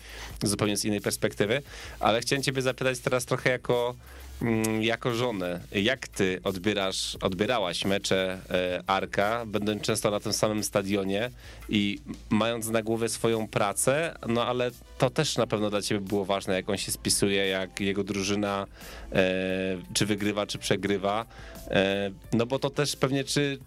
zupełnie 0.43 0.77
z 0.77 0.85
innej 0.85 1.01
perspektywy, 1.01 1.61
ale 1.99 2.21
chciałem 2.21 2.43
ciebie 2.43 2.61
zapytać 2.61 2.99
teraz 2.99 3.25
trochę 3.25 3.49
jako, 3.49 3.95
mm, 4.41 4.83
jako 4.83 5.15
żonę. 5.15 5.59
Jak 5.71 6.07
ty 6.07 6.39
odbierasz, 6.43 7.17
odbierałaś 7.21 7.85
mecze 7.85 8.39
e, 8.49 8.83
Arka, 8.87 9.45
będąc 9.45 9.81
często 9.81 10.11
na 10.11 10.19
tym 10.19 10.33
samym 10.33 10.63
stadionie 10.63 11.31
i 11.69 11.99
mając 12.29 12.67
na 12.67 12.81
głowie 12.81 13.09
swoją 13.09 13.47
pracę, 13.47 14.17
no 14.27 14.45
ale 14.45 14.71
to 14.97 15.09
też 15.09 15.37
na 15.37 15.47
pewno 15.47 15.69
dla 15.69 15.81
ciebie 15.81 16.01
było 16.01 16.25
ważne, 16.25 16.53
jak 16.53 16.69
on 16.69 16.77
się 16.77 16.91
spisuje, 16.91 17.47
jak 17.47 17.81
jego 17.81 18.03
drużyna 18.03 18.67
czy 19.93 20.05
wygrywa, 20.05 20.47
czy 20.47 20.57
przegrywa. 20.57 21.25
E, 21.69 22.11
no 22.33 22.45
bo 22.45 22.59
to 22.59 22.69
też 22.69 22.95
pewnie, 22.95 23.23
czy, 23.23 23.59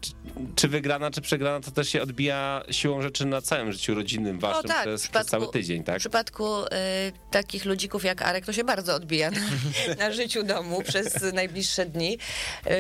czy, 0.57 0.69
wygrana, 0.69 1.11
czy 1.11 1.21
przegrana, 1.21 1.61
to 1.61 1.71
też 1.71 1.89
się 1.89 2.03
odbija 2.03 2.63
siłą 2.71 3.03
rzeczy 3.03 3.27
na 3.27 3.41
całym 3.43 3.73
życiu 3.73 3.95
rodzinnym 3.95 4.39
waszym 4.39 4.65
O, 4.65 4.69
tak, 4.69 4.83
przez, 4.83 5.09
przez 5.09 5.27
cały 5.27 5.49
tydzień, 5.49 5.85
tak? 5.85 5.97
W 5.97 6.01
przypadku 6.01 6.65
y, 6.65 6.69
takich 7.31 7.65
ludzików 7.65 8.05
jak 8.05 8.23
Arek 8.23 8.47
to 8.47 8.53
się 8.53 8.65
bardzo 8.65 8.95
odbija 8.95 9.31
na, 9.31 9.41
na 10.05 10.13
życiu 10.13 10.43
domu 10.43 10.83
przez 10.83 11.23
najbliższe 11.35 11.87
dni. 11.87 12.19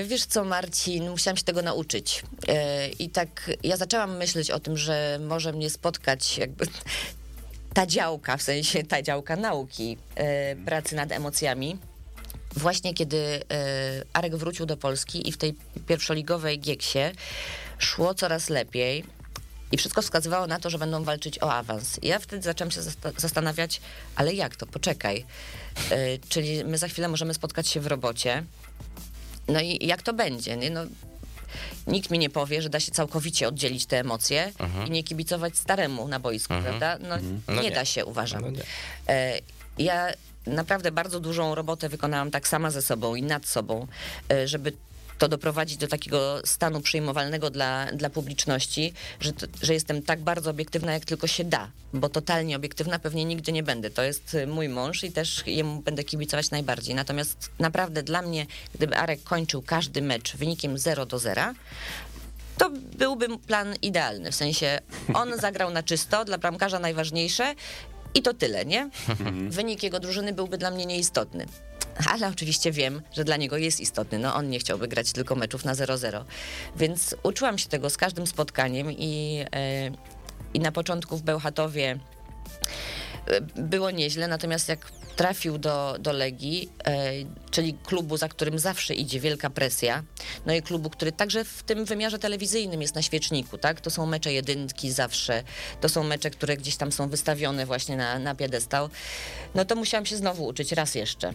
Wiesz 0.05 0.25
co, 0.25 0.45
Marcin, 0.45 1.11
musiałam 1.11 1.37
się 1.37 1.45
tego 1.45 1.63
nauczyć. 1.63 2.23
Y, 2.49 2.53
I 2.99 3.11
tak 3.11 3.51
ja 3.63 3.77
zaczęłam 3.77 4.17
myśleć 4.17 4.51
o 4.51 4.61
tym, 4.61 4.77
że 4.77 5.19
może 5.23 5.53
mnie 5.53 5.71
spotkać 5.71 6.39
jakby 6.39 6.67
ta 7.75 7.87
działka, 7.87 8.37
w 8.37 8.43
sensie 8.43 8.83
ta 8.83 9.03
działka 9.03 9.37
nauki, 9.37 9.97
y, 10.53 10.65
pracy 10.65 10.97
nad 10.97 11.13
emocjami. 11.13 11.79
Właśnie 12.57 12.95
kiedy 12.95 13.17
y, 13.17 13.43
Arek 14.13 14.37
wrócił 14.37 14.67
do 14.67 14.77
Polski 14.77 15.29
i 15.29 15.33
w 15.33 15.37
tej 15.37 15.55
pierwszoligowej 15.87 16.61
Gieksie 16.61 16.99
szło 17.79 18.15
coraz 18.15 18.49
lepiej, 18.49 19.05
i 19.73 19.77
wszystko 19.77 20.03
wskazywało 20.03 20.47
na 20.47 20.59
to, 20.61 20.71
że 20.71 20.79
będą 20.79 21.05
walczyć 21.05 21.43
o 21.43 21.53
awans. 21.53 21.99
I 22.03 22.09
ja 22.09 22.19
wtedy 22.19 22.43
zaczęłam 22.43 22.71
się 22.71 22.81
zasta- 22.81 23.13
zastanawiać, 23.21 23.81
ale 24.17 24.35
jak 24.35 24.57
to? 24.57 24.67
Poczekaj. 24.67 25.25
Y, 25.93 26.19
czyli 26.29 26.65
my 26.65 26.79
za 26.79 26.89
chwilę 26.89 27.09
możemy 27.09 27.35
spotkać 27.35 27.69
się 27.69 27.81
w 27.81 27.87
robocie. 27.87 28.45
No 29.49 29.61
i 29.61 29.87
jak 29.87 30.03
to 30.03 30.13
będzie? 30.13 30.57
Nie? 30.57 30.71
No, 30.71 30.81
nikt 31.87 32.11
mi 32.11 32.19
nie 32.19 32.31
powie, 32.31 32.63
że 32.63 32.69
da 32.69 32.81
się 32.81 32.93
całkowicie 32.93 33.49
oddzielić 33.49 33.87
te 33.87 34.01
emocje 34.01 34.53
i 34.87 34.91
nie 34.91 35.05
kibicować 35.05 35.57
staremu 35.59 36.09
na 36.09 36.21
boisku, 36.21 36.55
prawda? 36.63 36.99
No, 37.01 37.17
No 37.49 37.63
nie, 37.63 37.69
nie. 37.69 37.75
da 37.75 37.85
się, 37.85 38.05
uważam. 38.05 38.43
No. 38.43 38.49
E, 39.09 39.39
Ja 39.79 40.09
naprawdę 40.47 40.93
bardzo 40.93 41.21
dużą 41.21 41.55
robotę 41.55 41.89
wykonałam 41.89 42.31
tak 42.31 42.49
sama 42.49 42.71
ze 42.71 42.83
sobą 42.83 43.15
i 43.15 43.23
nad 43.23 43.47
sobą, 43.47 43.87
e, 44.33 44.49
żeby 44.49 44.73
to 45.19 45.29
doprowadzić 45.29 45.77
do 45.77 45.89
takiego 45.89 46.41
stanu 46.45 46.81
przyjmowalnego 46.81 47.51
dla, 47.51 47.87
dla 47.93 48.11
publiczności, 48.11 48.93
że, 49.21 49.33
że 49.63 49.75
jestem 49.75 50.03
tak 50.03 50.21
bardzo 50.21 50.51
obiektywna, 50.51 50.93
jak 50.93 51.05
tylko 51.05 51.27
się 51.27 51.45
da, 51.45 51.71
bo 51.93 52.09
totalnie 52.09 52.57
obiektywna 52.57 52.99
pewnie 52.99 53.25
nigdy 53.25 53.53
nie 53.53 53.63
będę. 53.63 53.91
To 53.91 54.03
jest 54.03 54.35
e, 54.35 54.47
mój 54.47 54.69
mąż 54.69 55.05
i 55.05 55.13
też 55.13 55.43
jemu 55.47 55.83
będę 55.83 56.05
kibicować 56.05 56.51
najbardziej. 56.51 56.95
Natomiast 56.95 57.51
naprawdę 57.59 58.03
dla 58.03 58.23
mnie, 58.23 58.47
gdyby 58.75 58.97
Arek 58.97 59.23
kończył 59.23 59.63
każdy 59.63 60.03
mecz 60.03 60.37
wynikiem 60.37 60.79
0 60.79 61.07
do 61.07 61.19
0, 61.19 61.43
to 62.59 62.71
byłby 62.99 63.39
plan 63.39 63.75
idealny. 63.83 64.33
W 64.33 64.35
sensie 64.35 64.79
on 65.15 65.41
zagrał 65.41 65.71
na 65.71 65.83
czysto, 65.83 66.25
dla 66.25 66.39
bramkarza 66.39 66.79
najważniejsze 66.79 67.55
i 68.17 68.23
to 68.23 68.35
tyle, 68.35 68.65
nie? 68.65 68.91
Wynik 69.49 69.83
jego 69.83 70.01
drużyny 70.01 70.33
byłby 70.33 70.59
dla 70.59 70.71
mnie 70.71 70.87
nieistotny. 70.87 71.47
Ale 72.11 72.29
oczywiście 72.29 72.73
wiem, 72.73 73.03
że 73.13 73.25
dla 73.25 73.37
niego 73.37 73.57
jest 73.57 73.81
istotny. 73.81 74.19
No 74.19 74.35
on 74.35 74.51
nie 74.51 74.59
chciałby 74.59 74.89
grać 74.89 75.13
tylko 75.13 75.35
meczów 75.35 75.65
na 75.65 75.75
0-0. 75.75 76.25
Więc 76.77 77.17
uczyłam 77.23 77.59
się 77.59 77.69
tego 77.69 77.91
z 77.91 77.97
każdym 77.97 78.27
spotkaniem 78.27 78.93
i, 78.93 79.45
e, 79.55 79.91
i 80.55 80.61
na 80.61 80.73
początku 80.73 81.17
w 81.17 81.23
Bełchatowie 81.23 81.99
było 83.57 83.91
nieźle, 83.91 84.29
natomiast 84.29 84.69
jak 84.69 84.93
trafił 85.17 85.59
do, 85.59 85.97
do 86.01 86.13
Legii, 86.13 86.73
e, 86.87 87.13
czyli 87.51 87.75
klubu, 87.75 88.17
za 88.17 88.29
którym 88.29 88.59
zawsze 88.59 88.95
idzie 88.95 89.21
wielka 89.21 89.51
presja, 89.51 90.03
no 90.47 90.55
i 90.55 90.63
klubu, 90.63 90.91
który 90.91 91.13
także 91.13 91.45
w 91.45 91.63
tym 91.63 91.85
wymiarze 91.85 92.19
telewizyjnym 92.19 92.83
jest 92.83 92.95
na 92.95 93.03
świeczniku, 93.03 93.59
tak? 93.59 93.81
To 93.81 93.91
są 93.91 94.07
mecze 94.07 94.33
jedynki 94.33 94.93
zawsze, 94.93 95.43
to 95.81 95.89
są 95.89 96.05
mecze, 96.05 96.31
które 96.31 96.57
gdzieś 96.57 96.77
tam 96.77 96.93
są 96.93 97.09
wystawione 97.09 97.67
właśnie 97.67 97.97
na, 97.97 98.19
na 98.19 98.35
piedestał, 98.35 98.89
no 99.55 99.65
to 99.65 99.77
musiałam 99.77 100.07
się 100.07 100.17
znowu 100.17 100.47
uczyć 100.47 100.73
raz 100.73 100.95
jeszcze. 100.95 101.33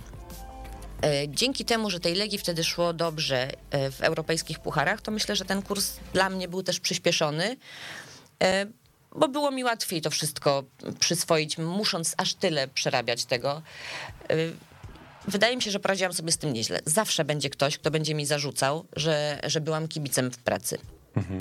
E, 1.04 1.30
Dzięki 1.30 1.66
temu, 1.66 1.90
że 1.90 2.00
tej 2.00 2.16
Legii 2.16 2.38
wtedy 2.38 2.64
szło 2.64 2.94
dobrze 2.94 3.50
e, 3.72 3.92
w 3.92 4.02
europejskich 4.02 4.60
pucharach, 4.60 5.02
to 5.02 5.12
myślę, 5.12 5.36
że 5.36 5.46
ten 5.46 5.62
kurs 5.62 5.94
dla 6.14 6.30
mnie 6.30 6.48
był 6.48 6.64
też 6.64 6.80
przyspieszony, 6.80 7.58
bo 9.16 9.28
było 9.28 9.52
mi 9.52 9.64
łatwiej 9.64 10.02
to 10.02 10.10
wszystko 10.10 10.64
przyswoić, 11.00 11.58
musząc 11.58 12.14
aż 12.18 12.34
tyle 12.34 12.68
przerabiać 12.68 13.26
tego. 13.26 13.62
E, 14.30 14.36
Wydaje 15.28 15.56
mi 15.56 15.62
się, 15.62 15.72
że 15.72 15.80
poradziłam 15.80 16.14
sobie 16.14 16.32
z 16.32 16.38
tym 16.38 16.54
nieźle. 16.54 16.80
Zawsze 16.86 17.26
będzie 17.26 17.50
ktoś, 17.50 17.78
kto 17.78 17.92
będzie 17.92 18.16
mi 18.16 18.26
zarzucał, 18.26 18.86
że, 18.96 19.40
że 19.44 19.62
byłam 19.62 19.88
kibicem 19.88 20.32
w 20.32 20.38
pracy. 20.38 20.78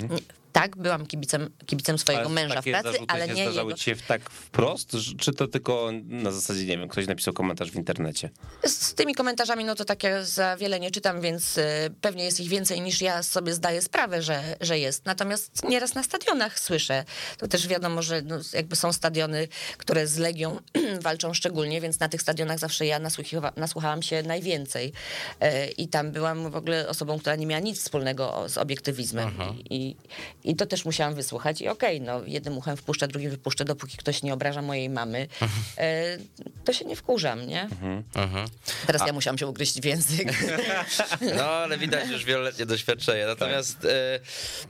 Nie, 0.09 0.19
tak, 0.51 0.77
byłam 0.77 1.05
kibicem, 1.05 1.49
kibicem 1.65 1.97
swojego. 1.97 2.25
Ale 2.25 2.33
męża 2.33 2.61
w 2.61 2.65
pracy, 2.65 2.97
ale 3.07 3.27
nie 3.27 3.43
zdarzały 3.43 3.69
jego. 3.69 3.77
ci 3.77 3.85
się 3.85 3.95
tak 3.95 4.29
wprost, 4.29 4.97
czy 5.19 5.33
to 5.33 5.47
tylko 5.47 5.89
na 6.03 6.31
zasadzie, 6.31 6.65
nie 6.65 6.77
wiem, 6.77 6.89
ktoś 6.89 7.07
napisał 7.07 7.33
komentarz 7.33 7.71
w 7.71 7.75
internecie? 7.75 8.29
Z 8.65 8.93
tymi 8.93 9.15
komentarzami, 9.15 9.65
no 9.65 9.75
to 9.75 9.85
takie 9.85 10.23
za 10.23 10.57
wiele 10.57 10.79
nie 10.79 10.91
czytam, 10.91 11.21
więc 11.21 11.57
y, 11.57 11.63
pewnie 12.01 12.23
jest 12.23 12.39
ich 12.39 12.49
więcej 12.49 12.81
niż 12.81 13.01
ja 13.01 13.23
sobie 13.23 13.53
zdaję 13.53 13.81
sprawę, 13.81 14.21
że, 14.21 14.55
że 14.61 14.79
jest. 14.79 15.05
Natomiast 15.05 15.63
nieraz 15.69 15.95
na 15.95 16.03
stadionach 16.03 16.59
słyszę. 16.59 17.05
To 17.37 17.47
też 17.47 17.67
wiadomo, 17.67 18.01
że 18.01 18.21
no, 18.21 18.35
jakby 18.53 18.75
są 18.75 18.93
stadiony, 18.93 19.47
które 19.77 20.07
z 20.07 20.17
Legią 20.17 20.59
walczą 21.01 21.33
szczególnie, 21.33 21.81
więc 21.81 21.99
na 21.99 22.09
tych 22.09 22.21
stadionach 22.21 22.59
zawsze 22.59 22.85
ja 22.85 22.99
nasłuchiwa, 22.99 23.51
nasłuchałam 23.55 24.01
się 24.01 24.23
najwięcej. 24.23 24.93
E, 25.39 25.67
I 25.67 25.87
tam 25.87 26.11
byłam 26.11 26.51
w 26.51 26.55
ogóle 26.55 26.87
osobą, 26.87 27.19
która 27.19 27.35
nie 27.35 27.45
miała 27.45 27.59
nic 27.59 27.79
wspólnego 27.79 28.49
z 28.49 28.57
obiektywizmem. 28.57 29.31
I, 29.69 29.95
I 30.43 30.55
to 30.55 30.65
też 30.65 30.85
musiałam 30.85 31.15
wysłuchać. 31.15 31.61
I 31.61 31.67
okej, 31.67 32.01
no 32.01 32.21
jednym 32.25 32.57
uchem 32.57 32.77
wpuszczę, 32.77 33.07
drugim 33.07 33.29
wypuszczę, 33.29 33.65
dopóki 33.65 33.97
ktoś 33.97 34.23
nie 34.23 34.33
obraża 34.33 34.61
mojej 34.61 34.89
mamy, 34.89 35.27
e, 35.77 36.17
to 36.65 36.73
się 36.73 36.85
nie 36.85 36.95
wkurzam, 36.95 37.47
nie? 37.47 37.61
Mhm. 38.15 38.47
Teraz 38.87 39.07
ja 39.07 39.13
musiałam 39.13 39.37
się 39.37 39.47
ugryźć 39.47 39.81
w 39.81 39.85
język. 39.85 40.33
No, 41.37 41.43
ale 41.43 41.77
widać 41.77 42.09
już 42.09 42.25
wieloletnie 42.25 42.65
doświadczenie. 42.65 43.25
Natomiast 43.25 43.85
e, 43.85 44.19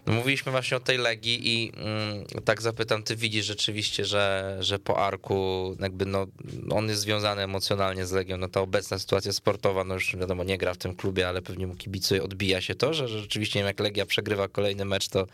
no, 0.05 0.13
mówiliśmy 0.13 0.51
właśnie 0.51 0.77
o 0.77 0.79
tej 0.79 0.97
Legii 0.97 1.49
i 1.49 1.71
mm, 1.75 2.25
tak 2.45 2.62
zapytam, 2.62 3.03
ty 3.03 3.15
widzisz 3.15 3.45
rzeczywiście, 3.45 4.05
że, 4.05 4.57
że 4.60 4.79
po 4.79 5.05
Arku 5.05 5.75
jakby 5.79 6.05
no, 6.05 6.27
on 6.71 6.89
jest 6.89 7.01
związany 7.01 7.41
emocjonalnie 7.41 8.05
z 8.05 8.12
Legią, 8.12 8.38
no 8.38 8.47
ta 8.47 8.62
obecna 8.62 8.99
sytuacja 8.99 9.34
sportowa, 9.34 9.84
no 9.84 9.93
już 9.93 10.15
wiadomo, 10.15 10.43
nie 10.43 10.57
gra 10.57 10.73
w 10.73 10.77
tym 10.77 10.95
klubie, 10.95 11.27
ale 11.27 11.41
pewnie 11.41 11.67
mu 11.67 11.75
kibicuje, 11.75 12.23
odbija 12.23 12.62
się 12.62 12.75
to, 12.75 12.93
że, 12.93 13.07
że 13.07 13.19
rzeczywiście 13.19 13.60
nie 13.60 13.63
wiem, 13.63 13.67
jak 13.67 13.79
Legia 13.79 14.05
przegrywa 14.05 14.47
kolejny 14.47 14.86
mecz, 14.86 15.10
to, 15.10 15.27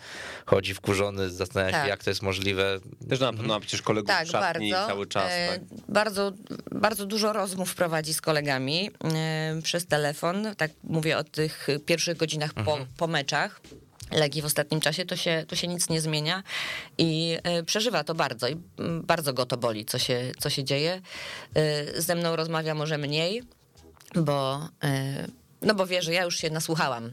chodzi 0.45 0.73
wkurzony, 0.73 1.29
zastanawia 1.29 1.71
się, 1.71 1.77
Tak. 1.77 1.87
jak 1.89 2.03
to 2.03 2.09
jest 2.09 2.21
możliwe. 2.21 2.79
Też 3.09 3.19
na 3.19 3.33
pewno 3.33 3.47
ma 3.53 3.59
przecież 3.59 3.81
kolegów 3.81 4.07
Tak, 4.07 4.27
szatni 4.27 4.71
bardzo. 4.71 4.87
cały 4.87 5.07
czas. 5.07 5.31
E, 5.31 5.47
Tak. 5.47 5.61
Bardzo, 5.89 6.31
bardzo 6.71 7.05
dużo 7.05 7.33
rozmów 7.33 7.75
prowadzi 7.75 8.13
z 8.13 8.21
kolegami 8.21 8.91
e, 9.03 9.61
przez 9.63 9.85
telefon. 9.85 10.47
Tak 10.57 10.71
mówię 10.83 11.17
o 11.17 11.23
tych 11.23 11.67
pierwszych 11.85 12.17
godzinach 12.17 12.53
po, 12.53 12.77
po 12.97 13.07
meczach. 13.07 13.61
Legii 14.11 14.41
w 14.41 14.45
ostatnim 14.45 14.81
czasie 14.81 15.05
to 15.05 15.15
się, 15.15 15.45
to 15.47 15.55
się 15.55 15.67
nic 15.67 15.89
nie 15.89 16.01
zmienia 16.01 16.43
i 16.97 17.37
e, 17.43 17.63
przeżywa 17.63 18.03
to 18.03 18.15
bardzo 18.15 18.47
i 18.47 18.55
mm, 18.79 19.01
bardzo 19.03 19.33
go 19.33 19.45
to 19.45 19.57
boli, 19.57 19.85
co 19.85 19.99
się, 19.99 20.31
co 20.39 20.49
się 20.49 20.63
dzieje. 20.63 21.01
Ze 21.97 22.15
mną 22.15 22.35
rozmawia 22.35 22.75
może 22.75 22.97
mniej, 22.97 23.43
bo, 24.15 24.67
no 25.61 25.75
bo 25.75 25.87
wie, 25.87 26.01
że 26.01 26.13
ja 26.13 26.23
już 26.23 26.37
się 26.37 26.49
nasłuchałam 26.49 27.11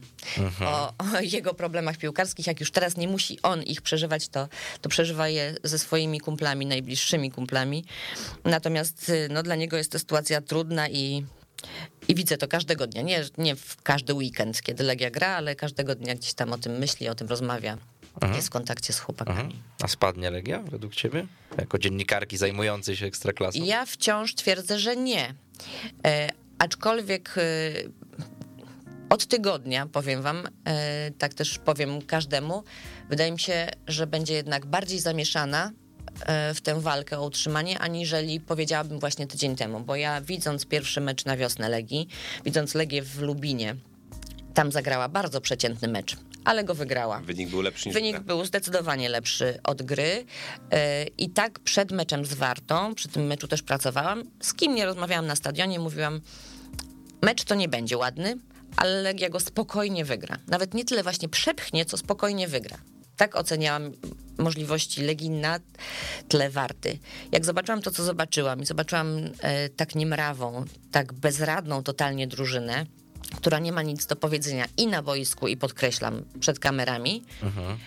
o, 0.65 0.93
o 0.97 1.19
jego 1.21 1.53
problemach 1.53 1.97
piłkarskich. 1.97 2.47
Jak 2.47 2.59
już 2.59 2.71
teraz 2.71 2.97
nie 2.97 3.07
musi 3.07 3.41
on 3.41 3.63
ich 3.63 3.81
przeżywać, 3.81 4.27
to, 4.27 4.47
to 4.81 4.89
przeżywa 4.89 5.27
je 5.27 5.55
ze 5.63 5.79
swoimi 5.79 6.19
kumplami, 6.19 6.65
najbliższymi 6.65 7.31
kumplami. 7.31 7.85
Natomiast 8.43 9.09
y, 9.09 9.27
no, 9.31 9.43
dla 9.43 9.55
niego 9.55 9.77
jest 9.77 9.91
to 9.91 9.99
sytuacja 9.99 10.41
trudna 10.41 10.89
i, 10.89 11.25
i 12.07 12.15
widzę 12.15 12.37
to 12.37 12.47
każdego 12.47 12.87
dnia. 12.87 13.01
Nie, 13.01 13.23
nie 13.37 13.55
w 13.55 13.81
każdy 13.81 14.13
weekend, 14.13 14.61
kiedy 14.61 14.83
Legia 14.83 15.11
gra, 15.11 15.27
ale 15.27 15.55
każdego 15.55 15.95
dnia 15.95 16.15
gdzieś 16.15 16.33
tam 16.33 16.53
o 16.53 16.57
tym 16.57 16.77
myśli, 16.77 17.09
o 17.09 17.15
tym 17.15 17.27
rozmawia. 17.27 17.77
Jest 18.35 18.47
w 18.47 18.51
kontakcie 18.51 18.93
z 18.93 18.99
chłopakami. 18.99 19.39
Mhm. 19.39 19.61
A 19.81 19.87
spadnie 19.87 20.31
Legia 20.31 20.59
według 20.59 20.95
ciebie? 20.95 21.27
Jako 21.57 21.77
dziennikarki 21.77 22.37
zajmującej 22.37 22.95
się 22.95 23.05
ekstraklasą? 23.05 23.59
Ja 23.63 23.85
wciąż 23.85 24.35
twierdzę, 24.35 24.79
że 24.79 24.95
nie. 24.95 25.33
E, 26.05 26.29
aczkolwiek 26.59 27.35
e, 27.37 27.41
od 29.09 29.25
tygodnia, 29.25 29.85
powiem 29.85 30.21
wam, 30.21 30.47
e, 30.65 31.11
tak 31.11 31.33
też 31.33 31.57
powiem 31.57 32.01
każdemu, 32.01 32.63
wydaje 33.09 33.31
mi 33.31 33.39
się, 33.39 33.67
że 33.87 34.07
będzie 34.07 34.33
jednak 34.33 34.65
bardziej 34.65 34.99
zamieszana 34.99 35.71
e, 36.25 36.53
w 36.53 36.61
tę 36.61 36.81
walkę 36.81 37.19
o 37.19 37.25
utrzymanie, 37.25 37.79
aniżeli 37.79 38.39
powiedziałabym 38.39 38.99
właśnie 38.99 39.27
tydzień 39.27 39.55
temu, 39.55 39.79
bo 39.79 39.95
ja 39.95 40.21
widząc 40.21 40.65
pierwszy 40.65 41.01
mecz 41.01 41.25
na 41.25 41.37
wiosnę 41.37 41.69
Legii, 41.69 42.07
widząc 42.45 42.75
Legię 42.75 43.01
w 43.01 43.21
Lubinie, 43.21 43.75
tam 44.53 44.71
zagrała 44.71 45.09
bardzo 45.09 45.41
przeciętny 45.41 45.87
mecz, 45.87 46.17
ale 46.45 46.63
go 46.63 46.75
wygrała. 46.75 47.19
Wynik 47.19 47.49
był 47.49 47.61
lepszy 47.61 47.89
niż 47.89 47.93
Wynik 47.93 48.19
był 48.19 48.45
zdecydowanie 48.45 49.09
lepszy 49.09 49.59
od 49.63 49.81
gry 49.81 50.25
e, 50.71 51.03
i 51.03 51.29
tak 51.29 51.59
przed 51.59 51.91
meczem 51.91 52.25
z 52.25 52.33
Wartą, 52.33 52.95
przy 52.95 53.07
tym 53.07 53.25
meczu 53.25 53.47
też 53.47 53.61
pracowałam, 53.61 54.23
z 54.41 54.53
kim 54.53 54.75
nie 54.75 54.85
rozmawiałam 54.85 55.27
na 55.27 55.35
stadionie, 55.35 55.79
mówiłam, 55.79 56.21
mecz 57.21 57.43
to 57.43 57.55
nie 57.55 57.69
będzie 57.69 57.97
ładny, 57.97 58.37
ale 58.77 59.01
Legia 59.01 59.29
go 59.29 59.39
spokojnie 59.39 60.05
wygra. 60.05 60.37
Nawet 60.47 60.73
nie 60.73 60.85
tyle 60.85 61.03
właśnie 61.03 61.29
przepchnie, 61.29 61.85
co 61.85 61.97
spokojnie 61.97 62.47
wygra. 62.47 62.77
Tak 63.17 63.35
oceniałam 63.35 63.91
możliwości 64.37 65.01
Legii 65.01 65.29
na 65.29 65.59
tle 66.27 66.49
Warty. 66.49 66.99
Jak 67.31 67.45
zobaczyłam 67.45 67.81
to, 67.81 67.91
co 67.91 68.03
zobaczyłam 68.03 68.61
i 68.61 68.65
zobaczyłam 68.65 69.17
e, 69.39 69.69
tak 69.69 69.95
niemrawą, 69.95 70.65
tak 70.91 71.13
bezradną 71.13 71.83
totalnie 71.83 72.27
drużynę, 72.27 72.85
która 73.35 73.59
nie 73.59 73.71
ma 73.71 73.81
nic 73.81 74.05
do 74.05 74.15
powiedzenia 74.15 74.65
i 74.77 74.87
na 74.87 75.01
boisku, 75.01 75.47
i 75.47 75.57
podkreślam, 75.57 76.25
przed 76.39 76.59
kamerami, 76.59 77.23
e, 77.43 77.77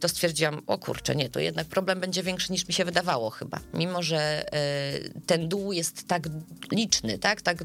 to 0.00 0.08
stwierdziłam, 0.08 0.62
o 0.66 0.78
kurczę, 0.78 1.16
nie, 1.16 1.28
to 1.28 1.40
jednak 1.40 1.66
problem 1.66 2.00
będzie 2.00 2.22
większy 2.22 2.52
niż 2.52 2.68
mi 2.68 2.74
się 2.74 2.84
wydawało 2.84 3.30
chyba. 3.30 3.60
Mimo, 3.74 4.02
że 4.02 4.52
e, 4.52 4.98
ten 5.26 5.48
dół 5.48 5.72
jest 5.72 6.08
tak 6.08 6.28
liczny, 6.72 7.18
tak, 7.18 7.42
tak 7.42 7.64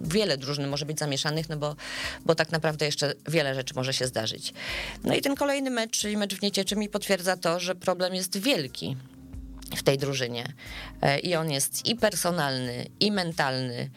wiele 0.00 0.36
drużyn 0.36 0.68
może 0.68 0.86
być 0.86 0.98
zamieszanych, 0.98 1.48
no 1.48 1.56
bo, 1.56 1.76
bo 2.24 2.34
tak 2.34 2.52
naprawdę 2.52 2.86
jeszcze 2.86 3.14
wiele 3.28 3.54
rzeczy 3.54 3.74
może 3.74 3.92
się 3.92 4.06
zdarzyć. 4.06 4.52
No 5.04 5.14
i 5.14 5.20
ten 5.20 5.34
kolejny 5.34 5.70
mecz, 5.70 5.98
czyli 5.98 6.16
mecz 6.16 6.34
w 6.34 6.42
Niecieczy 6.42 6.76
mi 6.76 6.88
potwierdza 6.88 7.36
to, 7.36 7.60
że 7.60 7.74
problem 7.74 8.14
jest 8.14 8.38
wielki 8.38 8.96
w 9.76 9.82
tej 9.82 9.98
drużynie. 9.98 10.52
E, 11.02 11.18
I 11.18 11.34
on 11.34 11.50
jest 11.50 11.86
i 11.86 11.96
personalny, 11.96 12.86
i 13.00 13.12
mentalny. 13.12 13.90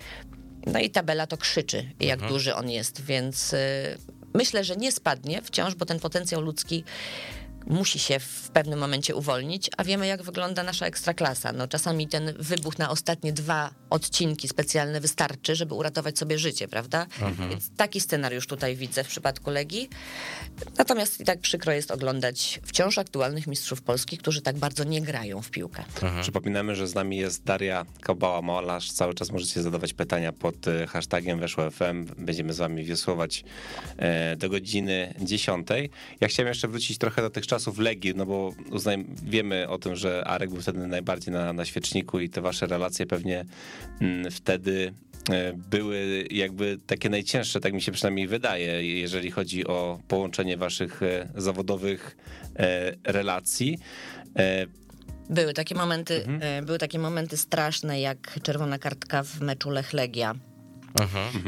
No 0.65 0.79
i 0.79 0.89
tabela 0.89 1.27
to 1.27 1.37
krzyczy, 1.37 1.91
jak 1.99 2.27
duży 2.27 2.55
on 2.55 2.69
jest, 2.69 3.01
więc 3.01 3.55
myślę, 4.33 4.63
że 4.63 4.75
nie 4.75 4.91
spadnie 4.91 5.41
wciąż, 5.41 5.75
bo 5.75 5.85
ten 5.85 5.99
potencjał 5.99 6.41
ludzki 6.41 6.83
musi 7.67 7.99
się 7.99 8.19
w 8.19 8.49
pewnym 8.53 8.79
momencie 8.79 9.15
uwolnić, 9.15 9.69
a 9.77 9.83
wiemy, 9.83 10.07
jak 10.07 10.23
wygląda 10.23 10.63
nasza 10.63 10.85
ekstraklasa. 10.85 11.51
No, 11.53 11.67
czasami 11.67 12.07
ten 12.07 12.33
wybuch 12.39 12.79
na 12.79 12.89
ostatnie 12.89 13.33
dwa 13.33 13.69
odcinki 13.89 14.47
specjalne 14.47 15.01
wystarczy, 15.01 15.55
żeby 15.55 15.73
uratować 15.73 16.17
sobie 16.17 16.37
życie, 16.37 16.67
prawda? 16.67 17.05
Więc 17.49 17.75
taki 17.77 18.01
scenariusz 18.01 18.47
tutaj 18.47 18.75
widzę 18.75 19.03
w 19.03 19.07
przypadku 19.07 19.49
Legii. 19.51 19.89
Natomiast 20.77 21.19
i 21.19 21.23
tak 21.25 21.39
przykro 21.39 21.73
jest 21.73 21.91
oglądać 21.91 22.59
wciąż 22.65 22.97
aktualnych 22.97 23.47
mistrzów 23.47 23.81
Polski, 23.81 24.17
którzy 24.17 24.41
tak 24.41 24.57
bardzo 24.57 24.83
nie 24.83 25.01
grają 25.01 25.41
w 25.41 25.49
piłkę. 25.51 25.83
Przypominamy, 26.21 26.75
że 26.75 26.87
z 26.87 26.95
nami 26.95 27.17
jest 27.17 27.43
Daria 27.43 27.85
Kabała-Malarz. 28.01 28.91
Cały 28.91 29.13
czas 29.13 29.31
możecie 29.31 29.61
zadawać 29.61 29.93
pytania 29.93 30.33
pod 30.33 30.67
e, 30.67 30.87
hashtagiem 30.87 31.39
Weszło 31.39 31.71
FM. 31.71 32.05
Będziemy 32.17 32.53
z 32.53 32.57
wami 32.57 32.83
wiosłować 32.83 33.43
e, 33.97 34.35
do 34.35 34.49
godziny 34.49 35.13
10. 35.21 35.67
Ja 36.21 36.27
chciałem 36.27 36.47
jeszcze 36.47 36.67
wrócić 36.67 36.97
trochę 36.97 37.21
do 37.21 37.29
tych 37.29 37.45
czasów 37.53 37.79
Legii, 37.79 38.13
no 38.15 38.25
bo 38.25 38.53
uznaj, 38.71 39.05
wiemy 39.23 39.69
o 39.69 39.77
tym, 39.77 39.95
że 39.95 40.27
Arek 40.27 40.49
był 40.49 40.61
wtedy 40.61 40.87
najbardziej 40.87 41.33
na, 41.33 41.53
na 41.53 41.65
świeczniku 41.65 42.19
i 42.19 42.29
te 42.29 42.41
wasze 42.41 42.67
relacje 42.67 43.05
pewnie 43.05 43.45
mm, 44.01 44.31
wtedy 44.31 44.93
e, 45.29 45.53
były 45.53 46.27
jakby 46.31 46.77
takie 46.87 47.09
najcięższe, 47.09 47.59
tak 47.59 47.73
mi 47.73 47.81
się 47.81 47.91
przynajmniej 47.91 48.27
wydaje, 48.27 48.99
jeżeli 48.99 49.31
chodzi 49.31 49.67
o 49.67 49.99
połączenie 50.07 50.57
waszych 50.57 51.03
e, 51.03 51.29
zawodowych 51.35 52.17
e, 52.55 52.93
relacji. 53.03 53.77
Były 55.29 55.53
takie 55.53 55.75
momenty, 55.75 56.25
e, 56.41 56.61
były 56.61 56.77
takie 56.77 56.99
momenty 56.99 57.37
straszne, 57.37 58.01
jak 58.01 58.39
czerwona 58.43 58.79
kartka 58.79 59.23
w 59.23 59.41
meczu 59.41 59.69
Lech 59.69 59.93
Legia. 59.93 60.35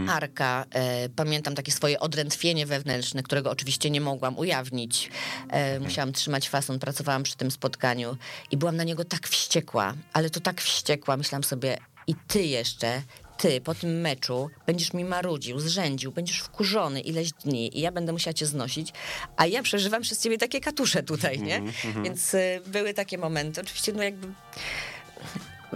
Arka, 0.10 0.66
e, 0.74 1.10
pamiętam 1.10 1.56
takie 1.56 1.72
swoje 1.72 2.00
odrętwienie 2.00 2.66
wewnętrzne, 2.66 3.24
którego 3.24 3.52
oczywiście 3.52 3.90
nie 3.90 4.02
mogłam 4.02 4.38
ujawnić. 4.38 5.10
E, 5.50 5.80
musiałam 5.80 6.14
trzymać 6.14 6.50
fason, 6.50 6.80
pracowałam 6.80 7.24
przy 7.24 7.38
tym 7.38 7.52
spotkaniu 7.52 8.18
i 8.52 8.58
byłam 8.58 8.76
na 8.76 8.84
niego 8.84 9.06
tak 9.06 9.28
wściekła, 9.28 9.94
ale 10.14 10.30
to 10.30 10.40
tak 10.40 10.62
wściekła, 10.62 11.18
myślałam 11.18 11.44
sobie, 11.44 11.78
i 12.08 12.16
ty 12.28 12.44
jeszcze, 12.44 13.02
ty 13.38 13.62
po 13.62 13.76
tym 13.76 14.02
meczu 14.02 14.50
będziesz 14.66 14.94
mi 14.94 15.04
marudził, 15.06 15.60
zrzędził, 15.60 16.12
będziesz 16.12 16.40
wkurzony 16.40 17.02
ileś 17.02 17.32
dni 17.32 17.78
i 17.78 17.82
ja 17.82 17.92
będę 17.92 18.12
musiała 18.12 18.34
cię 18.34 18.46
znosić, 18.46 18.94
a 19.38 19.46
ja 19.46 19.64
przeżywam 19.64 20.02
przez 20.02 20.22
ciebie 20.22 20.38
takie 20.38 20.60
katusze 20.60 21.04
tutaj, 21.04 21.40
nie? 21.40 21.62
Więc 22.04 22.34
y, 22.34 22.62
były 22.68 22.94
takie 22.94 23.18
momenty. 23.18 23.62
Oczywiście, 23.62 23.94
no 23.94 24.04
jakby 24.04 24.28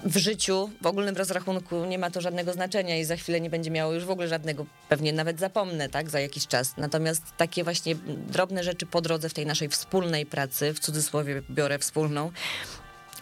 w 0.04 0.18
życiu, 0.18 0.70
w 0.82 0.86
ogólnym 0.86 1.18
rozrachunku 1.18 1.86
nie 1.86 2.00
ma 2.00 2.12
to 2.12 2.22
żadnego 2.22 2.54
znaczenia 2.54 2.98
i 2.98 3.06
za 3.06 3.16
chwilę 3.16 3.42
nie 3.42 3.50
będzie 3.50 3.72
miało 3.72 3.94
już 3.94 4.06
w 4.06 4.10
ogóle 4.10 4.28
żadnego, 4.28 4.66
pewnie 4.90 5.14
nawet 5.14 5.40
zapomnę, 5.40 5.90
tak, 5.90 6.10
za 6.10 6.20
jakiś 6.20 6.48
czas. 6.48 6.74
Natomiast 6.78 7.24
takie 7.38 7.64
właśnie 7.64 7.96
drobne 8.28 8.64
rzeczy 8.64 8.86
po 8.86 9.02
drodze 9.02 9.30
w 9.30 9.34
tej 9.34 9.46
naszej 9.46 9.70
wspólnej 9.70 10.26
pracy, 10.26 10.74
w 10.74 10.80
cudzysłowie 10.80 11.42
biorę 11.50 11.80
wspólną, 11.80 12.32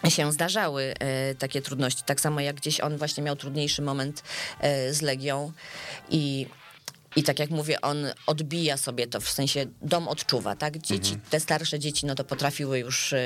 się 0.08 0.32
zdarzały 0.32 0.94
e, 0.98 1.34
takie 1.34 1.62
trudności. 1.62 2.02
Tak 2.06 2.20
samo 2.20 2.40
jak 2.40 2.56
gdzieś 2.56 2.80
on 2.80 2.96
właśnie 2.96 3.22
miał 3.22 3.36
trudniejszy 3.36 3.82
moment 3.82 4.22
e, 4.60 4.94
z 4.94 5.02
Legią 5.02 5.52
i 6.10 6.46
i 7.16 7.22
tak 7.22 7.38
jak 7.38 7.50
mówię, 7.50 7.80
on 7.80 8.06
odbija 8.26 8.76
sobie 8.76 9.06
to, 9.06 9.20
w 9.20 9.28
sensie 9.28 9.66
dom 9.82 10.08
odczuwa, 10.08 10.56
tak? 10.56 10.78
Dzieci, 10.78 11.18
te 11.30 11.40
starsze 11.40 11.78
dzieci, 11.78 12.06
no 12.06 12.14
to 12.14 12.24
potrafiły 12.24 12.78
już 12.78 13.12
e, 13.12 13.18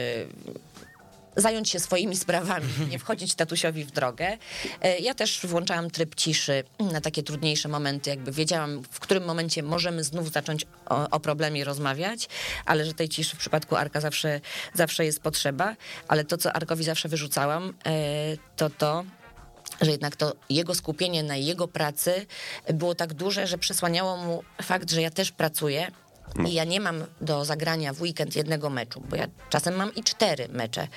zająć 1.36 1.70
się 1.70 1.80
swoimi 1.80 2.16
sprawami, 2.16 2.68
nie 2.90 2.98
wchodzić 2.98 3.34
tatusiowi 3.34 3.84
w 3.84 3.90
drogę. 3.90 4.38
E, 4.82 4.98
Ja 4.98 5.14
też 5.14 5.40
włączałam 5.46 5.90
tryb 5.90 6.14
ciszy 6.14 6.64
na 6.92 7.00
takie 7.00 7.22
trudniejsze 7.22 7.68
momenty, 7.68 8.10
jakby 8.10 8.32
wiedziałam, 8.32 8.82
w 8.90 9.00
którym 9.00 9.24
momencie 9.24 9.62
możemy 9.62 10.04
znów 10.04 10.32
zacząć 10.32 10.66
o, 10.86 11.10
o 11.10 11.20
problemie 11.20 11.64
rozmawiać, 11.64 12.28
ale 12.66 12.84
że 12.84 12.94
tej 12.94 13.08
ciszy 13.08 13.36
w 13.36 13.38
przypadku 13.38 13.76
Arka 13.76 14.00
zawsze, 14.00 14.40
zawsze 14.74 15.04
jest 15.04 15.20
potrzeba, 15.20 15.76
ale 16.08 16.24
to, 16.24 16.36
co 16.36 16.52
Arkowi 16.52 16.84
zawsze 16.84 17.08
wyrzucałam, 17.08 17.74
e, 17.86 17.92
to 18.56 18.70
to, 18.70 19.04
że 19.80 19.90
jednak 19.90 20.16
to 20.16 20.32
jego 20.50 20.74
skupienie 20.74 21.22
na 21.22 21.36
jego 21.36 21.68
pracy 21.68 22.26
było 22.74 22.94
tak 22.94 23.14
duże, 23.14 23.46
że 23.46 23.58
przesłaniało 23.58 24.16
mu 24.16 24.42
fakt, 24.62 24.90
że 24.90 25.02
ja 25.02 25.10
też 25.10 25.32
pracuję. 25.32 25.90
I 26.48 26.52
ja 26.52 26.64
nie 26.64 26.80
mam 26.80 27.04
do 27.20 27.44
zagrania 27.44 27.92
w 27.92 28.02
weekend 28.02 28.36
jednego 28.36 28.70
meczu, 28.70 29.02
bo 29.08 29.16
ja 29.16 29.26
czasem 29.50 29.74
mam 29.74 29.94
i 29.94 30.04
cztery 30.04 30.48
mecze, 30.48 30.88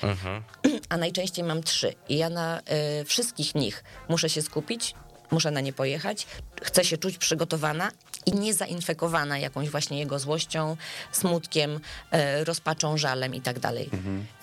a 0.89 0.97
najczęściej 0.97 1.45
mam 1.45 1.63
trzy. 1.63 1.93
I 2.09 2.17
ja 2.17 2.29
na 2.29 2.59
y, 3.01 3.05
wszystkich 3.05 3.55
nich 3.55 3.83
muszę 4.09 4.29
się 4.29 4.41
skupić, 4.41 4.95
muszę 5.31 5.51
na 5.51 5.61
nie 5.61 5.73
pojechać, 5.73 6.27
chcę 6.61 6.85
się 6.85 6.97
czuć 6.97 7.17
przygotowana 7.17 7.91
i 8.25 8.31
nie 8.31 8.53
zainfekowana 8.53 9.37
jakąś 9.37 9.69
właśnie 9.69 9.99
jego 9.99 10.19
złością, 10.19 10.77
smutkiem, 11.11 11.79
e, 12.11 12.43
rozpaczą, 12.43 12.97
żalem 12.97 13.35
i 13.35 13.41
tak 13.41 13.59
dalej. 13.59 13.89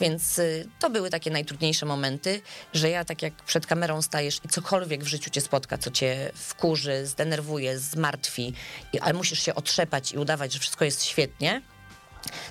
Więc 0.00 0.38
y, 0.38 0.68
to 0.78 0.90
były 0.90 1.10
takie 1.10 1.30
najtrudniejsze 1.30 1.86
momenty, 1.86 2.40
że 2.72 2.90
ja 2.90 3.04
tak 3.04 3.22
jak 3.22 3.34
przed 3.34 3.66
kamerą 3.66 4.02
stajesz 4.02 4.40
i 4.44 4.48
cokolwiek 4.48 5.04
w 5.04 5.06
życiu 5.06 5.30
cię 5.30 5.40
spotka, 5.40 5.78
co 5.78 5.90
cię 5.90 6.30
wkurzy, 6.34 7.06
zdenerwuje, 7.06 7.78
zmartwi, 7.78 8.54
ale 9.00 9.14
musisz 9.14 9.42
się 9.42 9.54
otrzepać 9.54 10.12
i 10.12 10.18
udawać, 10.18 10.52
że 10.52 10.58
wszystko 10.58 10.84
jest 10.84 11.04
świetnie, 11.04 11.62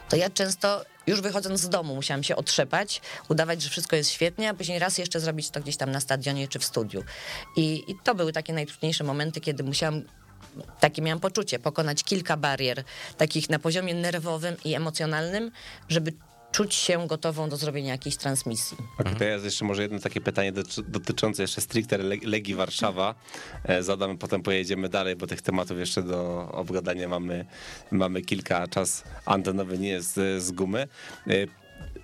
to 0.10 0.16
ja 0.16 0.30
często 0.30 0.86
już 1.08 1.22
wychodząc 1.22 1.60
z 1.60 1.70
domu 1.70 1.96
musiałam 1.96 2.24
się 2.24 2.36
otrzepać, 2.36 3.02
udawać, 3.30 3.62
że 3.62 3.70
wszystko 3.70 3.96
jest 3.96 4.10
świetnie, 4.10 4.50
a 4.50 4.54
później 4.54 4.80
raz 4.80 4.98
jeszcze 4.98 5.20
zrobić 5.20 5.50
to 5.50 5.60
gdzieś 5.60 5.78
tam 5.78 5.92
na 5.92 6.00
stadionie 6.00 6.48
czy 6.48 6.60
w 6.60 6.66
studiu. 6.66 7.04
I, 7.56 7.84
i 7.88 7.96
to 8.04 8.16
były 8.16 8.34
takie 8.34 8.54
najtrudniejsze 8.54 9.04
momenty, 9.04 9.42
kiedy 9.42 9.64
musiałam 9.64 10.02
takie 10.80 11.02
miałam 11.02 11.20
poczucie, 11.20 11.60
pokonać 11.60 12.04
kilka 12.04 12.38
barier, 12.38 12.84
takich 13.18 13.50
na 13.50 13.60
poziomie 13.60 13.94
nerwowym 13.94 14.56
i 14.66 14.76
emocjonalnym, 14.76 15.52
żeby 15.90 16.14
czuć 16.52 16.74
się 16.74 17.08
gotową 17.08 17.50
do 17.50 17.58
zrobienia 17.58 17.92
jakiejś 17.92 18.18
transmisji. 18.18 18.78
Okay, 18.98 19.16
to 19.16 19.24
ja 19.24 19.36
jeszcze 19.36 19.66
może 19.66 19.82
jedno 19.82 20.00
takie 20.00 20.22
pytanie 20.22 20.52
dotyczące 20.88 21.42
jeszcze 21.42 21.62
stricte 21.62 21.98
Legii 22.24 22.56
Warszawa. 22.56 23.16
E, 23.64 23.84
zadamy, 23.84 24.18
potem 24.18 24.44
pojedziemy 24.44 24.90
dalej, 24.90 25.16
bo 25.16 25.28
tych 25.28 25.42
tematów 25.42 25.80
jeszcze 25.80 26.04
do 26.04 26.50
obgadania 26.52 27.08
mamy, 27.08 27.46
mamy 27.92 28.22
kilka. 28.22 28.68
Czas 28.68 29.04
antenowy 29.26 29.78
nie 29.78 29.90
jest 29.90 30.16
z 30.38 30.52
gumy. 30.52 30.88
E, 31.28 31.34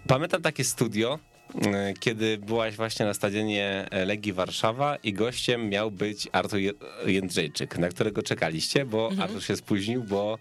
pamiętam 0.08 0.42
takie 0.42 0.64
studio, 0.64 1.20
e, 1.66 1.94
kiedy 2.00 2.38
byłaś 2.38 2.76
właśnie 2.76 3.06
na 3.06 3.14
stadionie 3.14 3.88
Legii 4.06 4.34
Warszawa 4.34 4.96
i 4.96 5.14
gościem 5.14 5.70
miał 5.70 5.92
być 5.92 6.28
Artur 6.32 6.60
Jędrzejczyk, 7.06 7.78
na 7.78 7.90
którego 7.90 8.24
czekaliście, 8.24 8.86
bo 8.86 9.10
mhm. 9.10 9.22
Artur 9.22 9.44
się 9.44 9.56
spóźnił, 9.56 10.04
bo 10.04 10.38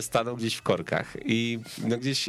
stanął 0.00 0.36
gdzieś 0.36 0.54
w 0.54 0.62
korkach 0.62 1.16
i 1.24 1.58
no 1.84 1.98
gdzieś 1.98 2.28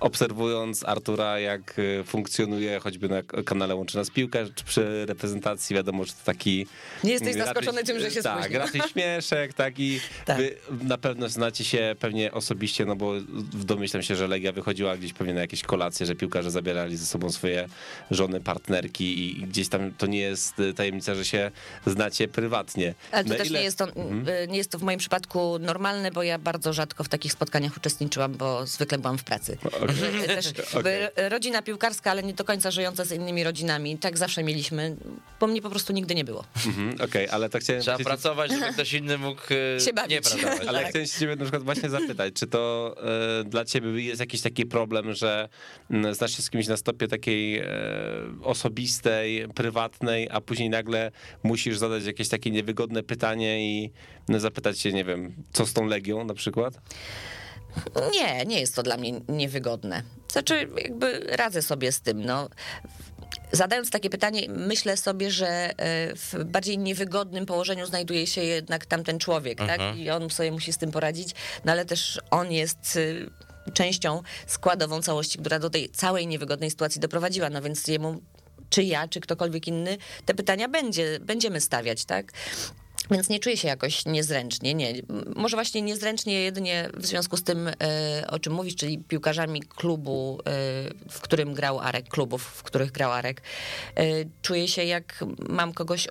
obserwując 0.00 0.84
Artura, 0.84 1.38
jak 1.38 1.78
y, 1.78 2.04
funkcjonuje 2.04 2.80
choćby 2.80 3.08
na 3.08 3.22
kanale 3.22 3.74
Łączy 3.74 3.96
Nas 3.96 4.10
Piłka, 4.10 4.38
czy 4.54 4.64
przy 4.64 5.06
reprezentacji, 5.06 5.76
wiadomo, 5.76 6.04
że 6.04 6.12
to 6.12 6.18
taki... 6.24 6.66
Nie 7.04 7.12
jesteś 7.12 7.36
zaskoczony 7.36 7.84
tym, 7.84 8.00
że 8.00 8.10
się 8.10 8.22
Tak, 8.22 8.54
raczej 8.54 8.80
śmieszek, 8.92 9.54
tak 9.54 9.78
i 9.78 10.00
tak. 10.24 10.38
na 10.82 10.98
pewno 10.98 11.28
znacie 11.28 11.64
się 11.64 11.96
pewnie 12.00 12.32
osobiście, 12.32 12.84
no 12.84 12.96
bo 12.96 13.12
domyślam 13.54 14.02
się, 14.02 14.16
że 14.16 14.28
Legia 14.28 14.52
wychodziła 14.52 14.96
gdzieś 14.96 15.12
pewnie 15.12 15.34
na 15.34 15.40
jakieś 15.40 15.62
kolacje, 15.62 16.06
że 16.06 16.14
piłkarze 16.14 16.50
zabierali 16.50 16.96
ze 16.96 17.06
sobą 17.06 17.30
swoje 17.30 17.68
żony, 18.10 18.40
partnerki 18.40 19.28
i 19.28 19.46
gdzieś 19.46 19.68
tam 19.68 19.92
to 19.98 20.06
nie 20.06 20.20
jest 20.20 20.60
y, 20.60 20.74
tajemnica, 20.74 21.14
że 21.14 21.24
się 21.24 21.50
znacie 21.86 22.28
prywatnie. 22.28 22.94
Ale 23.12 23.24
to 23.24 23.30
na 23.30 23.36
też 23.36 23.48
ile... 23.48 23.58
nie, 23.58 23.64
jest 23.64 23.78
to, 23.78 23.86
hmm? 23.94 24.26
nie 24.48 24.58
jest 24.58 24.70
to 24.70 24.78
w 24.78 24.82
moim 24.82 24.98
przypadku 24.98 25.58
normalne, 25.58 26.10
bo 26.10 26.22
ja 26.22 26.38
bardzo 26.38 26.72
rzadko 26.72 27.04
w 27.04 27.08
takich 27.08 27.32
spotkaniach 27.32 27.76
uczestniczyłam, 27.76 28.32
bo 28.32 28.66
zwykle 28.66 28.98
byłam 28.98 29.18
w 29.18 29.24
pracy. 29.24 29.58
Też 30.26 30.46
okay. 30.74 31.28
rodzina 31.28 31.62
piłkarska, 31.62 32.10
ale 32.10 32.22
nie 32.22 32.34
do 32.34 32.44
końca 32.44 32.70
żyjąca 32.70 33.04
z 33.04 33.12
innymi 33.12 33.44
rodzinami. 33.44 33.98
Tak 33.98 34.18
zawsze 34.18 34.42
mieliśmy, 34.42 34.96
bo 35.40 35.46
mnie 35.46 35.62
po 35.62 35.70
prostu 35.70 35.92
nigdy 35.92 36.14
nie 36.14 36.24
było. 36.24 36.44
Mhm, 36.66 36.94
Okej, 36.94 37.06
okay, 37.06 37.30
ale 37.30 37.48
tak 37.50 37.62
chciałem... 37.62 37.82
Trzeba 37.82 37.98
pracować, 37.98 38.50
żeby 38.50 38.72
ktoś 38.72 38.92
inny 38.92 39.18
mógł 39.18 39.40
e, 39.76 39.80
się 39.86 39.92
bawić. 39.92 40.10
nie 40.10 40.20
pracować. 40.20 40.68
Ale 40.68 40.80
tak. 40.80 40.88
chciałem 40.88 41.06
się 41.06 41.18
ciebie 41.18 41.36
na 41.36 41.42
przykład 41.42 41.62
właśnie 41.62 41.90
zapytać, 41.90 42.34
czy 42.34 42.46
to 42.46 42.94
e, 43.40 43.44
dla 43.44 43.64
ciebie 43.64 44.02
jest 44.02 44.20
jakiś 44.20 44.40
taki 44.40 44.66
problem, 44.66 45.14
że 45.14 45.48
m, 45.90 46.14
znasz 46.14 46.36
się 46.36 46.42
z 46.42 46.50
kimś 46.50 46.66
na 46.66 46.76
stopie 46.76 47.08
takiej 47.08 47.58
e, 47.58 47.66
osobistej, 48.42 49.48
prywatnej, 49.54 50.28
a 50.30 50.40
później 50.40 50.70
nagle 50.70 51.10
musisz 51.42 51.78
zadać 51.78 52.04
jakieś 52.04 52.28
takie 52.28 52.50
niewygodne 52.50 53.02
pytanie 53.02 53.60
i 53.60 53.90
zapytać 54.28 54.80
się, 54.80 54.92
nie 54.92 55.04
wiem, 55.04 55.34
co 55.52 55.66
z 55.66 55.72
tą 55.72 55.86
Legią 55.86 56.24
na 56.24 56.34
przykład? 56.34 56.80
Nie, 58.12 58.46
nie 58.46 58.60
jest 58.60 58.74
to 58.74 58.82
dla 58.82 58.96
mnie 58.96 59.20
niewygodne. 59.28 60.02
Znaczy, 60.32 60.68
jakby 60.82 61.20
radzę 61.20 61.62
sobie 61.62 61.92
z 61.92 62.00
tym. 62.00 62.24
No. 62.24 62.48
Zadając 63.52 63.90
takie 63.90 64.10
pytanie, 64.10 64.42
myślę 64.48 64.96
sobie, 64.96 65.30
że 65.30 65.48
e, 65.48 65.74
w 66.16 66.44
bardziej 66.44 66.78
niewygodnym 66.78 67.46
położeniu 67.46 67.86
znajduje 67.86 68.26
się 68.26 68.42
jednak 68.42 68.86
tamten 68.86 69.18
człowiek, 69.18 69.58
tak? 69.58 69.80
Mhm. 69.80 69.98
I 69.98 70.10
on 70.10 70.30
sobie 70.30 70.52
musi 70.52 70.72
z 70.72 70.78
tym 70.78 70.90
poradzić, 70.90 71.34
no 71.64 71.72
ale 71.72 71.84
też 71.84 72.20
on 72.30 72.52
jest 72.52 72.96
y, 72.96 73.30
częścią 73.74 74.22
składową 74.46 75.02
całości, 75.02 75.38
która 75.38 75.58
do 75.58 75.70
tej 75.70 75.90
całej 75.90 76.26
niewygodnej 76.26 76.70
sytuacji 76.70 77.00
doprowadziła, 77.00 77.50
no 77.50 77.62
więc 77.62 77.88
jemu 77.88 78.20
czy 78.70 78.82
ja, 78.82 79.08
czy 79.08 79.20
ktokolwiek 79.20 79.68
inny, 79.68 79.96
te 80.24 80.34
pytania 80.34 80.68
będzie, 80.68 81.18
będziemy 81.20 81.60
stawiać, 81.60 82.04
tak? 82.04 82.32
Więc 83.10 83.28
nie 83.28 83.40
czuję 83.40 83.56
się 83.56 83.68
jakoś 83.68 84.06
niezręcznie, 84.06 84.74
nie. 84.74 84.94
Może 85.36 85.56
właśnie 85.56 85.82
niezręcznie 85.82 86.40
jedynie 86.40 86.90
w 86.94 87.06
związku 87.06 87.36
z 87.36 87.42
tym, 87.42 87.68
e, 87.68 87.74
o 88.30 88.38
czym 88.38 88.52
mówisz, 88.52 88.76
czyli 88.76 88.98
piłkarzami 88.98 89.62
klubu, 89.62 90.38
e, 90.40 90.50
w 91.10 91.20
którym 91.20 91.54
grał 91.54 91.80
Arek, 91.80 92.08
klubów, 92.08 92.42
w 92.42 92.62
których 92.62 92.92
grał 92.92 93.12
Arek. 93.12 93.42
E, 93.96 94.04
czuję 94.42 94.68
się 94.68 94.84
jak 94.84 95.24
mam 95.48 95.72
kogoś 95.72 96.08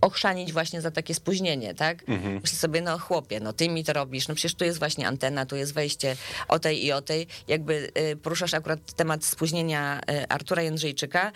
ochrzanić 0.00 0.52
właśnie 0.52 0.80
za 0.80 0.90
takie 0.90 1.14
spóźnienie, 1.14 1.74
tak? 1.74 2.08
Mhm. 2.08 2.34
Myślę 2.42 2.58
sobie, 2.58 2.80
no 2.80 2.98
chłopie, 2.98 3.40
no 3.40 3.52
ty 3.52 3.68
mi 3.68 3.84
to 3.84 3.92
robisz, 3.92 4.28
no 4.28 4.34
przecież 4.34 4.54
tu 4.54 4.64
jest 4.64 4.78
właśnie 4.78 5.08
antena, 5.08 5.46
tu 5.46 5.56
jest 5.56 5.74
wejście 5.74 6.16
o 6.48 6.58
tej 6.58 6.84
i 6.84 6.92
o 6.92 7.02
tej. 7.02 7.26
Jakby 7.48 7.92
poruszasz 8.22 8.54
akurat 8.54 8.92
temat 8.92 9.24
spóźnienia 9.24 10.00
Artura 10.28 10.62
Jędrzejczyka, 10.62 11.32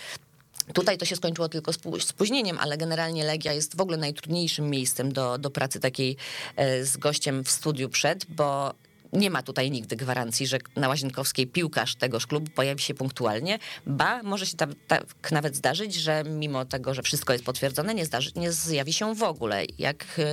Tutaj 0.75 0.99
to 0.99 1.05
się 1.05 1.17
skończyło 1.17 1.49
tylko 1.49 1.73
spóźnieniem, 2.01 2.59
ale 2.59 2.77
generalnie 2.77 3.25
Legia 3.25 3.53
jest 3.53 3.77
w 3.77 3.81
ogóle 3.81 3.97
najtrudniejszym 3.97 4.71
miejscem 4.71 5.13
do, 5.13 5.39
do 5.39 5.51
pracy 5.51 5.81
takiej 5.81 6.17
e, 6.57 6.85
z 6.85 6.97
gościem 6.97 7.45
w 7.45 7.51
studiu 7.51 7.89
przed, 7.89 8.25
bo 8.29 8.75
nie 9.13 9.31
ma 9.31 9.43
tutaj 9.43 9.71
nigdy 9.71 9.97
gwarancji, 9.97 10.47
że 10.47 10.59
na 10.77 10.89
Łazienkowskiej 10.89 11.47
piłkarz 11.47 11.95
tegoż 11.95 12.27
klubu 12.27 12.51
pojawi 12.51 12.83
się 12.83 12.95
punktualnie, 12.95 13.59
ba 13.87 14.23
może 14.23 14.47
się 14.47 14.57
tak, 14.89 15.31
nawet 15.31 15.57
zdarzyć, 15.57 15.95
że 15.95 16.25
mimo 16.25 16.65
tego, 16.65 16.95
że 16.95 17.03
wszystko 17.03 17.33
jest 17.33 17.45
potwierdzone, 17.45 17.95
nie, 17.95 18.07
zdarzy, 18.07 18.31
nie 18.37 18.53
zjawi 18.53 18.93
się 18.93 19.15
w 19.15 19.23
ogóle, 19.23 19.65
jak 19.79 20.05
e, 20.19 20.25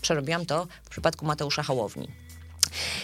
przerobiłam 0.00 0.46
to 0.46 0.66
w 0.84 0.90
przypadku 0.90 1.26
Mateusza 1.26 1.62
Hołowni 1.62 2.29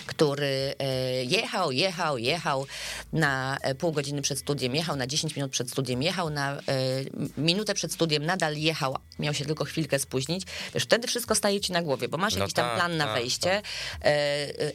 który 0.07 0.74
e, 0.79 1.24
jechał, 1.24 1.72
jechał, 1.72 2.18
jechał 2.18 2.66
na 3.12 3.59
e, 3.62 3.74
pół 3.74 3.92
godziny 3.92 4.22
przed 4.22 4.38
studiem, 4.38 4.74
jechał 4.74 4.96
na 4.96 5.07
10 5.07 5.37
minut 5.37 5.52
przed 5.52 5.70
studiem, 5.70 6.02
jechał 6.02 6.31
na 6.31 6.52
e, 6.52 6.62
minutę 7.38 7.74
przed 7.74 7.92
studiem, 7.92 8.26
nadal 8.26 8.57
jechał, 8.57 8.96
miał 9.18 9.35
się 9.35 9.44
tylko 9.44 9.64
chwilkę 9.64 9.98
spóźnić. 9.98 10.46
Wiesz, 10.74 10.83
wtedy 10.83 11.09
wszystko 11.09 11.35
staje 11.35 11.61
ci 11.61 11.72
na 11.72 11.83
głowie, 11.83 12.09
bo 12.09 12.16
masz 12.18 12.35
no 12.35 12.40
jakiś 12.40 12.55
tam 12.55 12.66
tak, 12.66 12.76
plan 12.76 12.96
na 12.96 13.05
tak, 13.05 13.14
wejście. 13.14 13.50
Tak. 13.50 13.64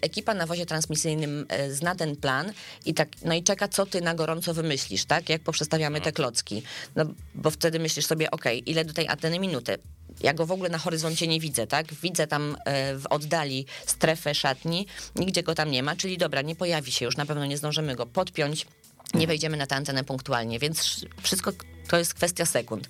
Ekipa 0.02 0.34
na 0.34 0.46
wozie 0.46 0.66
transmisyjnym 0.66 1.48
zna 1.70 1.96
ten 1.96 2.16
plan 2.16 2.54
i 2.86 2.94
tak, 2.94 3.10
no 3.26 3.34
i 3.34 3.44
czeka, 3.44 3.68
co 3.68 3.86
ty 3.86 4.02
na 4.02 4.16
gorąco 4.16 4.54
wymyślisz, 4.54 5.06
tak? 5.06 5.30
Jak 5.30 5.42
poprzestawiamy 5.42 6.02
te 6.02 6.10
mhm. 6.10 6.14
klocki. 6.14 6.64
No, 6.96 7.06
bo 7.36 7.50
wtedy 7.50 7.80
myślisz 7.80 8.06
sobie, 8.06 8.32
ok, 8.32 8.46
ile 8.66 8.86
do 8.86 8.94
tej 8.94 9.08
Ateny 9.08 9.40
minuty? 9.40 9.78
Ja 10.24 10.34
go 10.34 10.46
w 10.46 10.52
ogóle 10.52 10.70
na 10.70 10.78
horyzoncie 10.78 11.28
nie 11.28 11.40
widzę, 11.40 11.68
tak? 11.68 11.94
Widzę 11.94 12.28
tam 12.28 12.58
e, 12.66 12.96
w 12.96 13.06
oddali 13.06 13.66
strefę 13.86 14.36
szatni, 14.36 14.88
nigdzie 15.16 15.44
go 15.44 15.56
tam 15.56 15.72
nie 15.72 15.84
ma, 15.84 15.96
czyli 15.96 16.18
dobra, 16.18 16.42
nie 16.42 16.56
pojawi 16.56 16.92
się 16.92 17.06
już, 17.06 17.18
na 17.18 17.26
pewno 17.26 17.46
nie 17.46 17.58
zdążymy 17.58 17.96
go 17.96 18.06
podpiąć, 18.06 18.66
nie 19.14 19.28
wejdziemy 19.28 19.58
na 19.58 19.68
tę 19.68 19.76
antenę 19.76 20.04
punktualnie, 20.04 20.60
więc 20.60 21.06
wszystko 21.22 21.52
to 21.88 21.98
jest 21.98 22.14
kwestia 22.14 22.46
sekund. 22.46 22.90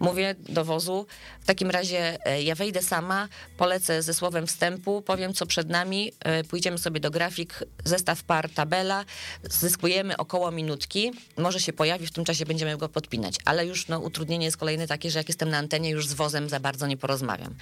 Mówię 0.00 0.34
do 0.38 0.64
wozu, 0.64 1.06
w 1.40 1.46
takim 1.46 1.70
razie 1.70 2.26
e, 2.26 2.42
ja 2.42 2.54
wejdę 2.54 2.82
sama, 2.82 3.28
polecę 3.56 4.02
ze 4.02 4.14
słowem 4.14 4.46
wstępu, 4.46 5.02
powiem 5.02 5.34
co 5.34 5.46
przed 5.46 5.68
nami, 5.68 6.12
e, 6.20 6.44
pójdziemy 6.44 6.78
sobie 6.78 7.00
do 7.00 7.10
grafik, 7.10 7.64
zestaw 7.84 8.22
par, 8.22 8.50
tabela, 8.50 9.04
zyskujemy 9.50 10.16
około 10.16 10.50
minutki, 10.50 11.12
może 11.36 11.60
się 11.60 11.72
pojawi, 11.72 12.06
w 12.06 12.12
tym 12.12 12.24
czasie 12.24 12.46
będziemy 12.46 12.76
go 12.76 12.88
podpinać, 12.88 13.34
ale 13.44 13.66
już 13.66 13.88
no, 13.88 13.98
utrudnienie 13.98 14.44
jest 14.44 14.56
kolejne 14.56 14.86
takie, 14.86 15.10
że 15.10 15.18
jak 15.18 15.28
jestem 15.28 15.50
na 15.50 15.58
antenie, 15.58 15.90
już 15.90 16.06
z 16.06 16.12
wozem 16.12 16.48
za 16.48 16.60
bardzo 16.60 16.86
nie 16.86 16.96
porozmawiam 16.96 17.54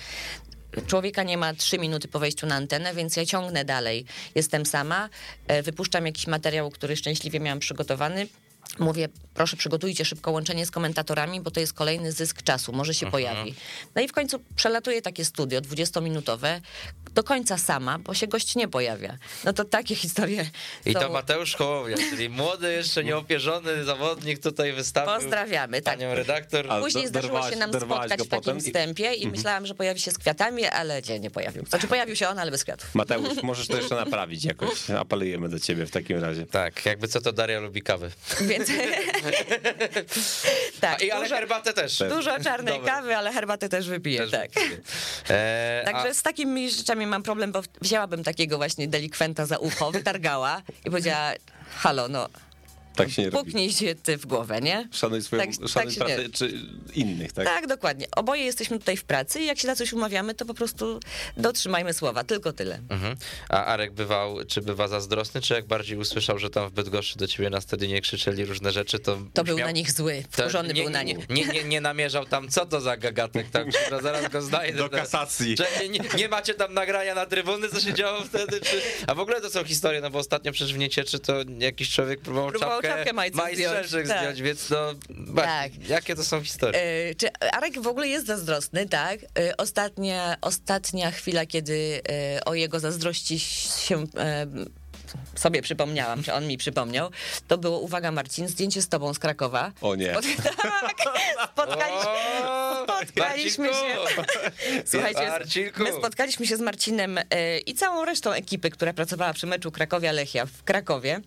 człowieka 0.87 1.22
nie 1.22 1.38
ma 1.38 1.54
trzy 1.54 1.78
minuty 1.78 2.09
po 2.09 2.18
wejściu 2.18 2.46
na 2.46 2.54
antenę, 2.54 2.94
więc 2.94 3.16
ja 3.16 3.26
ciągnę 3.26 3.64
dalej. 3.64 4.04
Jestem 4.35 4.66
sama, 4.66 5.09
e, 5.46 5.62
wypuszczam 5.62 6.06
jakiś 6.06 6.26
materiał, 6.26 6.70
który 6.70 6.96
szczęśliwie 6.96 7.40
miałam 7.40 7.59
przygotowany, 7.59 8.26
Mówię, 8.78 9.09
proszę 9.35 9.56
przygotujcie 9.56 10.04
szybko 10.04 10.30
łączenie 10.30 10.66
z 10.66 10.70
komentatorami, 10.70 11.40
bo 11.40 11.50
to 11.50 11.61
jest 11.61 11.72
kolejny 11.72 12.12
zysk 12.12 12.42
czasu, 12.42 12.72
może 12.72 12.94
się 12.94 13.06
Aha. 13.06 13.12
pojawi. 13.12 13.54
No 13.94 14.02
i 14.02 14.09
w 14.09 14.12
końcu 14.12 14.40
przelatuję 14.56 15.02
takie 15.02 15.24
studio 15.24 15.61
20-minutowe, 15.61 16.61
do 17.14 17.25
końca 17.25 17.59
sama, 17.59 17.99
bo 17.99 18.14
się 18.14 18.27
gość 18.27 18.57
nie 18.57 18.68
pojawia. 18.68 19.16
No 19.44 19.53
to 19.53 19.64
takie 19.64 19.94
historie. 19.94 20.51
I 20.87 20.92
są... 20.92 21.01
to 21.01 21.11
Mateusz 21.11 21.55
Hołownia, 21.55 21.96
czyli 22.11 22.29
młody, 22.29 22.73
jeszcze 22.73 23.05
nieopierzony 23.05 23.85
zawodnik 23.85 24.42
tutaj 24.42 24.73
wystawił. 24.73 25.14
Pozdrawiamy, 25.14 25.83
tak. 25.83 25.99
Panią 25.99 26.14
redaktor. 26.14 26.73
A 26.73 26.81
Później 26.81 27.09
zdarzyło 27.09 27.51
się 27.51 27.57
nam 27.57 27.73
spotkać 27.73 28.20
w 28.20 28.29
takim 28.29 28.61
wstępie 28.61 29.05
i 29.05 29.25
mhm. 29.25 29.31
myślałam, 29.31 29.66
że 29.66 29.75
pojawi 29.75 30.01
się 30.01 30.11
z 30.11 30.18
kwiatami, 30.18 30.66
ale 30.66 31.03
nie, 31.03 31.20
nie 31.20 31.31
pojawił. 31.31 31.66
Znaczy 31.66 31.88
pojawił 31.88 32.16
się 32.16 32.29
on, 32.29 32.38
ale 32.38 32.51
bez 32.51 32.64
kwiatów. 32.64 32.94
Mateusz, 32.94 33.42
możesz 33.42 33.68
to 33.68 33.77
jeszcze 33.77 33.94
naprawić 33.94 34.44
jakoś. 34.44 34.90
Apelujemy 34.90 35.49
do 35.49 35.61
ciebie 35.61 35.87
w 35.87 35.90
takim 35.90 36.18
razie. 36.18 36.46
Tak, 36.46 36.87
jakby 36.87 37.09
co 37.09 37.20
to 37.20 37.33
Daria 37.33 37.61
lubi 37.61 37.83
kawy. 37.83 38.11
Więc... 38.40 38.70
tak, 40.81 41.03
I, 41.03 41.11
ale 41.11 41.25
dużo, 41.25 41.35
herbatę 41.35 41.73
też. 41.73 42.03
Dużo 42.09 42.40
czarnej 42.40 42.75
Dobre. 42.75 42.92
kawy, 42.92 43.16
ale 43.16 43.33
herbatę 43.33 43.68
też 43.68 43.88
wypiję, 43.88 44.20
też 44.20 44.31
tak. 44.31 44.51
E, 45.29 45.83
Także 45.85 46.09
a... 46.09 46.14
z 46.14 46.23
takimi 46.23 46.70
rzeczami 46.70 46.99
mam 47.06 47.22
problem, 47.22 47.52
bo 47.52 47.62
wzięłabym 47.80 48.24
takiego 48.24 48.56
właśnie 48.56 48.88
delikwenta 48.88 49.46
za 49.46 49.58
ucho, 49.58 49.90
wytargała 49.90 50.62
i 50.84 50.90
powiedziała, 50.90 51.32
halo, 51.76 52.08
no 52.08 52.28
Tak 53.04 53.10
się 53.10 53.22
nie 53.22 53.30
robi. 53.30 53.44
Puknij 53.44 53.72
się 53.72 53.94
ty 53.94 54.16
w 54.16 54.26
głowę, 54.26 54.60
nie? 54.60 54.88
Szanuj 54.92 55.22
swoją, 55.22 55.42
Tak- 55.42 55.56
tak 55.56 55.68
szanuj 55.68 55.92
się 55.92 56.00
pracę 56.00 56.28
czy 56.34 56.52
innych, 56.94 57.32
tak? 57.32 57.46
Tak, 57.46 57.66
dokładnie. 57.66 58.06
Oboje 58.16 58.42
jesteśmy 58.44 58.78
tutaj 58.78 58.96
w 58.96 59.04
pracy 59.04 59.40
i 59.40 59.46
jak 59.46 59.58
się 59.58 59.66
na 59.68 59.76
coś 59.76 59.92
umawiamy, 59.92 60.34
to 60.34 60.44
po 60.44 60.54
prostu 60.54 61.00
dotrzymajmy 61.36 61.92
słowa, 61.92 62.24
tylko 62.24 62.52
tyle. 62.52 62.80
Mhm. 62.88 63.16
A 63.48 63.64
Arek 63.64 63.92
bywał, 63.92 64.44
czy 64.44 64.60
bywa 64.60 64.88
zazdrosny, 64.88 65.40
czy 65.40 65.54
jak 65.54 65.66
bardziej 65.66 65.98
usłyszał, 65.98 66.38
że 66.38 66.51
tam 66.51 66.68
w 66.68 66.72
Bydgoszczy 66.72 67.18
do 67.18 67.26
ciebie 67.26 67.51
na 67.51 67.61
stadionie 67.61 68.01
krzyczeli 68.01 68.44
różne 68.44 68.72
rzeczy, 68.72 68.98
to 68.98 69.18
To 69.34 69.44
był 69.44 69.59
na 69.59 69.70
nich 69.70 69.92
zły, 69.92 70.22
wkurzony 70.30 70.72
nie, 70.74 70.82
był 70.82 70.90
na 70.90 71.03
nie, 71.03 71.14
nich. 71.14 71.28
nie, 71.28 71.44
nie, 71.55 71.64
nie 71.64 71.80
namierzał 71.80 72.24
tam, 72.26 72.48
co 72.48 72.66
to 72.66 72.80
za 72.80 72.96
gagatek 72.96 73.51
tam, 73.51 73.64
kurwa, 73.72 74.03
zaraz 74.03 74.28
go 74.32 74.42
znajdę. 74.42 74.78
Do 74.78 74.88
kasacji. 74.90 75.57
Że 75.57 75.66
nie, 75.82 75.88
nie, 75.88 76.01
nie 76.16 76.28
macie 76.28 76.55
tam 76.55 76.74
nagrania 76.74 77.14
na 77.14 77.26
trybuny, 77.26 77.68
co 77.68 77.80
się 77.80 77.94
działo 77.94 78.20
wtedy, 78.24 78.61
czy... 78.61 78.80
A 79.07 79.14
w 79.14 79.20
ogóle 79.20 79.40
to 79.40 79.51
są 79.51 79.64
historie, 79.64 80.01
no 80.01 80.11
bo 80.11 80.18
ostatnio 80.18 80.53
przecież 80.53 80.74
w 80.74 80.78
Niecieczy 80.78 81.18
to 81.18 81.34
jakiś 81.59 81.90
człowiek 81.90 82.20
próbował, 82.20 82.51
Próbował 82.51 82.82
czapkę, 82.82 82.88
czapkę 82.97 83.12
majstrzelczyk 83.12 84.07
zdjąć, 84.07 84.36
tak. 84.36 84.45
więc 84.45 84.70
no, 84.70 84.95
Tak. 85.36 85.88
jakie 85.88 86.16
to 86.16 86.24
są 86.24 86.43
historie? 86.43 86.80
E, 86.82 87.14
czy 87.14 87.28
Arek 87.53 87.80
w 87.80 87.86
ogóle 87.86 88.09
jest 88.09 88.26
zazdrosny, 88.26 88.88
tak? 88.88 89.20
E, 89.38 89.57
ostatnia, 89.57 90.36
ostatnia 90.41 91.11
chwila, 91.11 91.47
kiedy 91.47 92.03
e, 92.09 92.45
o 92.45 92.55
jego 92.55 92.80
zazdrości 92.80 93.38
się 93.41 94.05
e, 94.16 94.47
sobie 95.34 95.62
przypomniałam, 95.62 96.22
czy 96.22 96.32
on 96.32 96.47
mi 96.47 96.59
przypomniał, 96.59 97.11
to 97.49 97.59
było, 97.59 97.78
uwaga 97.78 98.11
Marcin, 98.11 98.49
zdjęcie 98.49 98.82
z 98.82 98.88
tobą 98.88 99.14
z 99.14 99.18
Krakowa. 99.18 99.72
O 99.80 99.95
nie. 99.95 100.12
tak, 100.12 100.24
spotkaliśmy, 101.53 102.11
spotkaliśmy 102.84 103.68
się. 103.68 103.97
Słuchajcie, 104.86 105.28
Marcinku! 105.28 105.82
my 105.82 105.93
spotkaliśmy 105.93 106.47
się 106.47 106.57
z 106.57 106.61
Marcinem 106.61 107.18
e, 107.18 107.59
i 107.59 107.74
całą 107.74 108.05
resztą 108.05 108.32
ekipy, 108.32 108.70
która 108.70 108.93
pracowała 108.93 109.32
przy 109.32 109.47
meczu 109.47 109.70
Krakowia-Lechia 109.70 110.47
w 110.47 110.62
Krakowie. 110.62 111.20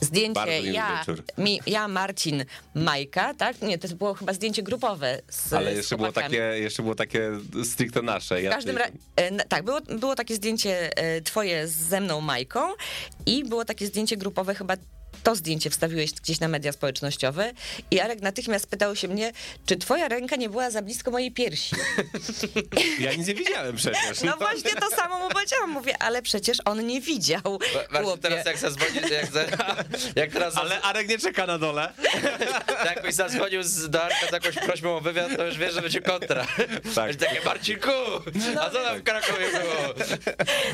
Zdjęcie 0.00 0.60
ja, 0.60 1.04
mi, 1.38 1.60
ja, 1.66 1.88
Marcin, 1.88 2.44
Majka, 2.74 3.34
tak? 3.34 3.62
Nie, 3.62 3.78
to 3.78 3.88
było 3.88 4.14
chyba 4.14 4.32
zdjęcie 4.32 4.62
grupowe 4.62 5.22
z 5.28 5.52
Ale 5.52 5.74
jeszcze 5.74 5.96
było, 5.96 6.12
takie, 6.12 6.36
jeszcze 6.36 6.82
było 6.82 6.94
takie 6.94 7.30
stricte 7.64 8.02
nasze. 8.02 8.42
W 8.42 8.50
każdym 8.50 8.76
razie, 8.76 8.92
tak, 9.48 9.64
było, 9.64 9.80
było 9.80 10.14
takie 10.14 10.34
zdjęcie 10.34 10.96
e, 10.96 11.20
twoje 11.20 11.68
ze 11.68 12.00
mną, 12.00 12.20
Majką 12.20 12.60
i 13.26 13.44
było 13.44 13.64
takie 13.64 13.86
zdjęcie 13.86 14.16
grupowe 14.16 14.54
chyba 14.54 14.76
to 15.24 15.34
zdjęcie 15.34 15.70
wstawiłeś 15.70 16.12
gdzieś 16.12 16.40
na 16.40 16.48
media 16.48 16.72
społecznościowe 16.72 17.52
i 17.90 18.00
Arek 18.00 18.20
natychmiast 18.20 18.66
pytał 18.66 18.96
się 18.96 19.08
mnie, 19.08 19.32
czy 19.66 19.76
twoja 19.76 20.08
ręka 20.08 20.36
nie 20.36 20.48
była 20.48 20.70
za 20.70 20.82
blisko 20.82 21.10
mojej 21.10 21.32
piersi. 21.32 21.76
ja 23.00 23.14
nic 23.14 23.26
nie 23.26 23.34
widziałem 23.34 23.76
przecież. 23.76 24.22
No 24.24 24.36
właśnie 24.36 24.70
to 24.70 24.90
samo 24.90 25.18
mu 25.18 25.28
powiedziałam. 25.28 25.70
Mówię, 25.70 26.02
ale 26.02 26.22
przecież 26.22 26.58
on 26.64 26.86
nie 26.86 27.00
widział. 27.00 27.40
Chłopie. 28.02 28.22
teraz 28.22 28.46
jak 28.46 28.58
zadzwonił, 28.58 29.02
jak, 29.12 29.26
za, 29.26 29.40
jak 30.20 30.32
teraz 30.32 30.56
Ale 30.56 30.82
Arek 30.82 31.08
nie 31.08 31.18
czeka 31.18 31.46
na 31.46 31.58
dole. 31.58 31.92
jak 32.84 33.04
jakbyś 33.04 33.14
zadzwonił 33.14 33.62
z 33.62 33.90
do 33.90 34.02
Arka 34.02 34.26
z 34.28 34.32
jakąś 34.32 34.54
prośbą 34.54 34.96
o 34.96 35.00
wywiad, 35.00 35.36
to 35.36 35.46
już 35.46 35.58
wiesz, 35.58 35.74
że 35.74 35.82
będzie 35.82 36.00
kontra. 36.00 36.46
Tak. 36.94 37.06
Będzie 37.06 37.26
takie, 37.26 37.44
Marcinku, 37.44 37.90
a 38.60 38.70
co 38.70 38.82
tam 38.84 38.98
w 38.98 39.02
Krakowie 39.02 39.46
było? 39.50 40.08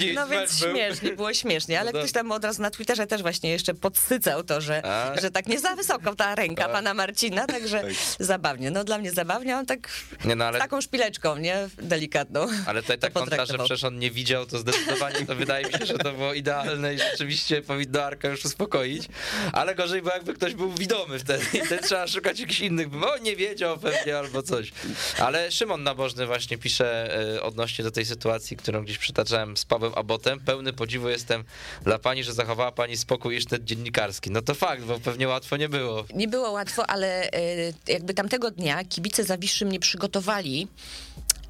Nic, 0.01 0.15
No 0.15 0.29
więc 0.29 0.59
śmiesznie, 0.59 1.13
było 1.13 1.35
śmiesznie, 1.35 1.81
ale 1.81 1.93
No 1.93 1.99
ktoś 1.99 2.13
tam 2.13 2.33
od 2.33 2.45
razu 2.45 2.63
na 2.63 2.71
Twitterze 2.71 3.07
też 3.07 3.23
właśnie 3.23 3.51
jeszcze 3.51 3.75
podsycał 3.75 4.40
to, 4.43 4.61
że, 4.61 4.83
A. 4.87 5.21
że 5.21 5.31
tak 5.31 5.47
nie 5.47 5.61
za 5.61 5.77
wysoko 5.77 6.15
ta 6.17 6.35
ręka 6.35 6.69
pana 6.69 6.95
Marcina, 6.95 7.47
także 7.47 7.81
Tak. 7.81 7.91
zabawnie. 8.19 8.71
No 8.71 8.85
dla 8.85 8.99
mnie 8.99 9.11
zabawnie, 9.13 9.57
a 9.57 9.59
on 9.59 9.67
tak 9.67 9.89
Nie, 10.25 10.37
no 10.37 10.45
ale, 10.45 10.59
taką 10.59 10.81
szpileczką, 10.81 11.37
nie? 11.37 11.69
Delikatną. 11.79 12.47
ale 12.67 12.83
tutaj 12.83 12.99
tak 12.99 13.13
kontra, 13.13 13.47
że 13.47 13.59
przecież 13.59 13.85
on 13.85 13.99
nie 13.99 14.11
widział, 14.11 14.47
to 14.47 14.59
zdecydowanie 14.59 15.27
to 15.27 15.35
wydaje 15.35 15.67
mi 15.67 15.73
się, 15.73 15.87
że 15.87 15.99
to 15.99 16.13
było 16.13 16.35
idealne 16.35 16.95
i 16.95 16.99
rzeczywiście 16.99 17.63
powinno 17.63 18.03
Arka 18.05 18.29
już 18.29 18.45
uspokoić. 18.45 19.09
Ale 19.53 19.75
gorzej 19.75 20.03
było 20.03 20.15
jakby 20.15 20.35
ktoś 20.35 20.55
był 20.55 20.73
widomy 20.73 21.19
wtedy 21.19 21.45
i 21.55 21.61
wtedy 21.61 21.83
trzeba 21.83 22.07
szukać 22.07 22.41
jakichś 22.41 22.61
innych, 22.61 22.89
bo 22.89 23.19
nie 23.19 23.37
wiedział 23.37 23.79
pewnie 23.79 24.19
albo 24.19 24.43
coś. 24.43 24.73
Ale 25.19 25.51
Szymon 25.51 25.83
Nabożny 25.83 26.27
właśnie 26.27 26.59
pisze 26.59 27.17
e, 27.37 27.43
odnośnie 27.43 27.85
do 27.85 27.91
tej 27.91 28.05
sytuacji, 28.07 28.57
którą 28.57 28.85
gdzieś 28.85 28.99
przytaczałem 28.99 29.57
z 29.57 29.65
Pawłem 29.65 29.93
Abotem. 29.97 30.41
Pełny 30.41 30.73
podziwu 30.73 31.09
jestem 31.09 31.45
dla 31.85 31.99
pani, 31.99 32.25
że 32.25 32.33
zachowała 32.33 32.73
pani 32.73 32.97
spokój 32.97 33.37
i 33.37 33.41
sznyt 33.41 33.65
dziennikarski. 33.65 34.30
No 34.31 34.43
to 34.43 34.55
fakt, 34.55 34.85
bo 34.85 35.01
pewnie 35.01 35.29
łatwo 35.29 35.57
nie 35.57 35.69
było. 35.69 36.05
Nie 36.15 36.29
było 36.29 36.51
łatwo, 36.51 36.91
ale 36.91 37.31
e, 37.31 37.73
jakby 37.89 38.15
tamtego 38.15 38.51
dnia 38.51 38.85
kibice 38.85 39.25
Zawiszy 39.25 39.67
mnie 39.67 39.81
przygotowali 39.81 40.69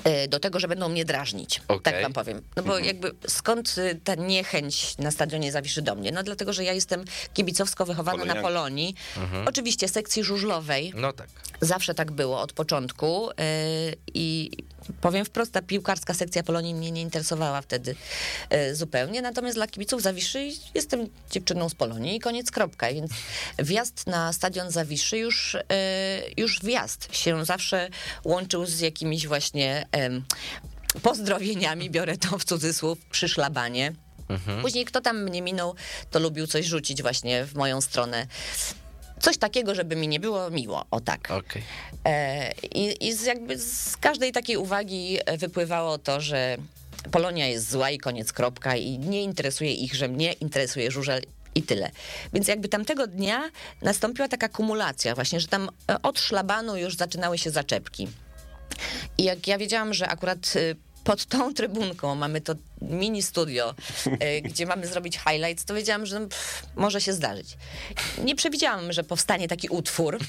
e, 0.04 0.28
do 0.28 0.40
tego, 0.40 0.60
że 0.60 0.68
będą 0.68 0.88
mnie 0.88 1.04
drażnić. 1.04 1.62
Okej. 1.68 1.92
Tak 1.92 2.02
wam 2.02 2.12
powiem. 2.12 2.42
No 2.56 2.62
bo 2.62 2.78
jakby 2.78 3.12
skąd 3.28 3.74
e, 3.78 3.94
ta 3.94 4.14
niechęć 4.14 4.98
na 4.98 5.10
stadionie 5.10 5.52
Zawiszy 5.52 5.82
do 5.82 5.94
mnie? 5.94 6.12
No 6.12 6.22
dlatego, 6.22 6.52
że 6.52 6.64
ja 6.64 6.72
jestem 6.72 7.04
kibicowsko 7.34 7.86
wychowana 7.86 8.24
na. 8.24 8.42
Polonii. 8.42 8.94
Oczywiście 9.46 9.88
sekcji 9.88 10.24
żużlowej. 10.24 10.92
No 10.96 11.12
tak. 11.12 11.28
Zawsze 11.60 11.94
tak 11.94 12.10
było 12.10 12.40
od 12.40 12.52
początku 12.52 13.30
i 14.14 14.50
powiem 15.00 15.24
wprost, 15.24 15.52
ta 15.52 15.62
piłkarska 15.62 16.14
sekcja 16.14 16.42
Polonii 16.42 16.74
mnie 16.74 16.90
nie 16.90 17.02
interesowała 17.02 17.62
wtedy 17.62 17.94
yy, 18.50 18.76
zupełnie, 18.76 19.22
natomiast 19.22 19.56
dla 19.56 19.66
kibiców 19.66 20.02
Zawiszy 20.02 20.48
jestem 20.74 21.08
dziewczyną 21.30 21.68
z 21.68 21.74
Polonii 21.74 22.16
i 22.16 22.20
koniec 22.20 22.50
kropka, 22.50 22.92
więc 22.92 23.10
wjazd 23.58 24.06
na 24.06 24.32
stadion 24.32 24.70
Zawiszy 24.70 25.18
już, 25.18 25.54
yy, 25.54 26.34
już 26.36 26.60
wjazd 26.60 27.16
się 27.16 27.44
zawsze 27.44 27.88
łączył 28.24 28.66
z 28.66 28.80
jakimiś 28.80 29.26
właśnie 29.26 29.86
pozdrowieniami, 31.02 31.90
biorę 31.90 32.16
to 32.16 32.38
w 32.38 32.44
cudzysłów, 32.44 32.98
przy 33.10 33.28
szlabanie. 33.28 33.92
Później 34.62 34.84
kto 34.84 35.00
tam 35.00 35.22
mnie 35.22 35.42
minął, 35.42 35.74
to 36.10 36.18
lubił 36.18 36.46
coś 36.46 36.66
rzucić 36.66 37.02
właśnie 37.02 37.44
w 37.44 37.54
moją 37.54 37.80
stronę. 37.80 38.26
Coś 39.20 39.38
takiego, 39.38 39.74
żeby 39.74 39.96
mi 39.96 40.08
nie 40.08 40.20
było 40.20 40.50
miło, 40.50 40.84
o 40.90 41.00
tak. 41.00 41.30
Okej. 41.30 41.62
E, 42.04 42.52
I, 42.52 43.08
i 43.08 43.12
z, 43.12 43.24
jakby 43.24 43.58
z 43.58 43.96
każdej 43.96 44.32
takiej 44.32 44.56
uwagi 44.56 45.18
e, 45.26 45.38
wypływało 45.38 45.98
to, 45.98 46.20
że 46.20 46.56
Polonia 47.10 47.46
jest 47.46 47.70
zła 47.70 47.90
i 47.90 47.98
koniec 47.98 48.32
kropka 48.32 48.76
i 48.76 48.98
nie 48.98 49.22
interesuje 49.22 49.74
ich, 49.74 49.94
że 49.94 50.08
mnie 50.08 50.32
interesuje 50.32 50.90
żużel 50.90 51.22
i 51.54 51.62
tyle. 51.62 51.90
Więc 52.32 52.48
jakby 52.48 52.68
tamtego 52.68 53.06
dnia 53.06 53.50
nastąpiła 53.82 54.28
taka 54.28 54.48
kumulacja 54.48 55.14
właśnie, 55.14 55.40
że 55.40 55.48
tam 55.48 55.68
e, 55.90 56.02
od 56.02 56.20
szlabanu 56.20 56.76
już 56.76 56.96
zaczynały 56.96 57.38
się 57.38 57.50
zaczepki. 57.50 58.08
I 59.18 59.24
jak 59.24 59.46
ja 59.46 59.58
wiedziałam, 59.58 59.94
że 59.94 60.08
akurat 60.08 60.56
y, 60.56 60.76
pod 61.04 61.24
tą 61.24 61.54
trybunką 61.54 62.14
mamy 62.14 62.40
to 62.40 62.54
mini 62.82 63.22
studio, 63.22 63.74
y, 64.06 64.42
gdzie 64.48 64.66
mamy 64.66 64.86
zrobić 64.86 65.18
highlights, 65.18 65.64
to 65.64 65.74
wiedziałam, 65.74 66.06
że 66.06 66.20
no, 66.20 66.26
pff, 66.26 66.62
może 66.76 67.00
się 67.00 67.12
zdarzyć. 67.12 67.56
Nie 68.24 68.36
przewidziałam, 68.36 68.92
że 68.92 69.04
powstanie 69.04 69.48
taki 69.48 69.68
utwór. 69.68 70.18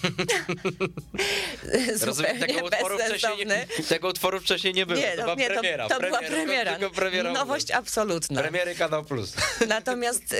Rozumiem, 2.05 2.39
tego 2.39 2.65
utworu, 2.65 2.97
wcześniej 2.97 3.45
nie, 3.45 3.83
tego 3.83 4.07
utworu 4.07 4.39
wcześniej 4.39 4.73
nie 4.73 4.85
było. 4.85 4.99
Nie, 4.99 5.11
to 5.11 5.17
no, 5.17 5.23
była 5.23 5.35
nie, 5.35 5.47
to, 5.47 5.53
premiera. 5.53 5.89
to 5.89 5.99
była 5.99 6.19
premiera, 6.19 6.43
premiera. 6.43 6.75
tylko 6.75 6.95
premiera 6.95 7.31
Nowość 7.31 7.71
absolutna. 7.71 8.41
Premiery 8.41 8.75
Kanał 8.75 9.05
Plus. 9.05 9.33
Natomiast 9.67 10.33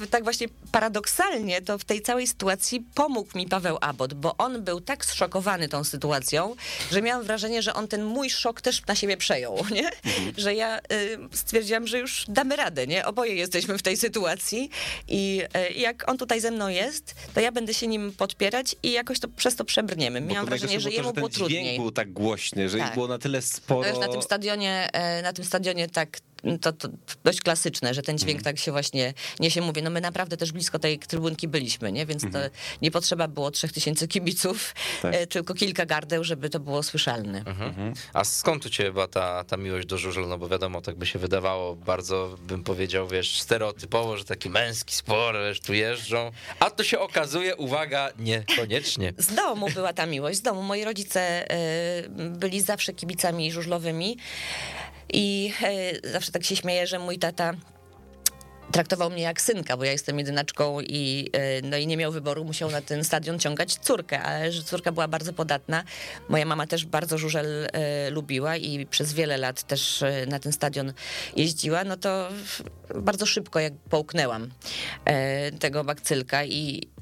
y, 0.00 0.06
tak 0.10 0.24
właśnie 0.24 0.48
paradoksalnie 0.72 1.62
to 1.62 1.78
w 1.78 1.84
tej 1.84 2.02
całej 2.02 2.26
sytuacji 2.26 2.84
pomógł 2.94 3.38
mi 3.38 3.46
Paweł 3.46 3.78
Abot, 3.80 4.14
bo 4.14 4.36
on 4.36 4.64
był 4.64 4.80
tak 4.80 5.04
zszokowany 5.04 5.68
tą 5.68 5.84
sytuacją, 5.84 6.54
że 6.92 7.02
miałam 7.02 7.24
wrażenie, 7.24 7.62
że 7.62 7.74
on 7.74 7.88
ten 7.88 8.04
mój 8.04 8.30
szok 8.30 8.60
też 8.60 8.86
na 8.86 8.94
siebie 8.94 9.16
przejął, 9.16 9.64
nie? 9.70 9.90
Że 10.36 10.54
ja 10.54 10.78
y, 10.78 11.18
stwierdziłam, 11.44 11.86
że 11.86 11.98
już 11.98 12.24
damy 12.28 12.56
radę, 12.56 12.86
nie? 12.86 13.06
Oboje 13.06 13.34
jesteśmy 13.34 13.78
w 13.78 13.82
tej 13.82 13.96
sytuacji 13.96 14.70
i 15.08 15.42
y, 15.70 15.72
jak 15.72 16.08
on 16.10 16.18
tutaj 16.18 16.40
ze 16.40 16.50
mną 16.50 16.68
jest, 16.68 17.14
to 17.34 17.40
ja 17.40 17.52
będę 17.52 17.74
się 17.74 17.86
nim 17.86 18.12
podpierać 18.12 18.76
i 18.82 18.92
jakoś 18.92 19.20
to 19.20 19.28
przez 19.28 19.56
to 19.56 19.64
przebrniemy. 19.64 20.20
Miałam 20.20 20.46
wrażenie, 20.46 20.80
że 20.80 20.90
jemu 20.90 21.12
było 21.12 21.28
trudniej. 21.28 21.64
dźwięk 21.64 21.80
był 21.82 21.90
tak 21.90 22.12
głośny, 22.12 22.68
że 22.68 22.78
Tak. 22.78 22.88
ich 22.88 22.94
było 22.94 23.08
na 23.08 23.18
tyle 23.18 23.42
sporo. 23.42 23.88
już 23.88 23.98
na 23.98 24.08
tym 24.08 24.22
stadionie, 24.22 24.88
e, 24.92 25.22
na 25.22 25.32
tym 25.32 25.44
stadionie 25.44 25.88
tak 25.88 26.18
to, 26.60 26.72
to 26.72 26.88
dość 27.24 27.40
klasyczne, 27.40 27.94
że 27.94 28.02
ten 28.02 28.18
dźwięk 28.18 28.38
Mhm. 28.38 28.44
tak 28.56 28.64
się 28.64 28.72
właśnie 28.72 29.14
niesie. 29.40 29.60
Mówię, 29.60 29.82
no 29.82 29.90
my 29.90 30.00
naprawdę 30.00 30.36
też 30.36 30.52
blisko 30.52 30.78
tej 30.78 30.98
trybunki 30.98 31.48
byliśmy, 31.48 31.92
nie? 31.92 32.06
Więc 32.06 32.22
to 32.22 32.38
nie 32.82 32.90
potrzeba 32.90 33.28
było 33.28 33.50
trzech 33.50 33.72
tysięcy 33.72 34.08
kibiców, 34.08 34.74
Mhm. 34.96 35.12
Tak. 35.14 35.22
e, 35.22 35.26
tylko 35.26 35.54
kilka 35.54 35.86
gardeł, 35.86 36.24
żeby 36.24 36.50
to 36.50 36.60
było 36.60 36.82
słyszalne. 36.82 37.38
Mhm. 37.46 37.92
A 38.12 38.24
skąd 38.24 38.66
u 38.66 38.70
ciebie 38.70 38.92
była 38.92 39.08
ta, 39.08 39.44
ta 39.44 39.56
miłość 39.56 39.86
do 39.86 39.98
żużlu? 39.98 40.26
No 40.26 40.38
bo 40.38 40.48
wiadomo, 40.48 40.80
tak 40.80 40.96
by 40.96 41.06
się 41.06 41.18
wydawało, 41.18 41.76
bardzo 41.76 42.36
bym 42.42 42.64
powiedział, 42.64 43.08
wiesz, 43.08 43.40
stereotypowo, 43.40 44.16
że 44.16 44.24
taki 44.24 44.50
męski 44.50 44.94
sport, 44.94 45.38
wiesz, 45.48 45.60
tu 45.60 45.74
jeżdżą. 45.74 46.30
A 46.60 46.70
to 46.70 46.84
się 46.84 46.98
okazuje, 46.98 47.56
uwaga, 47.56 48.10
niekoniecznie. 48.18 49.12
Z 49.18 49.34
domu 49.34 49.66
była 49.74 49.92
ta 49.92 50.06
miłość, 50.06 50.38
z 50.38 50.42
domu. 50.42 50.62
Moi 50.62 50.84
rodzice 50.84 51.50
e, 51.50 52.08
byli 52.30 52.60
zawsze 52.60 52.92
kibicami 52.92 53.52
żużlowymi 53.52 54.16
i 55.12 55.52
e, 55.62 56.10
zawsze 56.12 56.32
tak 56.32 56.44
się 56.44 56.56
śmieję, 56.56 56.86
że 56.86 56.98
mój 56.98 57.18
tata 57.18 57.54
traktował 58.72 59.10
mnie 59.10 59.22
jak 59.22 59.40
synka, 59.40 59.76
bo 59.76 59.84
ja 59.84 59.92
jestem 59.92 60.18
jedynaczką 60.18 60.80
i, 60.80 61.30
e, 61.32 61.62
no 61.62 61.76
i 61.76 61.86
nie 61.86 61.96
miał 61.96 62.12
wyboru, 62.12 62.44
musiał 62.44 62.70
na 62.70 62.80
ten 62.80 63.04
stadion 63.04 63.38
ciągać 63.38 63.74
córkę, 63.74 64.22
ale 64.22 64.52
że 64.52 64.62
córka 64.62 64.92
była 64.92 65.08
bardzo 65.08 65.32
podatna. 65.32 65.84
Moja 66.28 66.44
mama 66.44 66.66
też 66.66 66.86
bardzo 66.86 67.18
żużel 67.18 67.66
e, 67.72 68.10
lubiła 68.10 68.56
i 68.56 68.86
przez 68.86 69.12
wiele 69.12 69.36
lat 69.36 69.62
też 69.62 70.04
na 70.26 70.38
ten 70.38 70.52
stadion 70.52 70.92
jeździła, 71.36 71.84
no 71.84 71.96
to 71.96 72.28
bardzo 72.94 73.26
szybko 73.26 73.60
jak 73.60 73.72
połknęłam 73.90 74.50
tego 75.60 75.84
bakcylka 75.84 76.44
i 76.44 76.93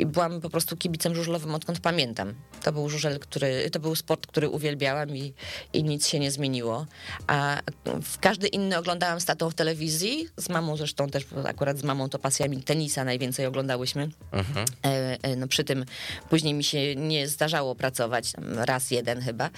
i 0.00 0.06
byłam 0.06 0.40
po 0.40 0.50
prostu 0.50 0.76
kibicem 0.76 1.14
żużlowym 1.14 1.54
odkąd 1.54 1.80
pamiętam. 1.80 2.34
To 2.62 2.72
był 2.72 2.88
żużel, 2.88 3.18
który, 3.18 3.70
to 3.70 3.80
był 3.80 3.94
sport, 3.94 4.26
który 4.26 4.48
uwielbiałam 4.48 5.16
i, 5.16 5.34
i 5.72 5.84
nic 5.84 6.06
się 6.06 6.18
nie 6.18 6.30
zmieniło. 6.30 6.86
A 7.26 7.58
w 8.02 8.18
każdy 8.18 8.48
inny 8.48 8.78
oglądałam 8.78 9.20
z 9.20 9.24
tatą 9.24 9.50
w 9.50 9.54
telewizji, 9.54 10.28
z 10.36 10.48
mamą 10.48 10.76
zresztą 10.76 11.08
też, 11.08 11.24
bo 11.24 11.48
akurat 11.48 11.78
z 11.78 11.82
mamą 11.82 12.08
to 12.08 12.18
pasjami 12.18 12.62
tenisa 12.62 13.04
najwięcej 13.04 13.46
oglądałyśmy. 13.46 14.08
Mhm. 14.32 14.66
E, 14.84 15.18
e, 15.22 15.36
No 15.36 15.48
przy 15.48 15.64
tym 15.64 15.84
później 16.30 16.54
mi 16.54 16.64
się 16.64 16.96
nie 16.96 17.28
zdarzało 17.28 17.74
pracować, 17.74 18.32
raz 18.56 18.90
jeden 18.90 19.20
chyba, 19.20 19.50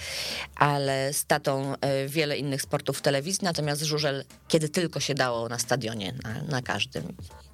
ale 0.55 1.13
z 1.13 1.25
tatą 1.25 1.75
e, 1.81 2.07
wiele 2.07 2.37
innych 2.37 2.61
sportów 2.61 2.97
w 2.97 3.01
telewizji, 3.01 3.45
natomiast 3.45 3.81
żużel, 3.81 4.23
kiedy 4.47 4.69
tylko 4.69 4.99
się 4.99 5.13
dało 5.13 5.49
na 5.49 5.59
stadionie, 5.59 6.13
na, 6.23 6.41
na 6.41 6.61
każdym. 6.61 7.03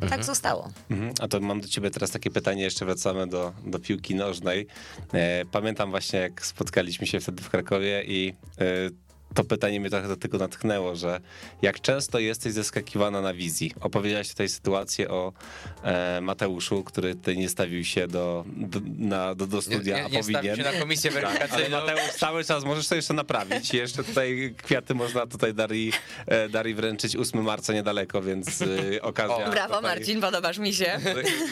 I 0.04 0.08
Tak 0.08 0.24
zostało. 0.24 0.72
Mhm. 0.90 1.14
A 1.20 1.28
to 1.28 1.40
mam 1.40 1.62
do 1.62 1.68
ciebie 1.68 1.92
teraz 1.92 2.12
takie 2.12 2.32
pytanie, 2.32 2.64
jeszcze 2.64 2.79
wracamy 2.86 3.28
do, 3.28 3.54
do 3.66 3.80
piłki 3.80 4.16
nożnej. 4.16 4.68
E, 5.14 5.46
pamiętam 5.52 5.90
właśnie, 5.90 6.20
jak 6.20 6.46
spotkaliśmy 6.46 7.08
się 7.08 7.20
wtedy 7.20 7.44
w 7.44 7.50
Krakowie 7.50 8.04
i 8.08 8.34
e, 8.60 8.66
to 9.34 9.44
pytanie 9.44 9.80
mnie 9.80 9.90
trochę 9.90 10.08
do 10.08 10.18
tego 10.18 10.38
natchnęło, 10.38 10.96
że 10.96 11.20
jak 11.62 11.82
często 11.82 12.20
jesteś 12.20 12.54
zeskakiwana 12.54 13.22
na 13.22 13.34
wizji? 13.34 13.72
Opowiedziałaś 13.82 14.30
tutaj 14.30 14.50
sytuację 14.50 15.10
o 15.10 15.34
e, 15.84 16.22
Mateuszu, 16.22 16.84
który 16.84 17.16
tutaj 17.16 17.38
nie 17.38 17.50
stawił 17.50 17.84
się 17.84 18.08
do, 18.08 18.46
do, 18.48 18.80
na, 18.98 19.36
do, 19.36 19.48
do 19.48 19.56
Nie, 19.58 19.62
studia, 19.62 19.98
nie, 19.98 20.06
a 20.06 20.08
nie 20.08 20.20
powinien. 20.20 20.42
stawił 20.44 20.56
się 20.66 20.72
na 20.74 20.80
komisję 20.80 21.12
Tak, 21.12 21.22
weryfikacyjną. 21.24 21.80
Mateusz 21.80 22.02
cały 22.12 22.44
czas 22.44 22.64
możesz 22.64 22.88
to 22.88 22.96
jeszcze 22.96 23.14
naprawić. 23.14 23.74
Jeszcze 23.74 24.04
tutaj 24.04 24.54
kwiaty 24.64 24.96
można 24.96 25.28
tutaj 25.28 25.54
Darii, 25.54 25.92
e, 26.28 26.50
Darii 26.50 26.74
wręczyć 26.76 27.16
8 27.16 27.44
marca 27.44 27.74
niedaleko, 27.74 28.22
więc 28.22 28.62
e, 28.62 29.02
okazja. 29.02 29.46
O, 29.46 29.52
Brawo 29.52 29.82
Marcin, 29.82 30.22
podobasz 30.22 30.58
mi 30.58 30.74
się. 30.74 31.00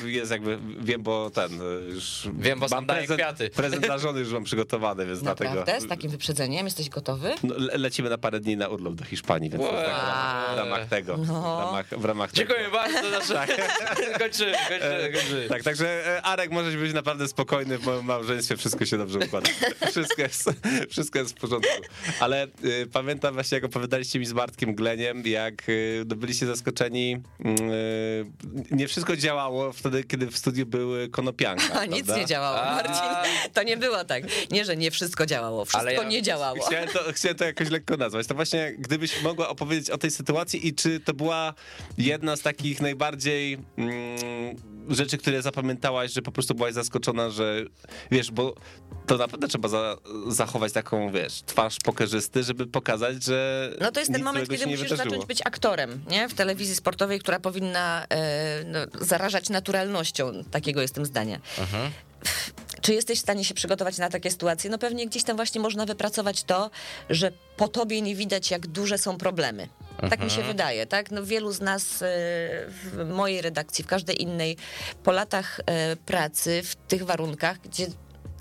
jest 0.05 0.31
jakby, 0.31 0.59
wiem, 0.81 1.03
bo 1.03 1.29
ten, 1.29 1.51
już 1.89 2.27
Wiem, 2.39 2.59
bo 2.59 2.67
mam 2.71 2.85
prezent, 2.85 3.19
kwiaty. 3.21 3.49
prezent 3.49 3.87
już 4.15 4.31
mam 4.33 4.43
przygotowany, 4.43 5.05
więc 5.05 5.21
Naprawdę? 5.21 5.63
dlatego 5.63 5.85
Z 5.85 5.89
takim 5.89 6.11
wyprzedzeniem 6.11 6.65
jesteś 6.65 6.89
gotowy? 6.89 7.33
no, 7.43 7.55
lecimy 7.73 8.09
na 8.09 8.17
parę 8.17 8.39
dni 8.39 8.57
na 8.57 8.67
urlop 8.67 8.93
do 8.95 9.05
Hiszpanii, 9.05 9.49
więc 9.49 9.63
Wow. 9.63 9.73
tak 9.73 10.55
w 10.55 10.57
ramach 10.57 10.85
tego, 10.87 11.17
w 11.17 11.27
No. 11.27 11.59
ramach, 11.65 11.85
w 11.89 12.05
ramach 12.05 12.31
tego. 12.31 12.47
Dziękuję 12.53 12.69
bardzo. 12.71 13.09
Nasze... 13.09 13.47
kończymy, 14.19 14.51
kończymy, 14.69 15.11
kończymy. 15.13 15.45
Tak, 15.49 15.63
także 15.63 16.17
e, 16.17 16.21
Arek 16.21 16.51
możesz 16.51 16.77
być 16.77 16.93
naprawdę 16.93 17.27
spokojny, 17.27 17.77
w 17.77 17.85
moim 17.85 18.05
małżeństwie 18.05 18.57
wszystko 18.57 18.85
się 18.85 18.97
dobrze 18.97 19.19
układa. 19.19 19.49
Wszystko 19.91 20.21
jest, 20.21 20.49
wszystko 20.89 21.19
jest 21.19 21.31
w 21.31 21.35
porządku. 21.41 21.71
Ale 22.19 22.47
y, 22.65 22.87
pamiętam 22.93 23.33
właśnie, 23.33 23.55
jak 23.55 23.63
opowiadaliście 23.63 24.19
mi 24.19 24.25
z 24.25 24.33
Bartkiem 24.33 24.75
Gleniem, 24.75 25.23
jak 25.25 25.69
y, 25.69 26.03
byliście 26.05 26.45
zaskoczeni. 26.45 27.21
y, 27.45 28.25
nie 28.71 28.87
wszystko 28.87 29.15
działało 29.17 29.71
wtedy, 29.73 30.03
kiedy 30.03 30.27
w 30.27 30.37
studiu 30.37 30.65
były 30.65 31.09
konopianka. 31.09 31.73
A 31.79 31.85
nic 31.85 32.05
prawda? 32.05 32.21
nie 32.21 32.25
działało. 32.27 32.57
Marcin. 32.75 33.31
To 33.53 33.63
nie 33.63 33.77
było 33.77 34.03
tak. 34.05 34.23
Nie, 34.51 34.65
że 34.65 34.77
nie 34.77 34.91
wszystko 34.91 35.25
działało. 35.25 35.65
Wszystko 35.65 35.79
Ale 35.81 35.93
ja- 35.93 36.03
nie 36.03 36.21
działało. 36.21 36.65
Chciałem 36.67 36.89
to, 36.89 36.99
chciałem 37.13 37.37
to 37.37 37.45
jakoś 37.59 37.71
lekko 37.73 37.97
nazwać. 37.97 38.27
To 38.27 38.35
właśnie, 38.35 38.73
gdybyś 38.79 39.21
mogła 39.21 39.49
opowiedzieć 39.49 39.89
o 39.89 39.97
tej 39.97 40.11
sytuacji 40.11 40.67
i 40.67 40.73
czy 40.73 40.99
to 40.99 41.13
była 41.13 41.53
jedna 41.97 42.35
z 42.35 42.41
takich 42.41 42.81
najbardziej 42.81 43.57
mm, 43.77 44.55
rzeczy, 44.89 45.17
które 45.17 45.41
zapamiętałaś, 45.41 46.13
że 46.13 46.21
po 46.21 46.31
prostu 46.31 46.55
byłaś 46.55 46.73
zaskoczona, 46.73 47.29
że 47.29 47.63
wiesz, 48.11 48.31
bo 48.31 48.55
to 49.05 49.17
naprawdę 49.17 49.47
trzeba 49.47 49.67
za, 49.67 49.97
zachować 50.27 50.73
taką, 50.73 51.11
wiesz, 51.11 51.41
twarz 51.45 51.77
pokerzysty, 51.83 52.43
żeby 52.43 52.67
pokazać, 52.67 53.23
że 53.23 53.69
No 53.81 53.91
to 53.91 53.99
jest 53.99 54.11
ten 54.11 54.23
moment, 54.23 54.49
kiedy 54.49 54.65
musisz 54.65 54.81
wydarzyło. 54.81 55.09
zacząć 55.09 55.25
być 55.25 55.41
aktorem, 55.45 56.03
nie? 56.09 56.29
W 56.29 56.33
telewizji 56.33 56.75
sportowej, 56.75 57.19
która 57.19 57.39
powinna 57.39 58.05
e, 58.09 58.63
no, 58.65 58.79
zarażać 59.05 59.49
naturalnością. 59.49 60.31
Takiego 60.51 60.81
jestem 60.81 61.05
zdania. 61.05 61.39
Mhm. 61.59 61.91
Czy 62.81 62.93
jesteś 62.93 63.19
w 63.19 63.21
stanie 63.21 63.45
się 63.45 63.53
przygotować 63.53 63.97
na 63.97 64.09
takie 64.09 64.31
sytuacje? 64.31 64.69
No 64.69 64.77
pewnie 64.77 65.07
gdzieś 65.07 65.23
tam 65.23 65.35
właśnie 65.35 65.61
można 65.61 65.85
wypracować 65.85 66.43
to, 66.43 66.69
że 67.09 67.31
po 67.57 67.67
tobie 67.67 68.01
nie 68.01 68.15
widać, 68.15 68.51
jak 68.51 68.67
duże 68.67 68.97
są 68.97 69.17
problemy. 69.17 69.67
Tak 70.09 70.23
mi 70.23 70.29
się 70.31 70.43
wydaje, 70.43 70.85
tak? 70.85 71.11
No 71.11 71.23
wielu 71.25 71.51
z 71.51 71.61
nas 71.61 72.01
e, 72.01 72.05
w 72.83 73.05
mojej 73.09 73.41
redakcji, 73.41 73.83
w 73.83 73.87
każdej 73.87 74.21
innej, 74.21 74.57
po 75.03 75.11
latach 75.11 75.59
e, 75.65 75.95
pracy 75.95 76.61
w 76.63 76.75
tych 76.75 77.05
warunkach, 77.05 77.57
gdzie 77.61 77.87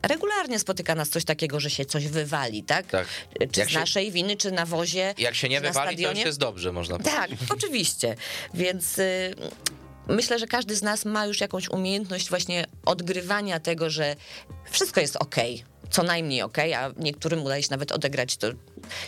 regularnie 0.03 0.59
spotyka 0.59 0.95
nas 0.95 1.09
coś 1.09 1.24
takiego, 1.24 1.61
że 1.61 1.70
się 1.70 1.84
coś 1.84 2.09
wywali, 2.09 2.62
tak? 2.62 2.87
Tak. 2.87 3.07
Czy 3.53 3.61
Jak 3.61 3.68
z 3.68 3.72
się- 3.72 3.78
naszej 3.78 4.11
winy, 4.12 4.37
czy 4.37 4.51
na 4.51 4.66
wozie, 4.66 5.14
Jak 5.18 5.34
się 5.34 5.49
nie 5.49 5.61
wywali, 5.61 6.03
to 6.05 6.11
już 6.11 6.18
jest 6.18 6.39
dobrze, 6.39 6.72
można 6.72 6.99
powiedzieć. 6.99 7.14
Tak, 7.20 7.30
oczywiście. 7.57 8.16
Więc 8.55 9.01
myślę, 10.09 10.38
że 10.38 10.46
każdy 10.46 10.76
z 10.76 10.82
nas 10.82 11.04
ma 11.04 11.26
już 11.26 11.40
jakąś 11.40 11.68
umiejętność 11.68 12.28
właśnie 12.30 12.64
odgrywania 12.84 13.61
tego, 13.61 13.90
że 13.90 14.16
wszystko 14.70 15.00
jest 15.00 15.16
okej. 15.16 15.64
Co 15.90 16.02
najmniej 16.02 16.42
okej, 16.42 16.74
a 16.74 16.92
niektórym 16.96 17.42
udaje 17.42 17.62
się 17.62 17.68
nawet 17.70 17.92
odegrać 17.92 18.36
to 18.36 18.46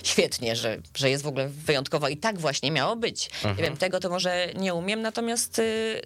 świetnie, 0.02 0.56
że, 0.56 0.76
że 0.96 1.10
jest 1.10 1.24
w 1.24 1.26
ogóle 1.26 1.48
wyjątkowo 1.48 2.08
i 2.08 2.16
tak 2.16 2.38
właśnie 2.38 2.70
miało 2.70 2.96
być. 2.96 3.30
Nie 3.44 3.62
wiem, 3.62 3.76
tego 3.76 4.00
to 4.00 4.10
może 4.10 4.48
nie 4.56 4.74
umiem, 4.74 5.02
natomiast 5.02 5.58
y, 5.58 6.02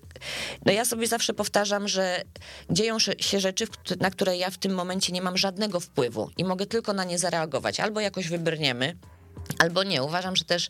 no 0.66 0.72
ja 0.72 0.84
sobie 0.84 1.07
zawsze 1.07 1.34
powtarzam, 1.34 1.88
że 1.88 2.22
dzieją 2.70 2.99
się- 2.99 3.40
rzeczy, 3.40 3.66
na 4.01 4.11
które 4.11 4.36
ja 4.36 4.51
w 4.51 4.59
tym 4.59 4.74
momencie 4.74 5.12
nie 5.12 5.22
mam 5.22 5.36
żadnego 5.38 5.80
wpływu 5.80 6.30
i 6.36 6.45
mogę 6.45 6.66
tylko 6.66 6.93
na 6.93 7.05
nie 7.05 7.18
zareagować. 7.18 7.80
Albo 7.80 8.01
jakoś 8.01 8.28
wybrniemy, 8.28 8.97
Albo 9.59 9.82
nie. 9.82 10.03
Uważam, 10.03 10.36
że 10.36 10.45
też 10.45 10.68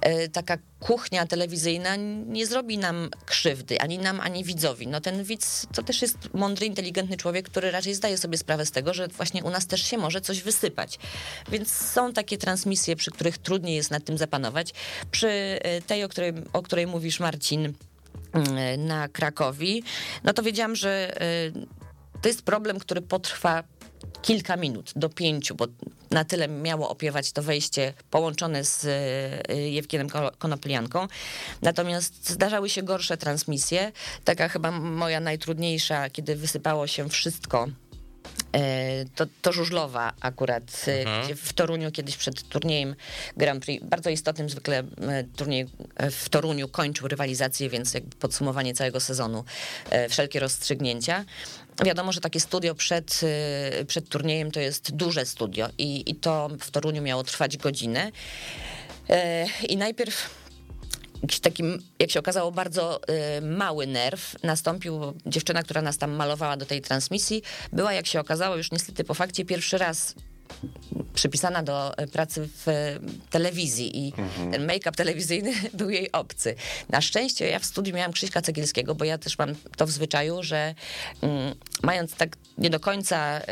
e, 0.00 0.28
taka 0.28 0.58
kuchnia 0.80 1.26
telewizyjna 1.26 1.96
nie 2.26 2.46
zrobi 2.46 2.78
nam 2.78 3.10
krzywdy, 3.26 3.80
ani 3.80 3.98
nam, 3.98 4.20
ani 4.20 4.44
widzowi. 4.44 4.86
No 4.86 5.00
ten 5.00 5.24
widz 5.24 5.66
to 5.74 5.82
też 5.82 6.02
jest 6.02 6.34
mądry, 6.34 6.66
inteligentny 6.66 7.16
człowiek, 7.16 7.48
który 7.48 7.70
raczej 7.70 7.94
zdaje 7.94 8.18
sobie 8.18 8.38
sprawę 8.38 8.66
z 8.66 8.70
tego, 8.70 8.94
że 8.94 9.08
właśnie 9.08 9.44
u 9.44 9.50
nas 9.50 9.66
też 9.66 9.82
się 9.82 9.98
może 9.98 10.20
coś 10.20 10.42
wysypać. 10.42 10.98
Więc 11.50 11.72
są 11.72 12.12
takie 12.12 12.38
transmisje, 12.38 12.96
przy 12.96 13.10
których 13.10 13.38
trudniej 13.38 13.76
jest 13.76 13.90
nad 13.90 14.04
tym 14.04 14.18
zapanować. 14.18 14.74
Przy 15.10 15.28
e, 15.28 15.82
tej, 15.82 16.04
o 16.04 16.08
której, 16.08 16.32
o 16.52 16.62
której 16.62 16.86
mówisz, 16.86 17.20
Marcin, 17.20 17.72
mm, 18.32 18.86
na 18.86 19.08
Krakowi, 19.08 19.82
no 20.24 20.32
to 20.32 20.42
wiedziałam, 20.42 20.76
że 20.76 21.20
e, 21.20 21.52
to 22.22 22.28
jest 22.28 22.42
problem, 22.42 22.78
który 22.78 23.02
potrwa 23.02 23.64
kilka 24.22 24.56
minut 24.56 24.92
do 24.96 25.08
pięciu, 25.08 25.54
bo 25.54 25.66
na 26.10 26.24
tyle 26.24 26.48
miało 26.48 26.88
opiewać 26.90 27.32
to 27.32 27.42
wejście 27.42 27.92
połączone 28.10 28.64
z 28.64 28.84
e, 29.48 29.56
Jewgienem 29.70 30.08
Ko- 30.10 30.32
Konoplianką. 30.38 31.06
Natomiast 31.62 32.30
zdarzały 32.30 32.68
się 32.70 32.82
gorsze 32.82 33.16
transmisje. 33.16 33.92
Taka 34.24 34.48
chyba 34.48 34.70
moja 34.70 35.20
najtrudniejsza, 35.20 36.10
kiedy 36.10 36.36
wysypało 36.36 36.86
się 36.86 37.08
wszystko. 37.08 37.68
E, 38.52 39.04
To, 39.14 39.26
to 39.42 39.52
żużlowa 39.52 40.12
akurat, 40.20 40.84
e, 40.86 41.24
gdzie 41.24 41.34
w 41.34 41.52
Toruniu 41.52 41.90
kiedyś 41.90 42.16
przed 42.16 42.48
turniejem 42.48 42.94
Grand 43.36 43.64
Prix, 43.64 43.84
bardzo 43.84 44.10
istotnym 44.10 44.50
zwykle 44.50 44.78
e, 44.78 44.84
turniej 45.36 45.66
w 46.10 46.28
Toruniu 46.28 46.68
kończył 46.68 47.08
rywalizację, 47.08 47.70
więc 47.70 47.94
jakby 47.94 48.16
podsumowanie 48.16 48.74
całego 48.74 49.00
sezonu, 49.00 49.44
wszelkie 50.08 50.40
rozstrzygnięcia. 50.40 51.24
Wiadomo, 51.84 52.12
że 52.12 52.20
takie 52.20 52.40
studio 52.40 52.74
przed, 52.74 53.20
przed 53.86 54.08
turniejem 54.08 54.50
to 54.50 54.60
jest 54.60 54.92
duże 54.92 55.26
studio 55.26 55.68
i, 55.78 56.10
i 56.10 56.14
to 56.14 56.48
w 56.60 56.70
Toruniu 56.70 57.02
miało 57.02 57.24
trwać 57.24 57.56
godzinę. 57.56 58.12
I 59.68 59.76
najpierw 59.76 60.39
taki, 61.40 61.62
jak 61.98 62.10
się 62.10 62.20
okazało, 62.20 62.52
bardzo 62.52 63.00
y, 63.38 63.40
mały 63.40 63.86
nerw 63.86 64.36
nastąpił. 64.42 65.00
Dziewczyna, 65.26 65.62
która 65.62 65.82
nas 65.82 65.98
tam 65.98 66.10
malowała 66.10 66.56
do 66.56 66.66
tej 66.66 66.80
transmisji, 66.80 67.42
była, 67.72 67.92
jak 67.92 68.06
się 68.06 68.20
okazało, 68.20 68.56
już 68.56 68.72
niestety 68.72 69.04
po 69.04 69.14
fakcie 69.14 69.44
pierwszy 69.44 69.78
raz 69.78 70.14
przypisana 71.14 71.62
do 71.62 71.98
y, 71.98 72.06
pracy 72.06 72.48
w 72.64 72.68
y, 72.68 73.00
telewizji 73.30 74.06
i 74.06 74.12
ten 74.52 74.66
make-up 74.66 74.92
telewizyjny 74.92 75.52
był 75.78 75.90
jej 75.90 76.12
obcy. 76.12 76.54
Na 76.88 77.00
szczęście 77.00 77.46
ja 77.46 77.58
w 77.58 77.64
studiu 77.64 77.94
miałam 77.94 78.12
Krzyśka 78.12 78.42
Cegielskiego, 78.42 78.94
bo 78.94 79.04
ja 79.04 79.18
też 79.18 79.38
mam 79.38 79.54
to 79.76 79.86
w 79.86 79.90
zwyczaju, 79.90 80.42
że 80.42 80.74
mm, 81.20 81.54
mając 81.82 82.14
tak 82.14 82.36
nie 82.58 82.70
do 82.70 82.80
końca 82.80 83.40
y, 83.40 83.44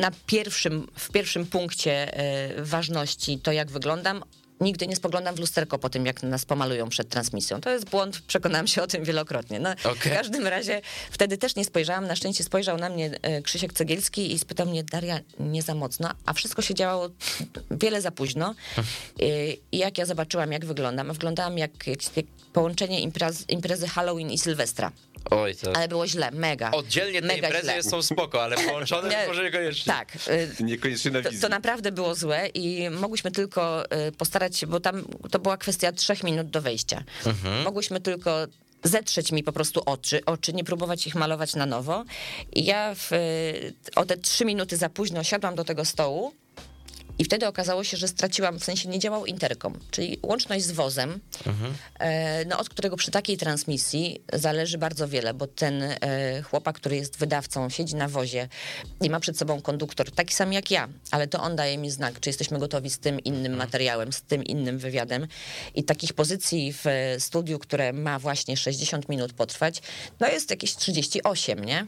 na 0.00 0.10
pierwszym, 0.26 0.86
w 0.98 1.10
pierwszym 1.10 1.46
punkcie 1.46 2.18
e, 2.18 2.62
ważności 2.62 3.38
to, 3.38 3.52
jak 3.52 3.70
wyglądam, 3.70 4.22
nigdy 4.60 4.86
nie 4.86 4.96
spoglądam 4.96 5.34
w 5.34 5.38
lusterko 5.38 5.78
po 5.78 5.88
tym, 5.88 6.06
jak 6.06 6.22
nas 6.22 6.44
pomalują 6.44 6.88
przed 6.88 7.08
transmisją. 7.08 7.60
To 7.60 7.70
jest 7.70 7.90
błąd, 7.90 8.20
przekonałam 8.26 8.66
się 8.66 8.82
o 8.82 8.86
tym 8.86 9.04
wielokrotnie. 9.04 9.60
No, 9.60 9.70
Okej. 9.70 10.12
W 10.12 10.16
każdym 10.16 10.46
razie 10.46 10.80
wtedy 11.10 11.38
też 11.38 11.56
nie 11.56 11.64
spojrzałam. 11.64 12.06
Na 12.06 12.16
szczęście 12.16 12.44
spojrzał 12.44 12.76
na 12.78 12.88
mnie 12.88 13.10
e, 13.22 13.42
Krzysiek 13.42 13.72
Cegielski 13.72 14.32
i 14.32 14.38
spytał 14.38 14.66
mnie, 14.66 14.84
Daria, 14.84 15.20
nie 15.38 15.62
za 15.62 15.74
mocno, 15.74 16.10
a 16.26 16.32
wszystko 16.32 16.62
się 16.62 16.74
działo 16.74 17.08
wiele 17.70 18.02
za 18.02 18.10
późno. 18.10 18.54
E, 18.78 18.82
I 19.72 19.78
jak 19.78 19.98
ja 19.98 20.06
zobaczyłam, 20.06 20.52
jak 20.52 20.64
wyglądam, 20.64 21.12
wyglądałam 21.12 21.58
jak, 21.58 21.86
jak, 21.86 22.16
jak 22.16 22.26
połączenie 22.52 23.00
imprez, 23.00 23.44
imprezy 23.48 23.88
Halloween 23.88 24.30
i 24.30 24.38
Sylwestra. 24.38 24.92
Oj, 25.30 25.56
to... 25.56 25.76
Ale 25.76 25.88
było 25.88 26.06
źle, 26.06 26.30
mega. 26.30 26.70
Oddzielnie 26.70 27.20
te 27.20 27.26
mega 27.26 27.48
imprezy 27.48 27.72
źle. 27.72 27.82
są 27.82 28.02
spoko, 28.02 28.42
ale 28.42 28.56
połączone 28.56 29.08
Nie, 29.14 29.26
może 29.28 29.44
niekoniecznie. 29.44 29.92
Tak. 29.92 30.16
y, 30.60 30.64
Niekoniecznie 30.64 31.10
na 31.10 31.22
to, 31.22 31.28
to 31.40 31.48
naprawdę 31.48 31.92
było 31.92 32.14
złe 32.14 32.46
i 32.46 32.90
mogłyśmy 32.90 33.30
tylko 33.30 33.84
y, 34.08 34.12
postarać 34.12 34.43
się, 34.52 34.66
bo 34.66 34.80
tam 34.80 35.04
to 35.30 35.38
była 35.38 35.56
kwestia 35.56 35.92
trzech 35.92 36.24
minut 36.24 36.50
do 36.50 36.62
wejścia. 36.62 37.04
Mogłyśmy 37.64 38.00
tylko 38.00 38.46
zetrzeć 38.84 39.32
mi 39.32 39.42
po 39.42 39.52
prostu 39.52 39.82
oczy, 39.86 40.24
oczy, 40.24 40.52
nie 40.52 40.64
próbować 40.64 41.06
ich 41.06 41.14
malować 41.14 41.54
na 41.54 41.66
nowo. 41.66 42.04
I 42.52 42.64
ja 42.64 42.94
w, 42.94 43.10
o 43.96 44.04
te 44.04 44.16
trzy 44.16 44.44
minuty 44.44 44.76
za 44.76 44.88
późno 44.88 45.24
siadłam 45.24 45.54
do 45.54 45.64
tego 45.64 45.84
stołu 45.84 46.32
i 47.18 47.24
wtedy 47.24 47.46
okazało 47.46 47.84
się, 47.84 47.96
że 47.96 48.08
straciłam, 48.08 48.58
w 48.58 48.64
sensie 48.64 48.88
nie 48.88 48.98
działał 48.98 49.26
interkom, 49.26 49.78
czyli 49.90 50.18
łączność 50.22 50.64
z 50.64 50.72
wozem, 50.72 51.20
e, 51.98 52.44
no, 52.44 52.58
od 52.58 52.68
którego 52.68 52.96
przy 52.96 53.10
takiej 53.10 53.36
transmisji 53.36 54.22
zależy 54.32 54.78
bardzo 54.78 55.08
wiele, 55.08 55.34
bo 55.34 55.46
ten 55.46 55.82
e, 55.82 56.42
chłopak, 56.42 56.76
który 56.76 56.96
jest 56.96 57.18
wydawcą, 57.18 57.70
siedzi 57.70 57.94
na 57.94 58.08
wozie 58.08 58.48
i 59.00 59.10
ma 59.10 59.20
przed 59.20 59.38
sobą 59.38 59.60
konduktor, 59.60 60.10
taki 60.10 60.34
sam 60.34 60.52
jak 60.52 60.70
ja, 60.70 60.88
ale 61.10 61.26
to 61.26 61.42
on 61.42 61.56
daje 61.56 61.78
mi 61.78 61.90
znak, 61.90 62.20
czy 62.20 62.28
jesteśmy 62.28 62.58
gotowi 62.58 62.90
z 62.90 62.98
tym 62.98 63.20
innym 63.20 63.56
materiałem, 63.56 64.12
z 64.12 64.22
tym 64.22 64.44
innym 64.44 64.78
wywiadem. 64.78 65.26
I 65.74 65.84
takich 65.84 66.12
pozycji 66.12 66.72
w 66.72 66.86
e, 66.86 67.20
studiu, 67.20 67.58
które 67.58 67.92
ma 67.92 68.18
właśnie 68.18 68.56
60 68.56 69.08
minut 69.08 69.32
potrwać, 69.32 69.82
no 70.20 70.28
jest 70.28 70.50
jakieś 70.50 70.76
38, 70.76 71.64
nie? 71.64 71.86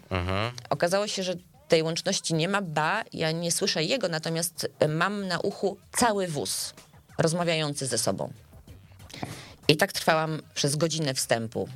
Okazało 0.71 1.07
się, 1.07 1.23
że 1.23 1.35
tej 1.69 1.83
łączności 1.83 2.35
nie 2.35 2.49
ma, 2.49 2.63
ba, 2.63 3.05
ja 3.13 3.31
nie 3.33 3.53
słyszę 3.53 3.85
jego, 3.85 4.09
natomiast 4.09 4.69
mam 4.89 5.29
na 5.29 5.41
uchu 5.41 5.77
cały 5.93 6.29
wóz 6.29 6.75
rozmawiający 7.19 7.87
ze 7.87 7.99
sobą. 7.99 8.33
I 9.69 9.77
tak 9.77 9.93
trwałam 9.93 10.43
przez 10.55 10.77
godzinę 10.77 11.15
wstępu, 11.15 11.69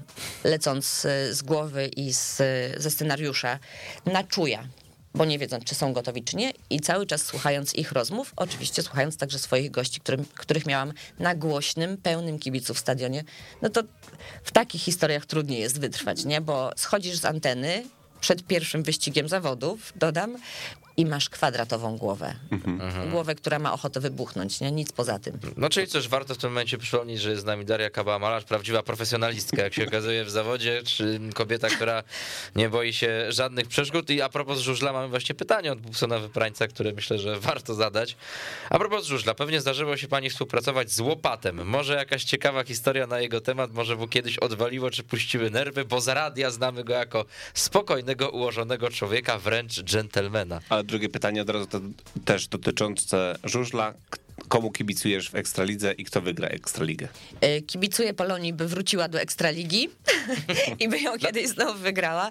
lecąc 0.45 1.05
y, 1.05 1.35
z 1.35 1.43
głowy 1.43 1.87
i 1.87 2.13
z, 2.13 2.37
ze 2.77 2.91
scenariusza 2.91 3.59
na 4.07 4.25
czuja, 4.25 4.65
bo 5.15 5.25
nie 5.25 5.39
wiedząc, 5.39 5.65
czy 5.65 5.75
są 5.75 5.93
gotowi, 5.93 6.25
czy 6.25 6.37
nie, 6.37 6.53
i 6.71 6.81
cały 6.81 7.07
czas 7.07 7.23
słuchając 7.23 7.75
ich 7.75 7.93
rozmów, 7.93 8.33
oczywiście 8.37 8.83
słuchając 8.83 9.17
także 9.17 9.39
swoich 9.39 9.71
gości, 9.71 10.01
którym, 10.01 10.25
których 10.35 10.67
miałam 10.67 10.93
na 11.19 11.35
głośnym, 11.35 11.97
pełnym 11.97 12.39
kibiców 12.39 12.79
stadionie, 12.79 13.25
no 13.63 13.69
to 13.69 13.83
w 14.45 14.51
takich 14.51 14.83
historiach 14.83 15.27
trudniej 15.27 15.61
jest 15.61 15.81
wytrwać, 15.81 16.25
nie? 16.25 16.41
Bo 16.41 16.71
schodzisz 16.77 17.17
z 17.19 17.25
anteny, 17.25 17.85
przed 18.21 18.43
pierwszym 18.47 18.83
wyścigiem 18.83 19.29
zawodów, 19.29 19.93
dodam, 19.97 20.37
i 21.01 21.07
masz 21.07 21.29
kwadratową 21.29 21.97
głowę. 21.97 22.35
Głowę, 23.11 23.35
która 23.35 23.59
ma 23.59 23.73
ochotę 23.73 24.01
wybuchnąć, 24.01 24.61
nie? 24.61 24.73
Nic 24.73 24.93
poza 24.93 25.19
tym. 25.19 25.39
No 25.57 25.69
czyli 25.69 25.87
coś 25.87 26.09
warto 26.09 26.35
w 26.35 26.39
tym 26.39 26.51
momencie 26.51 26.79
przypomnieć, 26.79 27.21
że 27.21 27.31
jest 27.31 27.43
z 27.43 27.45
nami 27.45 27.65
Daria 27.65 27.91
Kaba-Malarz, 27.91 28.45
prawdziwa 28.45 28.83
profesjonalistka, 28.83 29.63
jak 29.63 29.75
się 29.75 29.87
okazuje 29.87 30.25
w 30.25 30.31
zawodzie, 30.31 30.83
czy 30.83 31.21
kobieta, 31.35 31.69
która 31.69 32.03
nie 32.57 32.69
boi 32.69 32.93
się 32.93 33.27
żadnych 33.29 33.69
przeszkód. 33.69 34.11
I 34.11 34.23
a 34.23 34.29
propos 34.29 34.59
żużla, 34.59 34.93
mamy 34.93 35.09
właśnie 35.09 35.35
pytanie 35.35 35.73
od 35.73 35.81
Bubsona 35.81 36.19
Wyprańca, 36.19 36.69
które 36.69 36.93
myślę, 36.93 37.19
że 37.19 37.41
warto 37.41 37.75
zadać. 37.75 38.17
A 38.71 38.79
propos 38.79 39.07
żużla, 39.07 39.35
pewnie 39.35 39.61
zdarzyło 39.61 39.97
się 39.97 40.09
pani 40.09 40.31
współpracować 40.31 40.93
z 40.93 41.01
Łopatem. 41.01 41.67
Może 41.67 41.95
jakaś 41.95 42.25
ciekawa 42.25 42.65
historia 42.65 43.07
na 43.07 43.21
jego 43.21 43.41
temat, 43.41 43.73
może 43.73 43.97
mu 43.97 44.09
kiedyś 44.09 44.39
odwaliło, 44.39 44.91
czy 44.91 45.03
puściły 45.03 45.51
nerwy, 45.51 45.85
bo 45.85 46.01
za 46.01 46.15
radia 46.15 46.51
znamy 46.51 46.85
go 46.85 46.93
jako 46.93 47.25
spokojnego, 47.55 48.31
ułożonego 48.31 48.91
człowieka, 48.91 49.39
wręcz 49.39 49.83
dżentelmena. 49.83 50.61
Ale 50.69 50.85
drugie 50.91 51.09
pytanie 51.09 51.43
od 51.43 51.51
razu 51.51 51.67
to 51.67 51.81
też 52.25 52.49
dotyczące 52.49 53.39
żużla. 53.45 53.95
Komu 54.49 54.71
kibicujesz 54.71 55.31
w 55.31 55.35
Ekstralidze 55.35 55.93
i 55.93 56.05
kto 56.05 56.21
wygra 56.21 56.49
Ekstraligę? 56.49 57.09
Y, 57.45 57.63
Kibicuję 57.63 58.15
Polonii, 58.15 58.53
by 58.53 58.69
wróciła 58.69 59.09
do 59.09 59.21
Ekstraligi 59.21 59.89
i 60.81 60.89
by 60.89 61.01
ją 61.01 61.19
kiedyś 61.19 61.49
znowu 61.49 61.79
wygrała, 61.79 62.31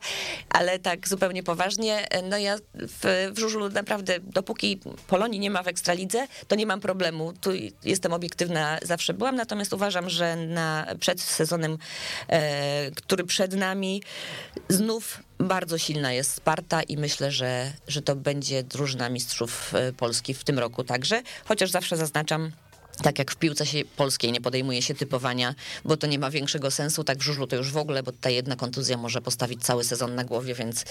ale 0.50 0.80
tak 0.80 1.08
zupełnie 1.08 1.44
poważnie, 1.44 2.08
no 2.30 2.38
ja 2.38 2.58
w, 2.76 3.32
w 3.36 3.40
żużlu 3.40 3.70
naprawdę, 3.70 4.20
dopóki 4.20 4.80
Polonii 5.08 5.40
nie 5.40 5.52
ma 5.52 5.64
w 5.64 5.68
Ekstralidze, 5.68 6.28
to 6.48 6.56
nie 6.56 6.66
mam 6.66 6.80
problemu. 6.80 7.34
Tu 7.42 7.52
jestem 7.84 8.14
obiektywna, 8.14 8.80
zawsze 8.84 9.14
byłam, 9.14 9.36
natomiast 9.36 9.74
uważam, 9.74 10.10
że 10.10 10.36
na, 10.36 10.88
przed 11.00 11.22
sezonem, 11.22 11.78
e, 12.28 12.92
który 12.92 13.24
przed 13.24 13.54
nami, 13.54 14.04
znów 14.70 15.20
bardzo 15.40 15.78
silna 15.78 16.14
jest 16.14 16.34
Sparta 16.34 16.84
i 16.84 16.98
myślę, 16.98 17.32
że, 17.32 17.72
że 17.88 18.02
to 18.02 18.16
będzie 18.16 18.64
drużyna 18.64 19.10
mistrzów 19.10 19.74
e, 19.76 19.94
Polski 19.94 20.34
w 20.34 20.44
tym 20.44 20.60
roku 20.60 20.84
także, 20.84 21.22
chociaż 21.46 21.70
zawsze 21.70 21.98
zaznaczam, 21.98 22.52
tak 23.04 23.20
jak 23.20 23.32
w 23.32 23.36
piłce 23.36 23.66
się 23.66 23.86
polskiej 23.98 24.32
nie 24.32 24.42
podejmuje 24.42 24.82
się 24.82 24.96
typowania, 24.96 25.56
bo 25.86 25.98
to 25.98 26.08
nie 26.08 26.20
ma 26.20 26.30
większego 26.30 26.72
sensu, 26.72 27.04
tak 27.04 27.18
w 27.18 27.22
żużlu 27.22 27.48
to 27.48 27.56
już 27.56 27.72
w 27.72 27.78
ogóle, 27.78 28.04
bo 28.04 28.12
ta 28.12 28.30
jedna 28.30 28.56
kontuzja 28.56 28.98
może 28.98 29.22
postawić 29.22 29.64
cały 29.64 29.84
sezon 29.84 30.16
na 30.16 30.24
głowie, 30.24 30.54
więc, 30.54 30.86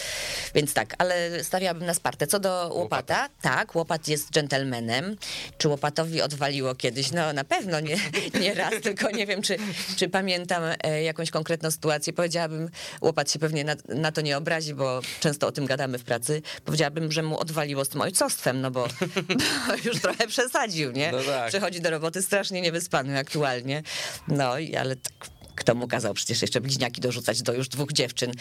więc 0.55 0.75
tak, 0.75 0.95
ale 0.99 1.45
stawiałabym 1.45 1.87
na 1.87 1.95
Spartę. 1.95 2.27
Co 2.27 2.41
do 2.41 2.71
Łopata, 2.75 3.29
tak, 3.43 3.75
Łopat 3.75 4.09
jest 4.09 4.31
dżentelmenem. 4.31 5.17
Czy 5.59 5.69
Łopatowi 5.69 6.23
odwaliło 6.23 6.75
kiedyś? 6.75 7.13
No 7.13 7.33
na 7.33 7.45
pewno 7.45 7.81
nie, 7.81 7.97
nie 8.41 8.55
raz, 8.55 8.75
tylko 8.83 9.11
nie 9.11 9.27
wiem, 9.27 9.43
czy, 9.43 9.57
czy 9.97 10.09
pamiętam 10.09 10.63
e, 10.83 11.03
jakąś 11.03 11.31
konkretną 11.31 11.71
sytuację. 11.71 12.13
Powiedziałabym, 12.13 12.71
Łopat 13.01 13.31
się 13.33 13.39
pewnie 13.39 13.65
na, 13.65 13.77
na 13.89 14.13
to 14.13 14.21
nie 14.21 14.37
obrazi, 14.37 14.75
bo 14.75 15.01
często 15.21 15.47
o 15.47 15.53
tym 15.53 15.67
gadamy 15.67 15.99
w 15.99 16.05
pracy. 16.05 16.43
Powiedziałabym, 16.65 17.13
że 17.13 17.23
mu 17.23 17.39
odwaliło 17.39 17.85
z 17.85 17.89
tym 17.89 18.01
ojcostwem, 18.01 18.61
no 18.61 18.71
bo, 18.71 18.89
bo 19.67 19.75
już 19.85 20.01
trochę 20.01 20.27
przesadził, 20.27 20.93
nie? 20.93 21.13
No 21.13 21.19
tak. 21.23 21.49
Przychodzi 21.49 21.81
do 21.81 21.91
roboty 21.99 22.23
strasznie 22.23 22.61
niewyspany 22.61 23.19
aktualnie. 23.19 23.83
No, 24.29 24.59
i 24.59 24.77
ale 24.77 24.97
tak, 24.97 25.13
kto 25.55 25.75
mu 25.75 25.89
kazał 25.89 26.15
przecież 26.15 26.43
jeszcze 26.43 26.61
bliźniaki 26.61 27.01
dorzucać 27.01 27.43
do 27.43 27.53
już 27.53 27.69
dwóch 27.69 27.93
dziewczyn. 27.93 28.33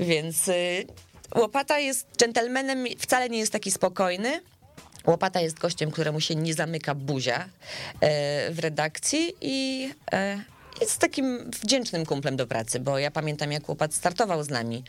Więc 0.00 0.48
y, 0.48 0.86
Łopata 1.36 1.78
jest 1.78 2.06
dżentelmenem, 2.18 2.84
wcale 2.98 3.28
nie 3.28 3.38
jest 3.38 3.52
taki 3.52 3.70
spokojny. 3.70 4.40
Łopata 5.06 5.40
jest 5.40 5.58
gościem, 5.58 5.90
któremu 5.90 6.20
się 6.20 6.34
nie 6.34 6.54
zamyka 6.54 6.94
buzia 6.94 7.48
e, 8.00 8.50
w 8.50 8.58
redakcji 8.58 9.34
i 9.40 9.90
e, 10.12 10.44
jest 10.80 10.98
takim 10.98 11.50
wdzięcznym 11.50 12.06
kumplem 12.06 12.36
do 12.36 12.46
pracy, 12.46 12.80
bo 12.80 12.98
ja 12.98 13.10
pamiętam, 13.10 13.52
jak 13.52 13.68
Łopat 13.68 13.94
startował 13.94 14.44
z 14.44 14.48
nami 14.48 14.84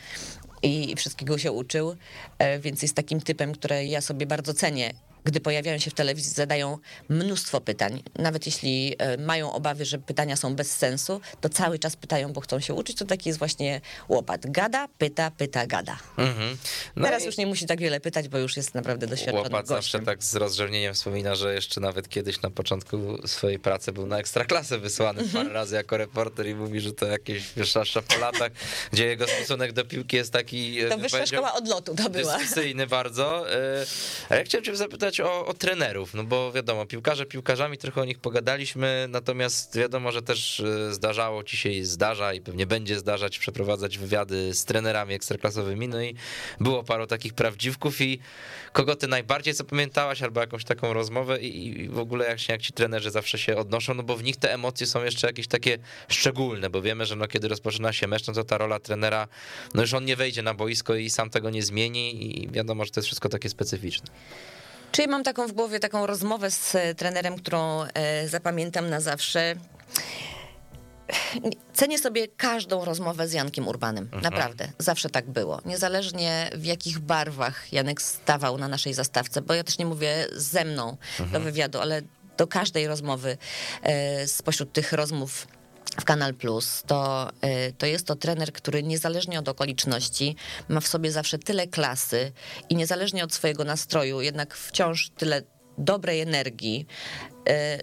i 0.63 0.95
wszystkiego 0.95 1.37
się 1.37 1.51
uczył, 1.51 1.95
e, 2.39 2.59
więc 2.59 2.81
jest 2.81 2.95
takim 2.95 3.21
typem, 3.21 3.53
które 3.53 3.85
ja 3.85 4.01
sobie 4.01 4.25
bardzo 4.25 4.53
cenię. 4.53 4.93
Gdy 5.23 5.39
pojawiają 5.39 5.77
się 5.79 5.91
w 5.91 5.93
telewizji, 5.93 6.33
zadają 6.33 6.77
mnóstwo 7.09 7.61
pytań. 7.61 8.03
Nawet 8.15 8.45
jeśli 8.45 8.95
e, 8.97 9.17
mają 9.17 9.53
obawy, 9.53 9.85
że 9.85 9.97
pytania 9.97 10.35
są 10.35 10.55
bez 10.55 10.71
sensu, 10.77 11.21
to 11.41 11.49
cały 11.49 11.79
czas 11.79 11.95
pytają, 11.95 12.33
bo 12.33 12.41
chcą 12.41 12.59
się 12.59 12.73
uczyć. 12.73 12.97
To 12.97 13.05
taki 13.05 13.29
jest 13.29 13.39
właśnie 13.39 13.81
łopat. 14.09 14.51
Gada, 14.51 14.87
pyta, 14.97 15.31
pyta, 15.31 15.67
gada. 15.67 15.97
Mhm. 16.17 16.57
No 16.95 17.03
Teraz 17.05 17.25
już 17.25 17.37
nie 17.37 17.45
musi 17.45 17.65
tak 17.65 17.79
wiele 17.79 17.99
pytać, 17.99 18.27
bo 18.27 18.37
już 18.37 18.57
jest 18.57 18.75
naprawdę 18.75 19.07
doświadczony 19.07 19.43
Łopat 19.43 19.67
zawsze 19.67 19.97
gościem. 19.97 20.05
tak 20.05 20.23
z 20.23 20.35
rozrzewnieniem 20.35 20.93
wspomina, 20.93 21.35
że 21.35 21.53
jeszcze 21.53 21.81
nawet 21.81 22.09
kiedyś 22.09 22.41
na 22.41 22.49
początku 22.49 23.27
swojej 23.27 23.59
pracy 23.59 23.91
był 23.91 24.05
na 24.05 24.19
ekstraklasę 24.19 24.77
wysłany 24.79 25.21
Mhm. 25.21 25.45
parę 25.45 25.53
razy 25.53 25.75
jako 25.75 25.97
reporter 25.97 26.47
i 26.47 26.55
mówi, 26.55 26.79
że 26.79 26.93
to 26.93 27.05
jakieś 27.05 27.43
wyższa 27.47 28.01
po 28.07 28.17
latach, 28.17 28.51
gdzie 28.93 29.07
jego 29.07 29.27
stosunek 29.27 29.71
do 29.73 29.85
piłki 29.85 30.17
jest 30.17 30.33
taki... 30.33 30.77
To 30.89 30.97
wyższa 30.97 31.25
szkoła 31.25 31.53
odlotu 31.53 31.95
to 31.95 32.09
była. 32.09 32.37
Dyskusyjny 32.37 32.87
bardzo. 32.87 33.51
E, 33.53 33.85
A 34.29 34.35
ja 34.35 34.43
chciałem 34.43 34.65
cię 34.65 34.75
zapytać 34.75 35.10
o, 35.19 35.45
o 35.45 35.53
trenerów, 35.53 36.13
no 36.13 36.23
bo 36.23 36.51
wiadomo, 36.51 36.85
piłkarze 36.85 37.25
piłkarzami, 37.25 37.77
trochę 37.77 38.01
o 38.01 38.05
nich 38.05 38.19
pogadaliśmy, 38.19 39.07
natomiast 39.09 39.77
wiadomo, 39.77 40.11
że 40.11 40.21
też 40.21 40.59
e, 40.59 40.93
zdarzało 40.93 41.43
ci 41.43 41.57
się 41.57 41.69
i 41.69 41.83
zdarza 41.83 42.33
i 42.33 42.41
pewnie 42.41 42.65
będzie 42.65 42.99
zdarzać 42.99 43.39
przeprowadzać 43.39 43.97
wywiady 43.97 44.53
z 44.53 44.65
trenerami 44.65 45.13
ekstraklasowymi, 45.13 45.87
no 45.87 46.01
i 46.01 46.15
było 46.59 46.83
paru 46.83 47.07
takich 47.07 47.33
prawdziwków 47.33 48.01
i 48.01 48.19
kogo 48.73 48.95
ty 48.95 49.07
najbardziej 49.07 49.53
zapamiętałaś 49.53 50.21
albo 50.21 50.41
jakąś 50.41 50.63
taką 50.63 50.93
rozmowę 50.93 51.41
i, 51.41 51.81
i 51.81 51.89
w 51.89 51.99
ogóle 51.99 52.25
jak, 52.25 52.39
się, 52.39 52.53
jak 52.53 52.61
ci 52.61 52.73
trenerzy 52.73 53.11
zawsze 53.11 53.37
się 53.37 53.57
odnoszą, 53.57 53.93
no 53.93 54.03
bo 54.03 54.17
w 54.17 54.23
nich 54.23 54.37
te 54.37 54.53
emocje 54.53 54.87
są 54.87 55.03
jeszcze 55.03 55.27
jakieś 55.27 55.47
takie 55.47 55.77
szczególne, 56.07 56.69
bo 56.69 56.81
wiemy, 56.81 57.05
że 57.05 57.15
no 57.15 57.27
kiedy 57.27 57.47
rozpoczyna 57.47 57.93
się 57.93 58.07
mecz, 58.07 58.27
no 58.27 58.33
to 58.33 58.43
ta 58.43 58.57
rola 58.57 58.79
trenera, 58.79 59.27
no 59.73 59.81
już 59.81 59.93
on 59.93 60.05
nie 60.05 60.15
wejdzie 60.15 60.41
na 60.41 60.53
boisko 60.53 60.95
i 60.95 61.09
sam 61.09 61.29
tego 61.29 61.49
nie 61.49 61.63
zmieni 61.63 62.41
i 62.43 62.51
wiadomo, 62.51 62.85
że 62.85 62.91
to 62.91 62.99
jest 62.99 63.07
wszystko 63.07 63.29
takie 63.29 63.49
specyficzne. 63.49 64.07
Czyli 64.91 65.07
mam 65.07 65.23
taką 65.23 65.47
w 65.47 65.51
głowie 65.51 65.79
taką 65.79 66.05
rozmowę 66.05 66.51
z 66.51 66.75
e, 66.75 66.95
trenerem, 66.95 67.35
którą 67.35 67.83
e, 67.83 68.27
zapamiętam 68.27 68.89
na 68.89 69.01
zawsze. 69.01 69.55
Cenię 71.73 71.99
sobie 71.99 72.27
każdą 72.27 72.85
rozmowę 72.85 73.27
z 73.27 73.33
Jankiem 73.33 73.67
Urbanem. 73.67 74.09
Naprawdę. 74.21 74.67
Zawsze 74.77 75.09
tak 75.09 75.29
było. 75.29 75.61
Niezależnie 75.65 76.49
w 76.55 76.65
jakich 76.65 76.99
barwach 76.99 77.73
Janek 77.73 78.01
stawał 78.01 78.57
na 78.57 78.67
naszej 78.67 78.93
zastawce, 78.93 79.41
bo 79.41 79.53
ja 79.53 79.63
też 79.63 79.77
nie 79.77 79.85
mówię 79.85 80.27
ze 80.31 80.65
mną 80.65 80.97
do 81.31 81.39
wywiadu, 81.39 81.79
ale 81.79 82.01
do 82.37 82.47
każdej 82.47 82.87
rozmowy 82.87 83.37
e, 83.83 84.27
spośród 84.27 84.73
tych 84.73 84.93
rozmów 84.93 85.47
w 85.99 86.05
Kanal 86.05 86.33
Plus, 86.33 86.83
to, 86.87 87.29
y, 87.69 87.73
to 87.77 87.85
jest 87.85 88.07
to 88.07 88.15
trener, 88.15 88.53
który 88.53 88.83
niezależnie 88.83 89.39
od 89.39 89.49
okoliczności 89.49 90.35
ma 90.69 90.79
w 90.79 90.87
sobie 90.87 91.11
zawsze 91.11 91.39
tyle 91.39 91.67
klasy 91.67 92.31
i 92.69 92.75
niezależnie 92.75 93.23
od 93.23 93.33
swojego 93.33 93.63
nastroju, 93.63 94.21
jednak 94.21 94.55
wciąż 94.55 95.09
tyle 95.09 95.41
dobrej 95.77 96.21
energii, 96.21 96.87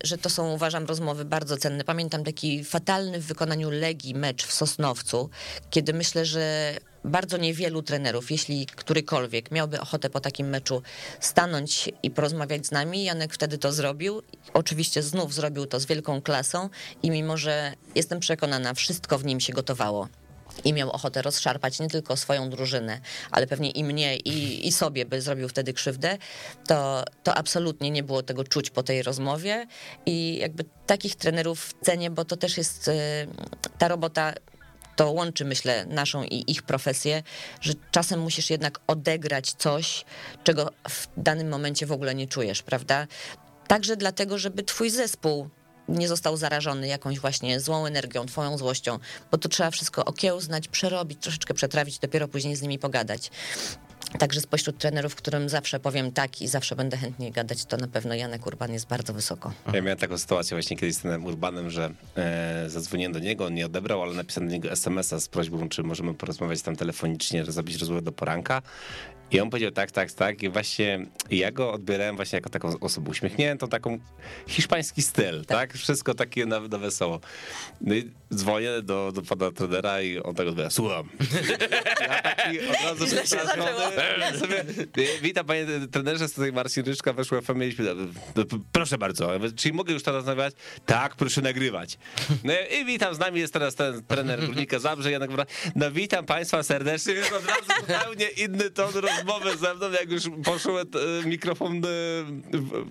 że 0.05 0.19
to 0.19 0.31
są, 0.31 0.53
uważam, 0.53 0.87
rozmowy 0.87 1.25
bardzo 1.25 1.57
cenne. 1.57 1.85
Pamiętam 1.85 2.25
taki 2.25 2.65
fatalny 2.65 3.21
w 3.21 3.27
wykonaniu 3.27 3.71
Legii 3.71 4.15
mecz 4.15 4.47
w 4.47 4.53
Sosnowcu, 4.53 5.31
kiedy 5.71 5.93
myślę, 5.93 6.25
że 6.25 6.75
bardzo 7.05 7.37
niewielu 7.37 7.83
trenerów, 7.83 8.31
jeśli 8.31 8.67
którykolwiek 8.67 9.51
miałby 9.51 9.81
ochotę 9.81 10.11
po 10.11 10.21
takim 10.21 10.49
meczu 10.49 10.83
stanąć 11.21 11.91
i 12.03 12.11
porozmawiać 12.11 12.67
z 12.67 12.71
nami. 12.71 13.05
Janek 13.05 13.35
wtedy 13.35 13.59
to 13.59 13.73
zrobił. 13.73 14.23
Oczywiście 14.55 15.03
znów 15.03 15.35
zrobił 15.35 15.67
to 15.67 15.81
z 15.81 15.87
wielką 15.87 16.23
klasą 16.23 16.69
i 17.03 17.11
mimo, 17.11 17.37
że 17.37 17.73
jestem 17.95 18.21
przekonana, 18.21 18.75
wszystko 18.75 19.19
w 19.19 19.25
nim 19.25 19.41
się 19.41 19.53
gotowało. 19.53 20.09
I 20.65 20.73
miał 20.73 20.91
ochotę 20.91 21.23
rozszarpać 21.23 21.81
nie 21.81 21.89
tylko 21.89 22.17
swoją 22.17 22.51
drużynę, 22.51 23.01
ale 23.31 23.47
pewnie 23.47 23.71
i 23.71 23.85
mnie, 23.85 24.17
i, 24.17 24.69
i 24.69 24.73
sobie 24.73 25.07
by 25.07 25.21
zrobił 25.21 25.49
wtedy 25.49 25.73
krzywdę, 25.73 26.19
to, 26.67 27.05
to 27.23 27.35
absolutnie 27.35 27.91
nie 27.91 28.03
było 28.03 28.23
tego 28.23 28.45
czuć 28.45 28.71
po 28.71 28.83
tej 28.83 29.03
rozmowie 29.03 29.67
i 30.07 30.39
jakby 30.39 30.65
takich 30.87 31.17
trenerów 31.17 31.75
cenię, 31.83 32.11
bo 32.11 32.25
to 32.25 32.37
też 32.37 32.57
jest 32.57 32.89
y, 32.89 32.93
ta 33.79 33.89
robota 33.89 34.35
to 34.97 35.11
łączy, 35.11 35.45
myślę, 35.45 35.87
naszą 35.87 36.23
i 36.25 36.45
ich 36.51 36.63
profesję, 36.63 37.23
że 37.61 37.73
czasem 37.91 38.21
musisz 38.21 38.51
jednak 38.51 38.81
odegrać 38.87 39.53
coś, 39.53 40.05
czego 40.45 40.71
w 40.89 41.09
danym 41.17 41.49
momencie 41.49 41.87
w 41.87 41.93
ogóle 41.93 42.15
nie 42.15 42.27
czujesz, 42.27 42.63
prawda? 42.63 43.07
Także 43.67 43.97
dlatego, 43.97 44.39
żeby 44.39 44.63
twój 44.63 44.91
zespół 44.91 45.49
nie 45.89 46.09
został 46.09 46.37
zarażony 46.37 46.89
jakąś 46.89 47.19
właśnie 47.19 47.61
złą 47.61 47.87
energią, 47.87 48.27
twoją 48.27 48.59
złością, 48.59 48.99
bo 49.31 49.39
to 49.39 49.49
trzeba 49.49 49.71
wszystko 49.71 50.05
okiełznać, 50.05 50.69
przerobić, 50.69 51.19
troszeczkę 51.23 51.55
przetrawić, 51.55 51.99
dopiero 51.99 52.29
później 52.29 52.57
z 52.57 52.63
nimi 52.63 52.79
pogadać. 52.79 53.31
Także 54.19 54.41
spośród 54.41 54.79
trenerów, 54.79 55.15
którym 55.15 55.49
zawsze 55.49 55.81
powiem 55.81 56.13
tak 56.13 56.43
i 56.43 56.49
zawsze 56.49 56.77
będę 56.77 56.97
chętnie 56.97 57.33
gadać, 57.33 57.65
to 57.65 57.77
na 57.77 57.89
pewno 57.89 58.15
Janek 58.15 58.47
Urban 58.47 58.73
jest 58.73 58.87
bardzo 58.87 59.13
wysoko. 59.13 59.53
Ja 59.73 59.83
miałem 59.83 59.99
taką 59.99 60.19
sytuację 60.19 60.55
właśnie 60.55 60.77
kiedyś 60.77 60.95
z 60.95 60.99
trenerem 60.99 61.25
Urbanem, 61.25 61.71
że 61.71 61.91
e, 62.17 62.71
zadzwoniłem 62.71 63.13
do 63.13 63.19
niego, 63.19 63.47
on 63.47 63.55
nie 63.55 63.67
odebrał, 63.67 64.03
ale 64.03 64.15
napisałem 64.15 64.49
do 64.49 64.55
niego 64.55 64.71
SMS-a 64.71 65.21
z 65.21 65.29
prośbą, 65.29 65.69
czy 65.69 65.83
możemy 65.83 66.15
porozmawiać 66.15 66.63
tam 66.63 66.77
telefonicznie, 66.77 67.45
zrobić 67.45 67.77
rozmowę 67.77 68.03
do 68.03 68.13
poranka. 68.13 68.63
I 69.31 69.41
on 69.41 69.51
powiedział 69.51 69.71
tak, 69.71 69.91
tak, 69.91 70.13
tak. 70.13 70.43
I 70.43 70.49
właśnie 70.49 71.07
ja 71.31 71.53
go 71.53 71.73
odbierałem 71.73 72.17
właśnie 72.17 72.37
jako 72.37 72.51
taką 72.51 72.81
osobę 72.81 73.11
uśmiechniętą, 73.11 73.69
taką 73.69 73.99
hiszpański 74.47 75.03
styl, 75.03 75.45
tak? 75.45 75.75
Wszystko 75.75 76.15
takie 76.15 76.47
na, 76.47 76.61
na 76.61 76.79
wesoło. 76.79 77.21
No 77.81 77.95
i 77.95 78.11
dzwonię 78.35 78.83
do, 78.83 79.13
do 79.13 79.23
pana 79.23 79.51
trenera 79.51 80.03
i 80.03 80.19
on 80.19 80.35
tak 80.35 80.47
odbiera, 80.47 80.71
słucham. 80.71 81.09
Ja 81.41 82.23
taki 82.23 82.59
od 82.59 82.85
razu. 82.85 83.07
Sobie, 84.39 84.65
Witam 85.23 85.47
panie 85.47 85.67
trenerze, 85.93 86.29
z 86.29 86.33
tutaj 86.33 86.53
Marcin 86.53 86.85
Ryczka, 86.85 87.13
weszła 87.13 87.41
FM, 87.41 87.59
mieliśmy, 87.59 87.95
no, 88.37 88.45
proszę 88.73 88.99
bardzo, 88.99 89.31
czyli 89.57 89.75
mogę 89.75 89.93
już 89.93 90.03
teraz 90.03 90.25
nagrywać? 90.27 90.55
Tak, 90.87 91.17
proszę 91.17 91.41
nagrywać. 91.43 91.99
No 92.45 92.53
i 92.81 92.85
witam, 92.85 93.15
z 93.15 93.19
nami 93.19 93.41
jest 93.41 93.53
teraz 93.53 93.75
ten 93.75 94.05
trener 94.05 94.47
Górnika 94.47 94.79
Zabrze, 94.79 95.11
Janek 95.11 95.31
No 95.77 95.91
witam 95.91 96.27
państwa 96.27 96.63
serdecznie, 96.63 97.15
więc 97.15 97.33
od 97.33 97.47
razu 97.47 97.63
zupełnie 97.81 98.29
inny 98.29 98.71
ton 98.71 98.95
rozmowy 98.95 99.18
ze 99.61 99.75
mną, 99.75 99.91
jak 99.91 100.11
już 100.11 100.23
poszło 100.45 100.81
e, 100.81 100.85
mikrofon 101.27 101.77
e, 101.77 101.81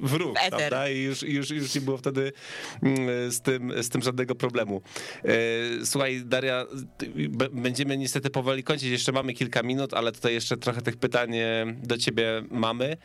w, 0.01 0.13
ruch, 0.13 0.37
prawda? 0.49 0.89
I 0.89 0.99
już, 1.01 1.21
już, 1.23 1.49
już 1.49 1.75
nie 1.75 1.81
było 1.81 1.97
wtedy 1.97 2.31
mm, 2.83 3.31
z 3.31 3.41
tym, 3.41 3.83
z 3.83 3.89
tym 3.89 4.01
żadnego 4.01 4.35
problemu. 4.35 4.81
E, 5.23 5.85
Słuchaj, 5.85 6.21
Daria, 6.25 6.65
będziemy 7.51 7.97
niestety 7.97 8.29
powoli 8.29 8.63
kończyć. 8.63 8.89
Jeszcze 8.89 9.11
mamy 9.11 9.33
kilka 9.33 9.63
minut, 9.63 9.93
ale 9.93 10.11
tutaj 10.11 10.33
jeszcze 10.33 10.57
trochę 10.57 10.81
tych 10.81 10.97
pytań 10.97 11.35
e, 11.37 11.65
do 11.83 11.97
ciebie 11.97 12.43
mamy. 12.51 12.97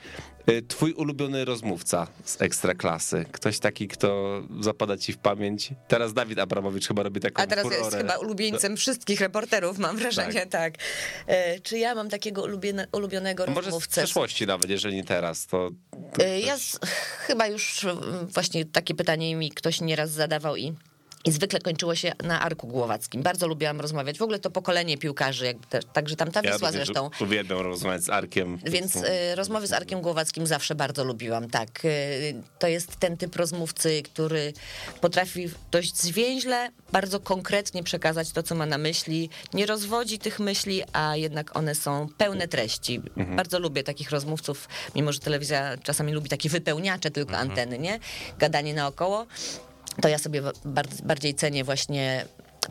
E, 0.47 0.62
Twój 0.62 0.93
ulubiony 0.93 1.45
rozmówca 1.45 2.07
z 2.25 2.43
ekstraklasy. 2.43 3.25
Ktoś 3.33 3.59
taki, 3.59 3.89
kto 3.89 4.43
zapada 4.61 4.97
ci 4.97 5.12
w 5.12 5.18
pamięć. 5.18 5.70
Teraz 5.89 6.12
Dawid 6.14 6.39
Abramowicz 6.39 6.89
chyba 6.89 7.03
robi 7.03 7.20
taką 7.20 7.43
A 7.43 7.47
teraz 7.47 7.64
jest 7.64 7.77
furorę. 7.79 7.99
chyba 7.99 8.16
ulubieńcem 8.16 8.77
wszystkich 8.77 9.20
reporterów, 9.20 9.79
mam 9.79 9.97
wrażenie, 9.97 10.47
tak. 10.47 10.75
E, 11.27 11.61
Czy 11.61 11.79
ja 11.79 11.95
mam 11.95 12.09
takiego 12.09 12.43
ulubione, 12.43 12.87
ulubionego 13.13 13.47
Może 13.47 13.63
z 13.63 13.65
rozmówcę? 13.65 14.03
przeszłości 14.03 14.47
nawet, 14.47 14.71
jeżeli 14.71 14.97
nie 14.97 15.05
teraz, 15.05 15.47
to... 15.47 15.71
to 16.13 16.25
E, 16.25 16.41
Ja 16.41 16.59
z, 16.59 16.79
chyba 17.27 17.47
już 17.47 17.85
mm, 17.85 18.27
właśnie 18.27 18.65
takie 18.65 18.95
pytanie 18.95 19.37
mi 19.37 19.51
ktoś 19.51 19.81
nieraz 19.81 20.11
zadawał 20.11 20.57
i 20.57 20.73
i 21.25 21.33
zwykle 21.33 21.61
kończyło 21.61 21.95
się 21.95 22.12
na 22.25 22.41
Arku 22.41 22.66
Głowackim. 22.66 23.23
Bardzo 23.23 23.47
lubiłam 23.49 23.81
rozmawiać. 23.81 24.18
W 24.18 24.23
ogóle 24.23 24.39
to 24.39 24.51
pokolenie 24.51 24.99
piłkarzy, 24.99 25.45
jakby 25.47 25.66
także 25.93 26.16
tam 26.16 26.31
ta 26.31 26.41
ja 26.45 26.53
Wisła 26.53 26.68
również 26.68 26.87
zresztą. 26.87 27.11
uwielbiam 27.20 27.61
rozmawiać 27.61 28.03
z 28.03 28.11
Arkiem. 28.11 28.59
Więc 28.64 28.97
e, 28.97 29.35
rozmowy 29.35 29.66
z 29.66 29.73
Arkiem 29.73 30.01
Głowackim 30.01 30.47
zawsze 30.47 30.75
bardzo 30.75 31.05
lubiłam, 31.05 31.51
tak. 31.51 31.68
E, 31.85 31.89
To 32.59 32.66
jest 32.68 32.97
ten 32.97 33.16
typ 33.16 33.37
rozmówcy, 33.37 34.03
który 34.03 34.53
potrafi 35.01 35.49
dość 35.70 35.97
zwięźle, 35.97 36.70
bardzo 36.93 37.20
konkretnie 37.20 37.83
przekazać 37.83 38.31
to, 38.31 38.43
co 38.43 38.55
ma 38.55 38.66
na 38.66 38.79
myśli. 38.79 39.31
Nie 39.55 39.66
rozwodzi 39.66 40.18
tych 40.18 40.41
myśli, 40.41 40.83
a 40.93 41.16
jednak 41.16 41.57
one 41.57 41.75
są 41.75 42.09
pełne 42.18 42.49
treści. 42.49 43.01
Bardzo 43.37 43.59
lubię 43.59 43.83
takich 43.83 44.11
rozmówców, 44.11 44.68
mimo 44.95 45.12
że 45.12 45.18
telewizja 45.20 45.77
czasami 45.83 46.12
lubi 46.12 46.29
takie 46.29 46.49
wypełniacze 46.49 47.11
tylko 47.11 47.37
anteny, 47.37 47.79
nie? 47.79 47.99
Gadanie 48.39 48.75
naokoło. 48.75 49.27
To 50.03 50.09
ja 50.09 50.18
sobie 50.18 50.43
bardziej 51.05 51.35
cenię 51.35 51.64
właśnie 51.64 52.24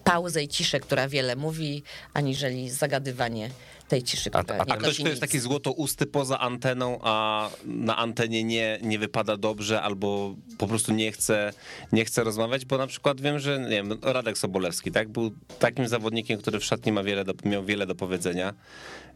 pauzę 0.04 0.44
i 0.44 0.48
ciszę, 0.48 0.80
która 0.80 1.08
wiele 1.08 1.36
mówi, 1.36 1.84
aniżeli 2.14 2.70
zagadywanie 2.70 3.50
tej 3.88 4.04
ciszy, 4.04 4.30
która 4.30 4.56
a- 4.60 4.64
nie 4.66 4.74
A 4.74 4.78
ktoś, 4.78 5.00
kto 5.00 5.08
jest 5.10 5.22
taki 5.22 5.40
złotousty 5.40 6.06
poza 6.06 6.40
anteną, 6.40 7.00
a 7.02 7.50
na 7.66 7.98
antenie 7.98 8.44
nie, 8.44 8.80
nie 8.82 9.00
wypada 9.00 9.38
dobrze, 9.38 9.82
albo 9.82 10.36
po 10.58 10.68
prostu 10.68 10.94
nie 10.94 11.12
chce, 11.12 11.54
nie 11.92 12.06
chce 12.06 12.24
rozmawiać, 12.24 12.66
bo 12.66 12.78
na 12.78 12.88
przykład 12.88 13.22
wiem, 13.22 13.40
że 13.40 13.60
nie 13.60 13.70
wiem, 13.70 14.00
Radek 14.02 14.38
Sobolewski, 14.38 14.92
tak, 14.92 15.10
był 15.10 15.32
takim 15.60 15.88
zawodnikiem, 15.88 16.40
który 16.40 16.60
w 16.60 16.66
szatni 16.66 16.92
ma 16.92 17.04
wiele 17.04 17.24
do, 17.26 17.34
miał 17.46 17.64
wiele 17.66 17.86
do 17.86 17.96
powiedzenia. 17.96 18.54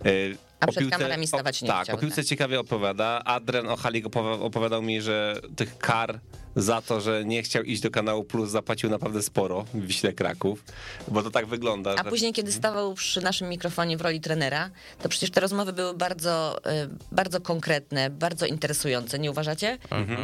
Yy, 0.03 0.37
A 0.59 0.65
o 0.65 0.71
przed 0.71 0.89
kamerami 0.89 1.27
stawać 1.27 1.61
nie 1.61 1.67
Tak, 1.67 1.83
chciał, 1.83 1.95
o 1.95 1.99
piłce 1.99 2.15
tak. 2.15 2.25
ciekawie 2.25 2.59
opowiada. 2.59 3.21
Adrian 3.25 3.67
Ochalik 3.67 4.05
opowiadał 4.39 4.81
mi, 4.81 5.01
że 5.01 5.35
tych 5.55 5.77
kar 5.77 6.19
za 6.55 6.81
to, 6.81 7.01
że 7.01 7.25
nie 7.25 7.43
chciał 7.43 7.63
iść 7.63 7.81
do 7.81 7.91
kanału 7.91 8.23
Plus 8.23 8.49
zapłacił 8.49 8.89
naprawdę 8.89 9.21
sporo 9.21 9.65
w 9.73 9.85
Wiśle 9.85 10.13
Kraków, 10.13 10.63
bo 11.07 11.23
to 11.23 11.31
tak 11.31 11.45
wygląda. 11.45 11.95
A 11.97 12.03
że... 12.03 12.09
później, 12.09 12.33
kiedy 12.33 12.51
stawał 12.51 12.93
przy 12.93 13.21
naszym 13.21 13.49
mikrofonie 13.49 13.97
w 13.97 14.01
roli 14.01 14.21
trenera, 14.21 14.69
to 15.01 15.09
przecież 15.09 15.31
te 15.31 15.41
rozmowy 15.41 15.73
były 15.73 15.93
bardzo, 15.93 16.57
y, 16.57 16.89
bardzo 17.11 17.41
konkretne, 17.41 18.09
bardzo 18.09 18.45
interesujące, 18.45 19.19
nie 19.19 19.31
uważacie? 19.31 19.77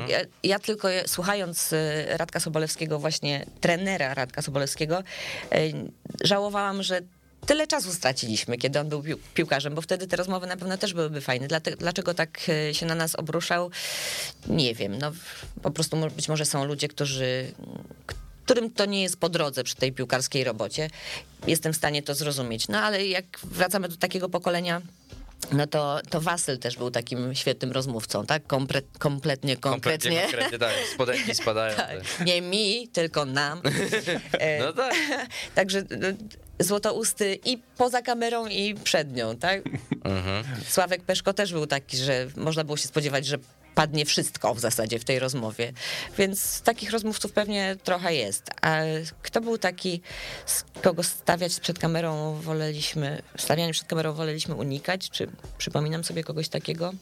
Ja, 0.07 0.19
ja 0.43 0.59
tylko 0.59 0.87
słuchając 1.05 1.73
y, 1.73 2.05
Radka 2.09 2.39
Sobolewskiego, 2.39 2.99
właśnie 2.99 3.45
trenera 3.61 4.13
Radka 4.13 4.41
Sobolewskiego, 4.41 5.03
y, 5.53 5.91
żałowałam, 6.23 6.83
że 6.83 7.01
tyle 7.45 7.67
czasu 7.67 7.93
straciliśmy, 7.93 8.57
kiedy 8.57 8.79
on 8.79 8.89
był 8.89 9.01
pił- 9.03 9.17
piłkarzem, 9.33 9.75
bo 9.75 9.81
wtedy 9.81 10.07
te 10.07 10.15
rozmowy 10.15 10.47
na 10.47 10.57
pewno 10.57 10.77
też 10.77 10.93
byłyby 10.93 11.21
fajne. 11.21 11.47
Dlaczego 11.79 12.13
tak 12.13 12.39
y, 12.69 12.73
się 12.73 12.85
na 12.85 12.95
nas 12.95 13.15
obruszał? 13.15 13.71
Nie 14.47 14.75
wiem. 14.75 14.97
No, 14.97 15.11
po 15.61 15.71
prostu 15.71 15.97
być 16.15 16.29
może 16.29 16.45
są 16.45 16.65
ludzie, 16.65 16.87
którzy 16.87 17.51
którym 18.45 18.69
to 18.73 18.85
nie 18.85 19.03
jest 19.03 19.17
po 19.19 19.29
drodze 19.29 19.63
przy 19.63 19.75
tej 19.75 19.91
piłkarskiej 19.91 20.43
robocie. 20.43 20.89
Jestem 21.47 21.73
w 21.73 21.75
stanie 21.75 22.03
to 22.03 22.15
zrozumieć. 22.15 22.67
No 22.67 22.79
ale 22.79 23.07
jak 23.07 23.25
wracamy 23.43 23.89
do 23.89 23.97
takiego 23.97 24.29
pokolenia, 24.29 24.81
no 25.51 25.67
to, 25.67 25.99
to 26.09 26.21
Wasyl 26.21 26.57
też 26.59 26.77
był 26.77 26.91
takim 26.91 27.35
świetnym 27.35 27.71
rozmówcą, 27.71 28.25
tak? 28.25 28.47
Komple, 28.47 28.81
kompletnie, 28.99 29.57
konkretnie. 29.57 30.21
konkretnie 30.21 30.59
tak, 30.59 30.73
spodenki 30.93 31.35
spadają. 31.35 31.75
Tak. 31.81 32.25
Nie 32.25 32.41
mi, 32.41 32.87
tylko 32.87 33.25
nam. 33.25 33.61
E, 34.33 34.59
No 34.65 34.73
tak. 34.73 34.95
Także 35.55 35.83
no, 35.89 36.07
złotousty 36.63 37.39
i 37.45 37.57
poza 37.77 38.01
kamerą, 38.01 38.47
i 38.47 38.75
przed 38.75 39.15
nią, 39.15 39.37
tak? 39.37 39.61
Mhm. 40.03 40.45
Sławek 40.67 41.03
Peszko 41.03 41.33
też 41.33 41.53
był 41.53 41.67
taki, 41.67 41.97
że 41.97 42.27
można 42.37 42.63
było 42.63 42.77
się 42.77 42.87
spodziewać, 42.87 43.25
że 43.25 43.37
padnie 43.75 44.05
wszystko 44.05 44.55
w 44.55 44.59
zasadzie 44.59 44.99
w 44.99 45.03
tej 45.03 45.19
rozmowie. 45.19 45.73
Więc 46.17 46.61
takich 46.61 46.91
rozmówców 46.91 47.31
pewnie 47.31 47.75
trochę 47.83 48.15
jest. 48.15 48.43
A 48.61 48.77
kto 49.21 49.41
był 49.41 49.57
taki, 49.57 50.01
z 50.45 50.63
kogo 50.81 51.03
stawiać 51.03 51.59
przed 51.59 51.79
kamerą 51.79 52.33
woleliśmy, 52.41 53.21
stawianie 53.37 53.73
przed 53.73 53.87
kamerą 53.87 54.13
woleliśmy 54.13 54.55
unikać? 54.55 55.09
Czy 55.09 55.27
przypominam 55.57 56.03
sobie 56.03 56.23
kogoś 56.23 56.49
takiego? 56.49 56.93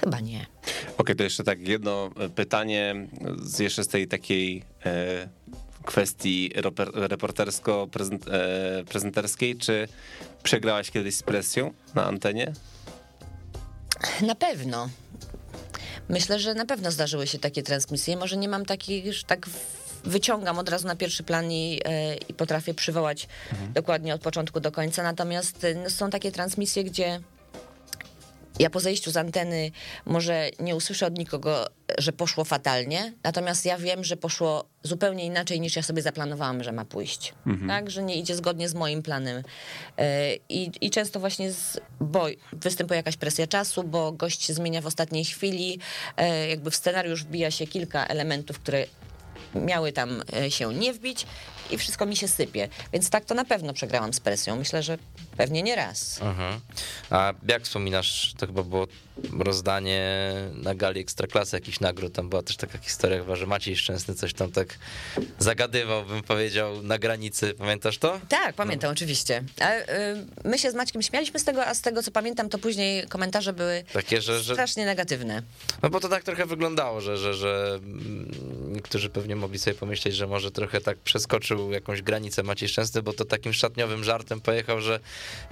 Chyba 0.00 0.20
nie. 0.20 0.46
Okej, 0.98 1.16
to 1.16 1.22
jeszcze 1.22 1.44
tak 1.44 1.68
jedno 1.68 2.10
e, 2.16 2.28
pytanie 2.28 3.08
z 3.42 3.58
jeszcze 3.58 3.84
z 3.84 3.88
tej 3.88 4.08
takiej 4.08 4.62
e, 4.84 5.28
kwestii 5.84 6.52
reportersko-prezenterskiej. 6.94 9.56
Czy 9.56 9.88
przegrałaś 10.42 10.90
kiedyś 10.90 11.14
z 11.14 11.22
presją 11.22 11.74
na 11.94 12.04
antenie? 12.04 12.52
Na 14.20 14.34
pewno. 14.34 14.88
Myślę, 16.08 16.38
że 16.38 16.54
na 16.54 16.66
pewno 16.66 16.90
zdarzyły 16.90 17.26
się 17.26 17.38
takie 17.38 17.62
transmisje. 17.62 18.16
Może 18.16 18.36
nie 18.36 18.48
mam 18.48 18.64
takich, 18.64 19.12
że 19.12 19.24
tak 19.24 19.46
wyciągam 20.04 20.58
od 20.58 20.68
razu 20.68 20.88
na 20.88 20.96
pierwszy 20.96 21.22
plan 21.22 21.52
i, 21.52 21.80
e, 21.84 22.16
i 22.16 22.34
potrafię 22.34 22.74
przywołać 22.74 23.28
dokładnie 23.74 24.14
od 24.14 24.20
początku 24.20 24.60
do 24.60 24.72
końca. 24.72 25.02
Natomiast 25.02 25.64
e, 25.64 25.74
no, 25.74 25.90
są 25.90 26.10
takie 26.10 26.32
transmisje, 26.32 26.84
gdzie 26.84 27.20
ja 28.58 28.70
po 28.70 28.80
zejściu 28.80 29.10
z 29.10 29.16
anteny 29.16 29.70
może 30.06 30.50
nie 30.60 30.76
usłyszę 30.76 31.06
od 31.06 31.18
nikogo, 31.18 31.66
że 31.98 32.12
poszło 32.12 32.44
fatalnie, 32.44 33.12
natomiast 33.24 33.64
ja 33.64 33.78
wiem, 33.78 34.04
że 34.04 34.16
poszło 34.16 34.64
zupełnie 34.82 35.26
inaczej 35.26 35.60
niż 35.60 35.76
ja 35.76 35.82
sobie 35.82 36.02
zaplanowałam, 36.02 36.62
że 36.62 36.72
ma 36.72 36.84
pójść. 36.84 37.34
Tak, 37.68 37.90
że 37.90 38.02
nie 38.02 38.16
idzie 38.16 38.36
zgodnie 38.36 38.68
z 38.68 38.74
moim 38.74 39.02
planem. 39.02 39.42
E, 39.98 40.34
I, 40.48 40.70
i 40.80 40.90
często 40.90 41.20
właśnie, 41.20 41.52
z, 41.52 41.80
bo 42.00 42.26
występuje 42.52 42.96
jakaś 42.96 43.16
presja 43.16 43.46
czasu, 43.46 43.84
bo 43.84 44.12
gość 44.12 44.42
się 44.42 44.54
zmienia 44.54 44.80
w 44.80 44.86
ostatniej 44.86 45.24
chwili, 45.24 45.78
e, 46.16 46.48
jakby 46.48 46.70
w 46.70 46.76
scenariusz 46.76 47.24
wbija 47.24 47.50
się 47.50 47.66
kilka 47.66 48.06
elementów, 48.06 48.58
które 48.58 48.86
miały 49.54 49.92
tam 49.92 50.22
e, 50.36 50.50
się 50.50 50.74
nie 50.74 50.92
wbić 50.92 51.26
i 51.70 51.78
wszystko 51.78 52.06
mi 52.06 52.16
się 52.16 52.28
sypie. 52.28 52.68
Więc 52.92 53.10
tak 53.10 53.24
to 53.24 53.34
na 53.34 53.44
pewno 53.44 53.72
przegrałam 53.72 54.12
z 54.12 54.20
presją. 54.20 54.56
Myślę, 54.56 54.82
że 54.82 54.98
pewnie 55.36 55.62
nie 55.62 55.76
raz. 55.76 56.22
Mhm. 56.22 56.60
A 57.10 57.32
jak 57.48 57.62
wspominasz, 57.62 58.34
to 58.38 58.46
chyba 58.46 58.62
było 58.62 58.86
rozdanie 59.38 60.32
na 60.54 60.74
gali 60.74 61.00
Ekstraklasy 61.00 61.56
jakichś 61.56 61.80
nagród, 61.80 62.12
tam 62.12 62.28
była 62.28 62.42
też 62.42 62.56
taka 62.56 62.78
historia 62.78 63.18
chyba, 63.18 63.36
że 63.36 63.46
Maciej 63.46 63.76
Szczęsny 63.76 64.14
coś 64.14 64.34
tam 64.34 64.52
tak 64.52 64.78
zagadywał, 65.38 66.04
bym 66.04 66.22
powiedział, 66.22 66.82
na 66.82 66.98
granicy, 66.98 67.54
pamiętasz 67.54 67.98
to? 67.98 68.20
Tak, 68.28 68.54
pamiętam 68.54 68.92
oczywiście. 68.92 69.44
A, 69.60 69.72
y, 69.74 69.84
my 70.44 70.58
się 70.58 70.70
z 70.70 70.74
Maćkiem 70.74 71.02
śmialiśmy 71.02 71.40
z 71.40 71.44
tego, 71.44 71.66
a 71.66 71.74
z 71.74 71.80
tego 71.80 72.02
co 72.02 72.10
pamiętam, 72.10 72.48
to 72.48 72.58
później 72.58 73.08
komentarze 73.08 73.52
były 73.52 73.84
Takie, 73.92 74.20
że, 74.20 74.40
że 74.42 74.54
strasznie 74.54 74.86
negatywne. 74.86 75.42
No 75.82 75.90
bo 75.90 76.00
to 76.00 76.08
tak 76.08 76.22
trochę 76.24 76.46
wyglądało, 76.46 77.00
że, 77.00 77.16
że, 77.16 77.34
że 77.34 77.80
niektórzy 78.68 79.10
pewnie 79.10 79.36
mogli 79.36 79.58
sobie 79.58 79.74
pomyśleć, 79.74 80.14
że 80.14 80.26
może 80.26 80.50
trochę 80.50 80.80
tak 80.80 80.98
przeskoczył 80.98 81.72
jakąś 81.72 82.02
granicę 82.02 82.42
Maciej 82.42 82.68
Szczęsny, 82.68 83.02
bo 83.02 83.12
to 83.12 83.24
takim 83.24 83.52
szatniowym 83.52 84.04
żartem 84.04 84.40
pojechał, 84.40 84.80
że 84.80 85.00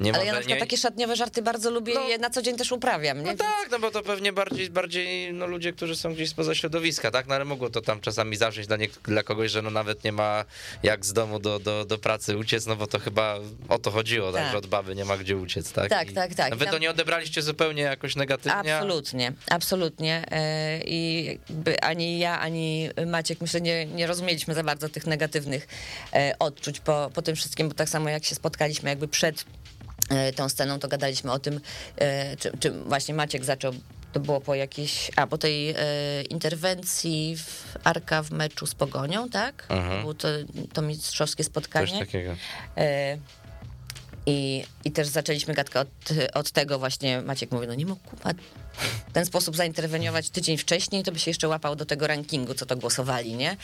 nie 0.01 0.11
Ale 0.11 0.19
może 0.19 0.27
ja 0.27 0.33
na 0.33 0.39
przykład 0.39 0.57
nie... 0.57 0.61
takie 0.61 0.77
szatniowe 0.77 1.17
żarty 1.17 1.43
bardzo 1.43 1.71
lubię 1.71 1.95
No. 1.95 2.07
i 2.07 2.09
je 2.11 2.19
na 2.19 2.31
co 2.31 2.43
dzień 2.43 2.57
też 2.57 2.73
uprawiam. 2.73 3.19
Nie? 3.19 3.31
No 3.31 3.37
tak, 3.37 3.50
no 3.71 3.79
bo 3.79 3.91
to 3.91 4.03
pewnie 4.03 4.33
bardziej, 4.33 4.71
bardziej 4.71 5.33
no, 5.33 5.47
ludzie, 5.47 5.73
którzy 5.73 5.97
są 5.97 6.15
gdzieś 6.15 6.29
spoza 6.31 6.55
środowiska, 6.55 7.11
tak? 7.11 7.27
No 7.27 7.35
ale 7.35 7.45
mogło 7.45 7.71
to 7.71 7.81
tam 7.81 8.01
czasami 8.01 8.37
zawrzeć 8.37 8.67
dla, 8.67 8.77
dla 9.05 9.23
kogoś, 9.23 9.51
że 9.51 9.63
no 9.63 9.71
nawet 9.71 10.05
nie 10.05 10.13
ma 10.13 10.45
jak 10.83 11.07
z 11.07 11.13
domu 11.13 11.39
do, 11.39 11.59
do, 11.59 11.85
do 11.85 11.99
pracy 11.99 12.37
uciec, 12.37 12.67
no 12.67 12.77
bo 12.77 12.87
to 12.87 12.99
chyba 12.99 13.39
o 13.69 13.79
to 13.79 13.91
chodziło, 13.91 14.33
tak, 14.33 14.43
Tak. 14.43 14.53
że 14.53 14.59
od 14.59 14.67
baby 14.67 14.95
nie 14.95 15.05
ma 15.05 15.17
gdzie 15.17 15.37
uciec, 15.37 15.73
tak? 15.73 15.91
Tak, 15.91 16.13
tak, 16.13 16.35
tak. 16.35 16.51
No 16.51 16.57
wy 16.57 16.67
to 16.67 16.79
nie 16.79 16.91
odebraliście 16.91 17.43
zupełnie 17.43 17.83
jakoś 17.83 18.17
negatywnie? 18.17 18.77
Absolutnie, 18.77 19.33
absolutnie. 19.51 20.25
E, 20.31 20.81
I 20.85 21.39
ani 21.83 22.19
ja, 22.19 22.41
ani 22.41 22.91
Maciek, 23.07 23.41
myślę, 23.41 23.61
nie, 23.61 23.87
nie 23.87 24.07
rozumieliśmy 24.07 24.55
za 24.55 24.63
bardzo 24.63 24.89
tych 24.89 25.07
negatywnych 25.07 25.69
e, 26.13 26.35
odczuć 26.39 26.81
po, 26.81 27.11
po 27.15 27.23
tym 27.23 27.37
wszystkim, 27.37 27.69
bo 27.69 27.75
tak 27.75 27.89
samo 27.89 28.09
jak 28.09 28.25
się 28.25 28.35
spotkaliśmy 28.35 28.89
jakby 28.91 29.09
przed 29.09 29.45
tą 30.37 30.49
sceną, 30.49 30.79
to 30.79 30.89
gadaliśmy 30.89 31.33
o 31.33 31.39
tym, 31.39 31.61
e, 31.97 32.37
czy, 32.37 32.53
czy 32.61 32.71
właśnie 32.71 33.15
Maciek 33.15 33.45
zaczął 33.45 33.73
to 34.13 34.21
było 34.21 34.41
po 34.41 34.55
jakiejś, 34.55 35.11
a 35.17 35.27
po 35.27 35.39
tej 35.39 35.71
e, 35.71 35.77
interwencji 36.31 37.37
w 37.37 37.77
Arka 37.85 38.23
w 38.23 38.31
meczu 38.31 38.67
z 38.67 38.75
Pogonią, 38.75 39.29
tak? 39.29 39.67
Mhm. 39.69 40.01
Było 40.01 40.15
to, 40.15 40.29
to 40.73 40.83
mistrzowskie 40.83 41.45
Coś 41.45 41.51
spotkanie. 41.53 41.99
takiego. 41.99 42.37
E, 42.77 43.19
I, 44.27 44.65
I 44.85 44.93
też 44.93 45.09
zaczęliśmy 45.09 45.55
gadkę 45.55 45.81
od, 45.81 45.89
od 46.35 46.51
tego 46.51 46.79
właśnie, 46.79 47.23
Maciek 47.23 47.51
mówi, 47.51 47.67
no 47.67 47.75
nie 47.75 47.87
mógł 47.87 48.11
kupa 48.11 48.31
w 49.09 49.12
ten 49.12 49.27
sposób 49.27 49.57
zainterweniować 49.57 50.31
tydzień 50.31 50.57
wcześniej, 50.59 51.03
to 51.03 51.12
by 51.12 51.18
się 51.18 51.31
jeszcze 51.31 51.49
łapał 51.49 51.77
do 51.77 51.87
tego 51.87 52.07
rankingu, 52.07 52.55
co 52.55 52.66
to 52.66 52.77
głosowali, 52.77 53.35
nie? 53.35 53.57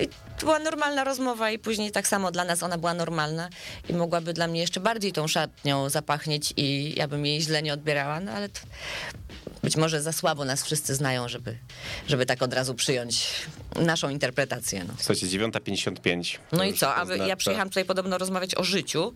I 0.00 0.08
to 0.08 0.46
była 0.46 0.58
normalna 0.58 1.04
rozmowa 1.04 1.50
i 1.50 1.58
później 1.58 1.90
tak 1.90 2.08
samo 2.08 2.30
dla 2.30 2.44
nas 2.44 2.62
ona 2.62 2.78
była 2.78 2.94
normalna 2.94 3.48
i 3.88 3.92
mogłaby 3.92 4.32
dla 4.32 4.46
mnie 4.46 4.60
jeszcze 4.60 4.80
bardziej 4.80 5.12
tą 5.12 5.28
szatnią 5.28 5.88
zapachnieć 5.88 6.54
i 6.56 6.94
ja 6.96 7.08
bym 7.08 7.26
jej 7.26 7.40
źle 7.40 7.62
nie 7.62 7.72
odbierała, 7.72 8.20
no 8.20 8.32
ale 8.32 8.48
to 8.48 8.60
być 9.62 9.76
może 9.76 10.02
za 10.02 10.12
słabo 10.12 10.44
nas 10.44 10.64
wszyscy 10.64 10.94
znają, 10.94 11.28
żeby, 11.28 11.56
żeby 12.08 12.26
tak 12.26 12.42
od 12.42 12.54
razu 12.54 12.74
przyjąć 12.74 13.28
naszą 13.76 14.08
interpretację. 14.08 14.84
No. 14.84 14.94
Słuchajcie, 14.98 15.26
9.55. 15.26 16.38
No 16.52 16.64
i 16.64 16.74
co? 16.74 16.94
A 16.94 17.04
wy, 17.04 17.14
oznacza- 17.14 17.26
ja 17.28 17.36
przyjechałam 17.36 17.68
tutaj 17.68 17.84
podobno 17.84 18.18
rozmawiać 18.18 18.54
o 18.54 18.64
życiu 18.64 19.12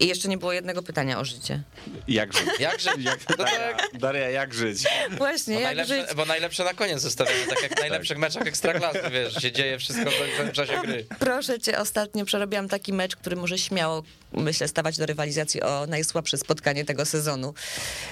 i 0.00 0.06
jeszcze 0.06 0.28
nie 0.28 0.38
było 0.38 0.52
jednego 0.52 0.82
pytania 0.82 1.18
o 1.18 1.24
życie. 1.24 1.62
Jak 2.08 2.32
żyć? 2.32 2.44
Jakże? 2.58 2.90
No 3.30 3.36
Daria, 3.36 3.76
Daria, 3.94 4.30
jak 4.30 4.54
żyć? 4.54 4.71
Właśnie, 5.18 5.54
bo, 5.54 5.60
jak 5.60 5.78
żyć? 5.78 5.88
najlepsze, 5.88 6.14
bo 6.14 6.24
najlepsze 6.24 6.64
na 6.64 6.74
koniec 6.74 7.00
zostawiamy, 7.00 7.46
tak 7.46 7.62
jak 7.62 7.74
w 7.78 7.80
najlepszych 7.80 8.18
meczach 8.18 8.46
ekstraklasy, 8.46 9.00
wiesz, 9.12 9.34
się 9.34 9.52
dzieje 9.52 9.78
wszystko 9.78 10.10
w 10.50 10.52
czasie 10.52 10.80
gry. 10.82 11.06
Proszę 11.18 11.60
cię, 11.60 11.78
ostatnio 11.78 12.24
przerobiłam 12.24 12.68
taki 12.68 12.92
mecz, 12.92 13.16
który 13.16 13.36
może 13.36 13.58
śmiało, 13.58 14.02
myślę, 14.32 14.68
stawać 14.68 14.98
do 14.98 15.06
rywalizacji 15.06 15.62
o 15.62 15.86
najsłabsze 15.86 16.38
spotkanie 16.38 16.84
tego 16.84 17.04
sezonu. 17.06 17.54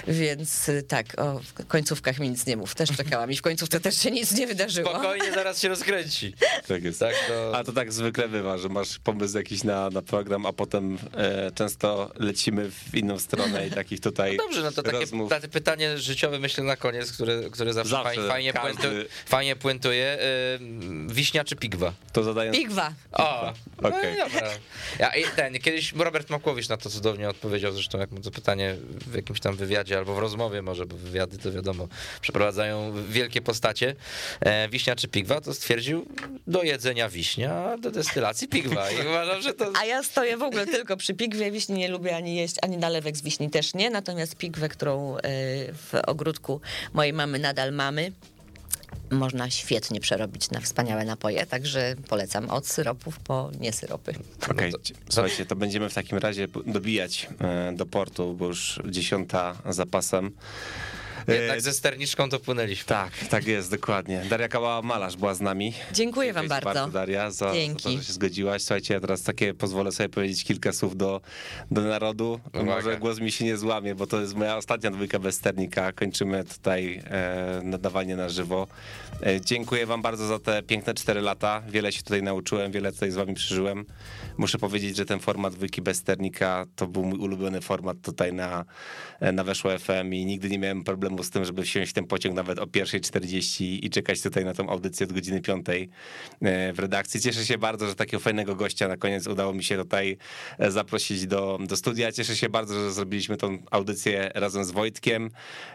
Więc 0.07 0.69
y, 0.69 0.83
tak, 0.83 1.05
o 1.21 1.39
w 1.39 1.65
końcówkach 1.67 2.19
mi 2.19 2.29
nic 2.29 2.45
nie 2.45 2.57
mów. 2.57 2.75
Też 2.75 2.89
czekałam 2.97 3.31
i 3.31 3.35
w 3.35 3.41
końcówce 3.41 3.79
też 3.79 3.97
się 3.97 4.11
nic 4.11 4.31
nie 4.31 4.47
wydarzyło. 4.47 4.89
Spokojnie, 4.89 5.33
zaraz 5.33 5.61
się 5.61 5.69
rozkręci. 5.69 6.33
Tak 6.67 6.83
jest. 6.83 6.99
Tak, 6.99 7.15
to... 7.27 7.57
A 7.57 7.63
to 7.63 7.71
tak 7.71 7.93
zwykle 7.93 8.29
bywa, 8.29 8.57
że 8.57 8.69
masz 8.69 8.99
pomysł 8.99 9.37
jakiś 9.37 9.63
na, 9.63 9.89
na 9.89 10.01
program, 10.01 10.45
a 10.45 10.53
potem 10.53 10.97
e, 11.17 11.51
często 11.51 12.11
lecimy 12.19 12.71
w 12.71 12.95
inną 12.95 13.19
stronę 13.19 13.67
i 13.67 13.71
takich 13.71 13.99
tutaj 13.99 14.37
Dobrze, 14.37 14.61
no 14.61 14.71
to 14.71 14.83
takie 14.83 14.99
rozmów. 14.99 15.29
takie 15.29 15.47
pytanie 15.47 15.97
życiowe 15.97 16.39
myślę 16.39 16.50
na 16.57 16.75
koniec, 16.75 17.11
które, 17.11 17.41
które 17.51 17.73
zawsze, 17.73 17.91
Zawsze, 17.91 18.15
fajnie, 18.15 18.29
fajnie, 18.29 18.53
każdy- 18.53 18.81
puentu, 18.81 19.09
fajnie 19.25 19.55
puentuje. 19.55 20.17
Yy, 20.59 21.13
wiśnia 21.13 21.43
czy 21.43 21.55
pigwa? 21.55 21.93
To 22.13 22.23
zadaję... 22.23 22.51
Pigwa. 22.51 22.93
O, 23.11 23.53
Okej. 23.77 24.17
no, 24.17 24.29
dobra. 24.29 24.49
Ja, 24.99 25.11
ten, 25.35 25.59
kiedyś 25.59 25.93
Robert 25.93 26.29
Makłowicz 26.29 26.69
na 26.69 26.77
to 26.77 26.89
cudownie 26.89 27.29
odpowiedział, 27.29 27.71
zresztą 27.71 27.99
jak 27.99 28.11
mu 28.11 28.19
to 28.21 28.31
pytanie 28.31 28.75
w 29.07 29.15
jakimś 29.15 29.39
tam 29.39 29.55
wywiadzie 29.55 29.97
albo 29.97 30.15
w 30.15 30.19
rozmowie 30.19 30.61
może, 30.61 30.85
bo 30.85 30.97
wywiady 30.97 31.37
to 31.37 31.51
wiadomo, 31.51 31.87
przeprowadzają 32.21 32.93
wielkie 33.09 33.41
postacie. 33.41 33.95
E, 34.39 34.69
wiśnia 34.69 34.95
czy 34.95 35.07
pigwa, 35.07 35.41
to 35.41 35.53
stwierdził 35.53 36.05
do 36.47 36.63
jedzenia 36.63 37.09
wiśnia, 37.09 37.77
do 37.77 37.91
destylacji 37.91 38.47
pigwa. 38.47 38.91
I 38.91 39.07
uważam, 39.07 39.41
że 39.41 39.53
to... 39.53 39.71
A 39.81 39.85
ja 39.85 40.03
stoję 40.03 40.37
w 40.37 40.43
ogóle 40.43 40.65
tylko 40.65 40.97
przy 40.97 41.13
pigwie. 41.13 41.51
Wiśni 41.51 41.75
nie 41.75 41.87
lubię 41.87 42.15
ani 42.15 42.35
jeść, 42.35 42.55
ani 42.61 42.77
nalewek 42.77 43.17
z 43.17 43.21
wiśni 43.21 43.49
też 43.49 43.73
nie. 43.73 43.89
Natomiast 43.89 44.35
pigwę, 44.35 44.69
którą 44.69 45.17
y, 45.17 45.19
w 45.73 45.93
ogródku 46.07 46.40
mojej 46.93 47.13
mamy 47.13 47.39
nadal 47.39 47.73
mamy, 47.73 48.11
można 49.09 49.49
świetnie 49.49 49.99
przerobić 49.99 50.49
na 50.51 50.59
wspaniałe 50.59 51.05
napoje. 51.05 51.45
Także 51.45 51.95
polecam 52.09 52.49
od 52.49 52.67
syropów 52.67 53.19
po 53.19 53.51
niesyropy. 53.59 54.13
Okej, 54.51 54.71
to- 54.71 54.77
słuchajcie, 55.09 55.45
to 55.45 55.55
będziemy 55.55 55.89
w 55.89 55.93
takim 55.93 56.17
razie 56.17 56.47
dobijać 56.65 57.29
e, 57.39 57.71
do 57.75 57.85
portu, 57.85 58.33
bo 58.33 58.45
już 58.45 58.79
dziesiąta 58.89 59.55
za 59.69 59.85
pasem. 59.85 60.25
E, 60.25 61.00
Jednak 61.27 61.61
ze 61.61 61.73
sterniczką 61.73 62.29
to 62.29 62.39
płynęliśmy. 62.39 62.85
Tak, 62.85 63.11
tak 63.29 63.47
jest, 63.47 63.71
dokładnie. 63.71 64.25
Daria 64.29 64.47
Kałała-Malarz 64.47 65.17
była 65.17 65.33
z 65.33 65.41
nami. 65.41 65.73
Dziękuję 65.93 66.33
wam 66.33 66.43
ci 66.43 66.49
bardzo. 66.49 66.87
Daria, 66.87 67.31
za, 67.31 67.47
za 67.47 67.53
Dzięki. 67.53 67.83
to, 67.83 67.89
że 67.89 68.03
się 68.03 68.13
zgodziłaś. 68.13 68.61
Słuchajcie, 68.61 68.93
ja 68.93 68.99
teraz 68.99 69.23
takie 69.23 69.53
pozwolę 69.53 69.91
sobie 69.91 70.09
powiedzieć 70.09 70.43
kilka 70.43 70.73
słów 70.73 70.97
do, 70.97 71.21
do 71.71 71.81
narodu. 71.81 72.39
Uwaga. 72.53 72.75
Może 72.75 72.97
głos 72.97 73.19
mi 73.19 73.31
się 73.31 73.45
nie 73.45 73.57
złamie, 73.57 73.95
bo 73.95 74.07
to 74.07 74.21
jest 74.21 74.35
moja 74.35 74.57
ostatnia 74.57 74.91
dwójka 74.91 75.19
bez 75.19 75.35
sternika. 75.35 75.91
Kończymy 75.91 76.43
tutaj 76.43 77.01
e, 77.05 77.61
nadawanie 77.63 78.15
na 78.15 78.29
żywo. 78.29 78.67
E, 79.25 79.41
dziękuję 79.41 79.85
wam 79.85 80.01
bardzo 80.01 80.27
za 80.27 80.39
te 80.39 80.63
piękne 80.63 80.93
cztery 80.93 81.21
lata. 81.21 81.61
Wiele 81.69 81.91
się 81.91 82.03
tutaj 82.03 82.23
nauczyłem, 82.23 82.71
wiele 82.71 82.91
tutaj 82.91 83.11
z 83.11 83.15
wami 83.15 83.33
przeżyłem. 83.33 83.85
Muszę 84.37 84.57
powiedzieć, 84.57 84.97
że 84.97 85.05
ten 85.05 85.19
format 85.19 85.53
dwójki 85.53 85.81
bez 85.81 85.97
sternika 85.97 86.65
to 86.75 86.87
był 86.87 87.05
mój 87.05 87.19
ulubiony 87.19 87.61
format 87.61 87.97
tutaj 88.01 88.33
na, 88.33 88.65
na 89.33 89.43
Weszło 89.43 89.79
FM 89.79 90.13
i 90.13 90.25
nigdy 90.25 90.49
nie 90.49 90.59
miałem 90.59 90.83
problemu 90.83 91.10
z 91.21 91.29
tym, 91.29 91.45
żeby 91.45 91.63
wsiąść 91.63 91.91
w 91.91 91.93
ten 91.93 92.07
pociąg 92.07 92.35
nawet 92.35 92.59
o 92.59 92.65
1.40 92.65 93.79
i 93.81 93.89
czekać 93.89 94.21
tutaj 94.21 94.45
na 94.45 94.53
tą 94.53 94.69
audycję 94.69 95.07
od 95.07 95.13
godziny 95.13 95.41
5 95.41 95.65
w 96.73 96.79
redakcji. 96.79 97.21
Cieszę 97.21 97.45
się 97.45 97.57
bardzo, 97.57 97.87
że 97.87 97.95
takiego 97.95 98.19
fajnego 98.19 98.55
gościa 98.55 98.87
na 98.87 98.97
koniec 98.97 99.27
udało 99.27 99.53
mi 99.53 99.63
się 99.63 99.77
tutaj 99.77 100.17
e, 100.59 100.71
zaprosić 100.71 101.27
do, 101.27 101.59
do 101.67 101.75
studia. 101.75 102.11
Cieszę 102.11 102.35
się 102.35 102.49
bardzo, 102.49 102.73
że 102.73 102.91
zrobiliśmy 102.91 103.37
tą 103.37 103.57
audycję 103.71 104.31
razem 104.35 104.65
z 104.65 104.71
Wojtkiem. 104.71 105.29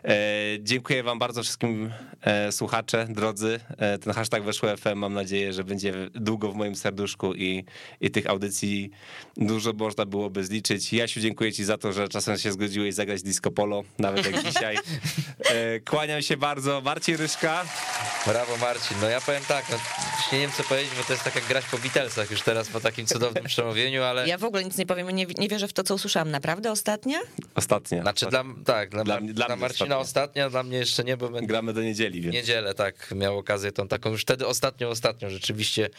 E, 0.04 0.16
Dziękuję 0.60 1.02
wam 1.02 1.18
bardzo 1.18 1.42
wszystkim 1.42 1.90
e, 2.20 2.52
słuchacze, 2.52 3.06
drodzy. 3.10 3.60
E, 3.78 3.98
Ten 3.98 4.12
hashtag 4.12 4.42
Weszło 4.42 4.76
FM 4.76 4.94
mam 4.96 5.14
nadzieję, 5.14 5.52
że 5.52 5.64
będzie 5.64 5.92
długo 6.14 6.52
w 6.52 6.56
moim 6.56 6.74
serduszku 6.74 7.34
i, 7.34 7.64
i 8.00 8.10
tych 8.10 8.26
audycji 8.30 8.90
dużo 9.36 9.72
można 9.72 10.06
byłoby 10.06 10.44
zliczyć. 10.44 10.92
Jasiu, 10.92 11.20
dziękuję 11.20 11.52
ci 11.52 11.64
za 11.64 11.78
to, 11.78 11.92
że 11.92 12.08
czasem 12.08 12.38
się 12.38 12.52
zgodziłeś 12.52 12.94
zagrać 12.94 13.22
disco 13.22 13.50
polo, 13.50 13.84
nawet 13.98 14.26
jak 14.26 14.42
dzisiaj. 14.52 14.76
E, 15.38 15.80
Kłaniam 15.80 16.22
się 16.22 16.36
bardzo. 16.36 16.80
Marcin 16.80 17.16
Ryszka. 17.16 17.64
Brawo 18.26 18.56
Marcin. 18.56 18.96
No 19.00 19.08
ja 19.08 19.20
powiem 19.20 19.42
tak, 19.48 19.64
no, 19.70 19.76
nie 20.32 20.38
wiem 20.38 20.50
co 20.56 20.62
powiedzieć, 20.64 20.90
bo 20.98 21.04
to 21.04 21.12
jest 21.12 21.24
tak 21.24 21.34
jak 21.34 21.44
grać 21.44 21.64
po 21.64 21.78
Beatlesach 21.78 22.30
już 22.30 22.42
teraz 22.42 22.68
po 22.68 22.80
takim 22.80 23.06
cudownym 23.06 23.44
przemówieniu, 23.44 24.02
ale... 24.02 24.28
Ja 24.28 24.38
w 24.38 24.44
ogóle 24.44 24.64
nic 24.64 24.76
nie 24.78 24.86
powiem, 24.86 25.10
nie, 25.10 25.26
nie 25.38 25.48
wierzę 25.48 25.68
w 25.68 25.72
to, 25.72 25.82
co 25.84 25.94
usłyszałam. 25.94 26.30
Naprawdę 26.30 26.70
ostatnia? 26.70 27.18
Ostatnia. 27.54 28.02
Znaczy 28.02 28.26
dla, 28.26 28.44
tak, 28.64 28.90
dla, 28.90 29.04
Dla 29.04 29.20
dla 29.20 29.46
dla 29.46 29.56
Marcina 29.56 29.68
ostatnia. 29.98 29.98
ostatnia, 29.98 30.50
dla 30.50 30.62
mnie 30.62 30.78
jeszcze 30.78 31.04
nie, 31.04 31.16
bo 31.16 31.28
będę 31.28 31.46
Gramy 31.46 31.72
do 31.72 31.82
niedzieli, 31.82 32.20
więc. 32.20 32.34
niedzielę, 32.34 32.74
tak, 32.74 33.10
miał 33.14 33.38
okazję 33.38 33.72
tą 33.72 33.88
taką 33.88 34.10
już 34.10 34.22
wtedy 34.22 34.46
ostatnią, 34.46 34.88
ostatnią 34.88 35.30
rzeczywiście 35.30 35.90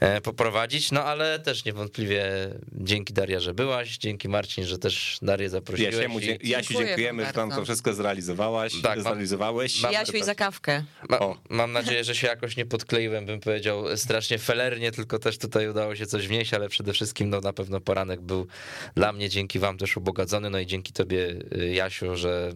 e, 0.00 0.20
poprowadzić, 0.20 0.92
no 0.92 1.04
ale 1.04 1.38
też 1.38 1.64
niewątpliwie 1.64 2.24
dzięki 2.72 3.12
Daria, 3.12 3.40
że 3.40 3.54
byłaś, 3.54 3.96
dzięki 3.98 4.28
Marcin, 4.28 4.64
że 4.64 4.78
też 4.78 5.18
Darię 5.22 5.48
zaprosiłeś. 5.48 5.94
Jasiemu, 5.94 6.20
i- 6.20 6.38
Jasiu, 6.48 6.74
dziękujemy, 6.78 7.26
że 7.26 7.32
bardzo. 7.32 7.56
to 7.56 7.64
wszystko 7.64 7.94
zrealizowała. 7.94 8.55
Zanalizowałaś, 8.56 8.82
Tak, 8.82 8.94
mam- 8.96 9.02
zanalizowałeś. 9.04 9.82
mam- 9.82 9.92
i 10.20 10.24
za 10.24 10.34
kawkę. 10.34 10.84
Ma, 11.08 11.18
O. 11.18 11.36
mam 11.50 11.72
nadzieję, 11.72 12.04
że 12.04 12.14
się 12.14 12.26
jakoś 12.26 12.56
nie 12.56 12.66
podkleiłem, 12.66 13.26
bym 13.26 13.40
powiedział 13.40 13.96
strasznie 13.96 14.38
felernie, 14.38 14.92
tylko 14.92 15.18
też 15.18 15.38
tutaj 15.38 15.68
udało 15.68 15.96
się 15.96 16.06
coś 16.06 16.28
wnieść, 16.28 16.54
ale 16.54 16.68
przede 16.68 16.92
wszystkim 16.92 17.30
no, 17.30 17.40
na 17.40 17.52
pewno 17.52 17.80
poranek 17.80 18.20
był 18.20 18.46
dla 18.94 19.12
mnie 19.12 19.28
dzięki 19.28 19.58
wam 19.58 19.78
też 19.78 19.96
ubogacony, 19.96 20.50
no 20.50 20.58
i 20.58 20.66
dzięki 20.66 20.92
tobie 20.92 21.28
y, 21.56 21.72
Jasiu, 21.74 22.16
że 22.16 22.52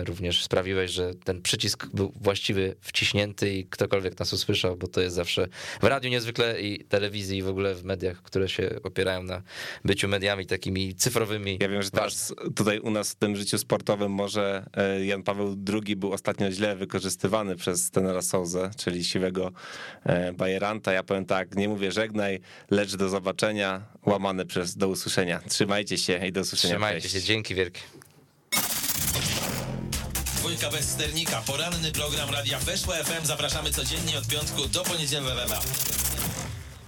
y, 0.00 0.04
również 0.04 0.44
sprawiłeś, 0.44 0.90
że 0.90 1.14
ten 1.14 1.42
przycisk 1.42 1.86
był 1.94 2.12
właściwie 2.20 2.74
wciśnięty 2.80 3.54
i 3.54 3.64
ktokolwiek 3.66 4.18
nas 4.18 4.32
usłyszał, 4.32 4.76
bo 4.76 4.86
to 4.86 5.00
jest 5.00 5.16
zawsze 5.16 5.48
w 5.82 5.84
radiu 5.84 6.10
niezwykle 6.10 6.60
i 6.60 6.84
telewizji 6.84 7.38
i 7.38 7.42
w 7.42 7.48
ogóle 7.48 7.74
w 7.74 7.84
mediach, 7.84 8.22
które 8.22 8.48
się 8.48 8.70
opierają 8.82 9.22
na 9.22 9.42
byciu 9.84 10.08
mediami 10.08 10.46
takimi 10.46 10.94
cyfrowymi. 10.94 11.58
Ja 11.60 11.68
wiem, 11.68 11.82
że 11.82 11.90
teraz 11.90 12.34
tutaj 12.56 12.78
u 12.80 12.90
nas 12.90 13.12
w 13.12 13.14
tym 13.14 13.36
życiu 13.36 13.58
sportowym 13.58 14.12
może 14.12 14.66
e, 14.76 15.04
Jan 15.04 15.22
Paweł 15.22 15.41
II 15.86 15.96
był 15.96 16.12
ostatnio 16.12 16.50
źle 16.50 16.76
wykorzystywany 16.76 17.56
przez 17.56 17.90
tenera 17.90 18.22
Souzę, 18.22 18.70
czyli 18.76 19.04
siwego 19.04 19.52
e, 20.04 20.32
bajeranta. 20.32 20.92
Ja 20.92 21.02
powiem 21.02 21.26
tak, 21.26 21.56
nie 21.56 21.68
mówię 21.68 21.92
żegnaj, 21.92 22.40
lecz 22.70 22.96
do 22.96 23.08
zobaczenia, 23.08 23.82
łamane 24.06 24.46
przez 24.46 24.76
do 24.76 24.88
usłyszenia. 24.88 25.40
Trzymajcie 25.48 25.98
się 25.98 26.26
i 26.26 26.32
do 26.32 26.40
usłyszenia. 26.40 26.74
Trzymajcie 26.74 27.00
Cześć. 27.00 27.14
się, 27.14 27.22
dzięki 27.22 27.54
wielkie. 27.54 27.80
Dwójka 30.36 30.70
bez 30.70 30.88
sternika, 30.88 31.42
poranny 31.46 31.92
program 31.92 32.30
Radia 32.30 32.58
Weszło 32.58 32.94
FM. 32.94 33.26
Zapraszamy 33.26 33.70
codziennie 33.70 34.18
od 34.18 34.28
piątku 34.28 34.68
do 34.68 34.82
poniedziałku. 34.82 36.01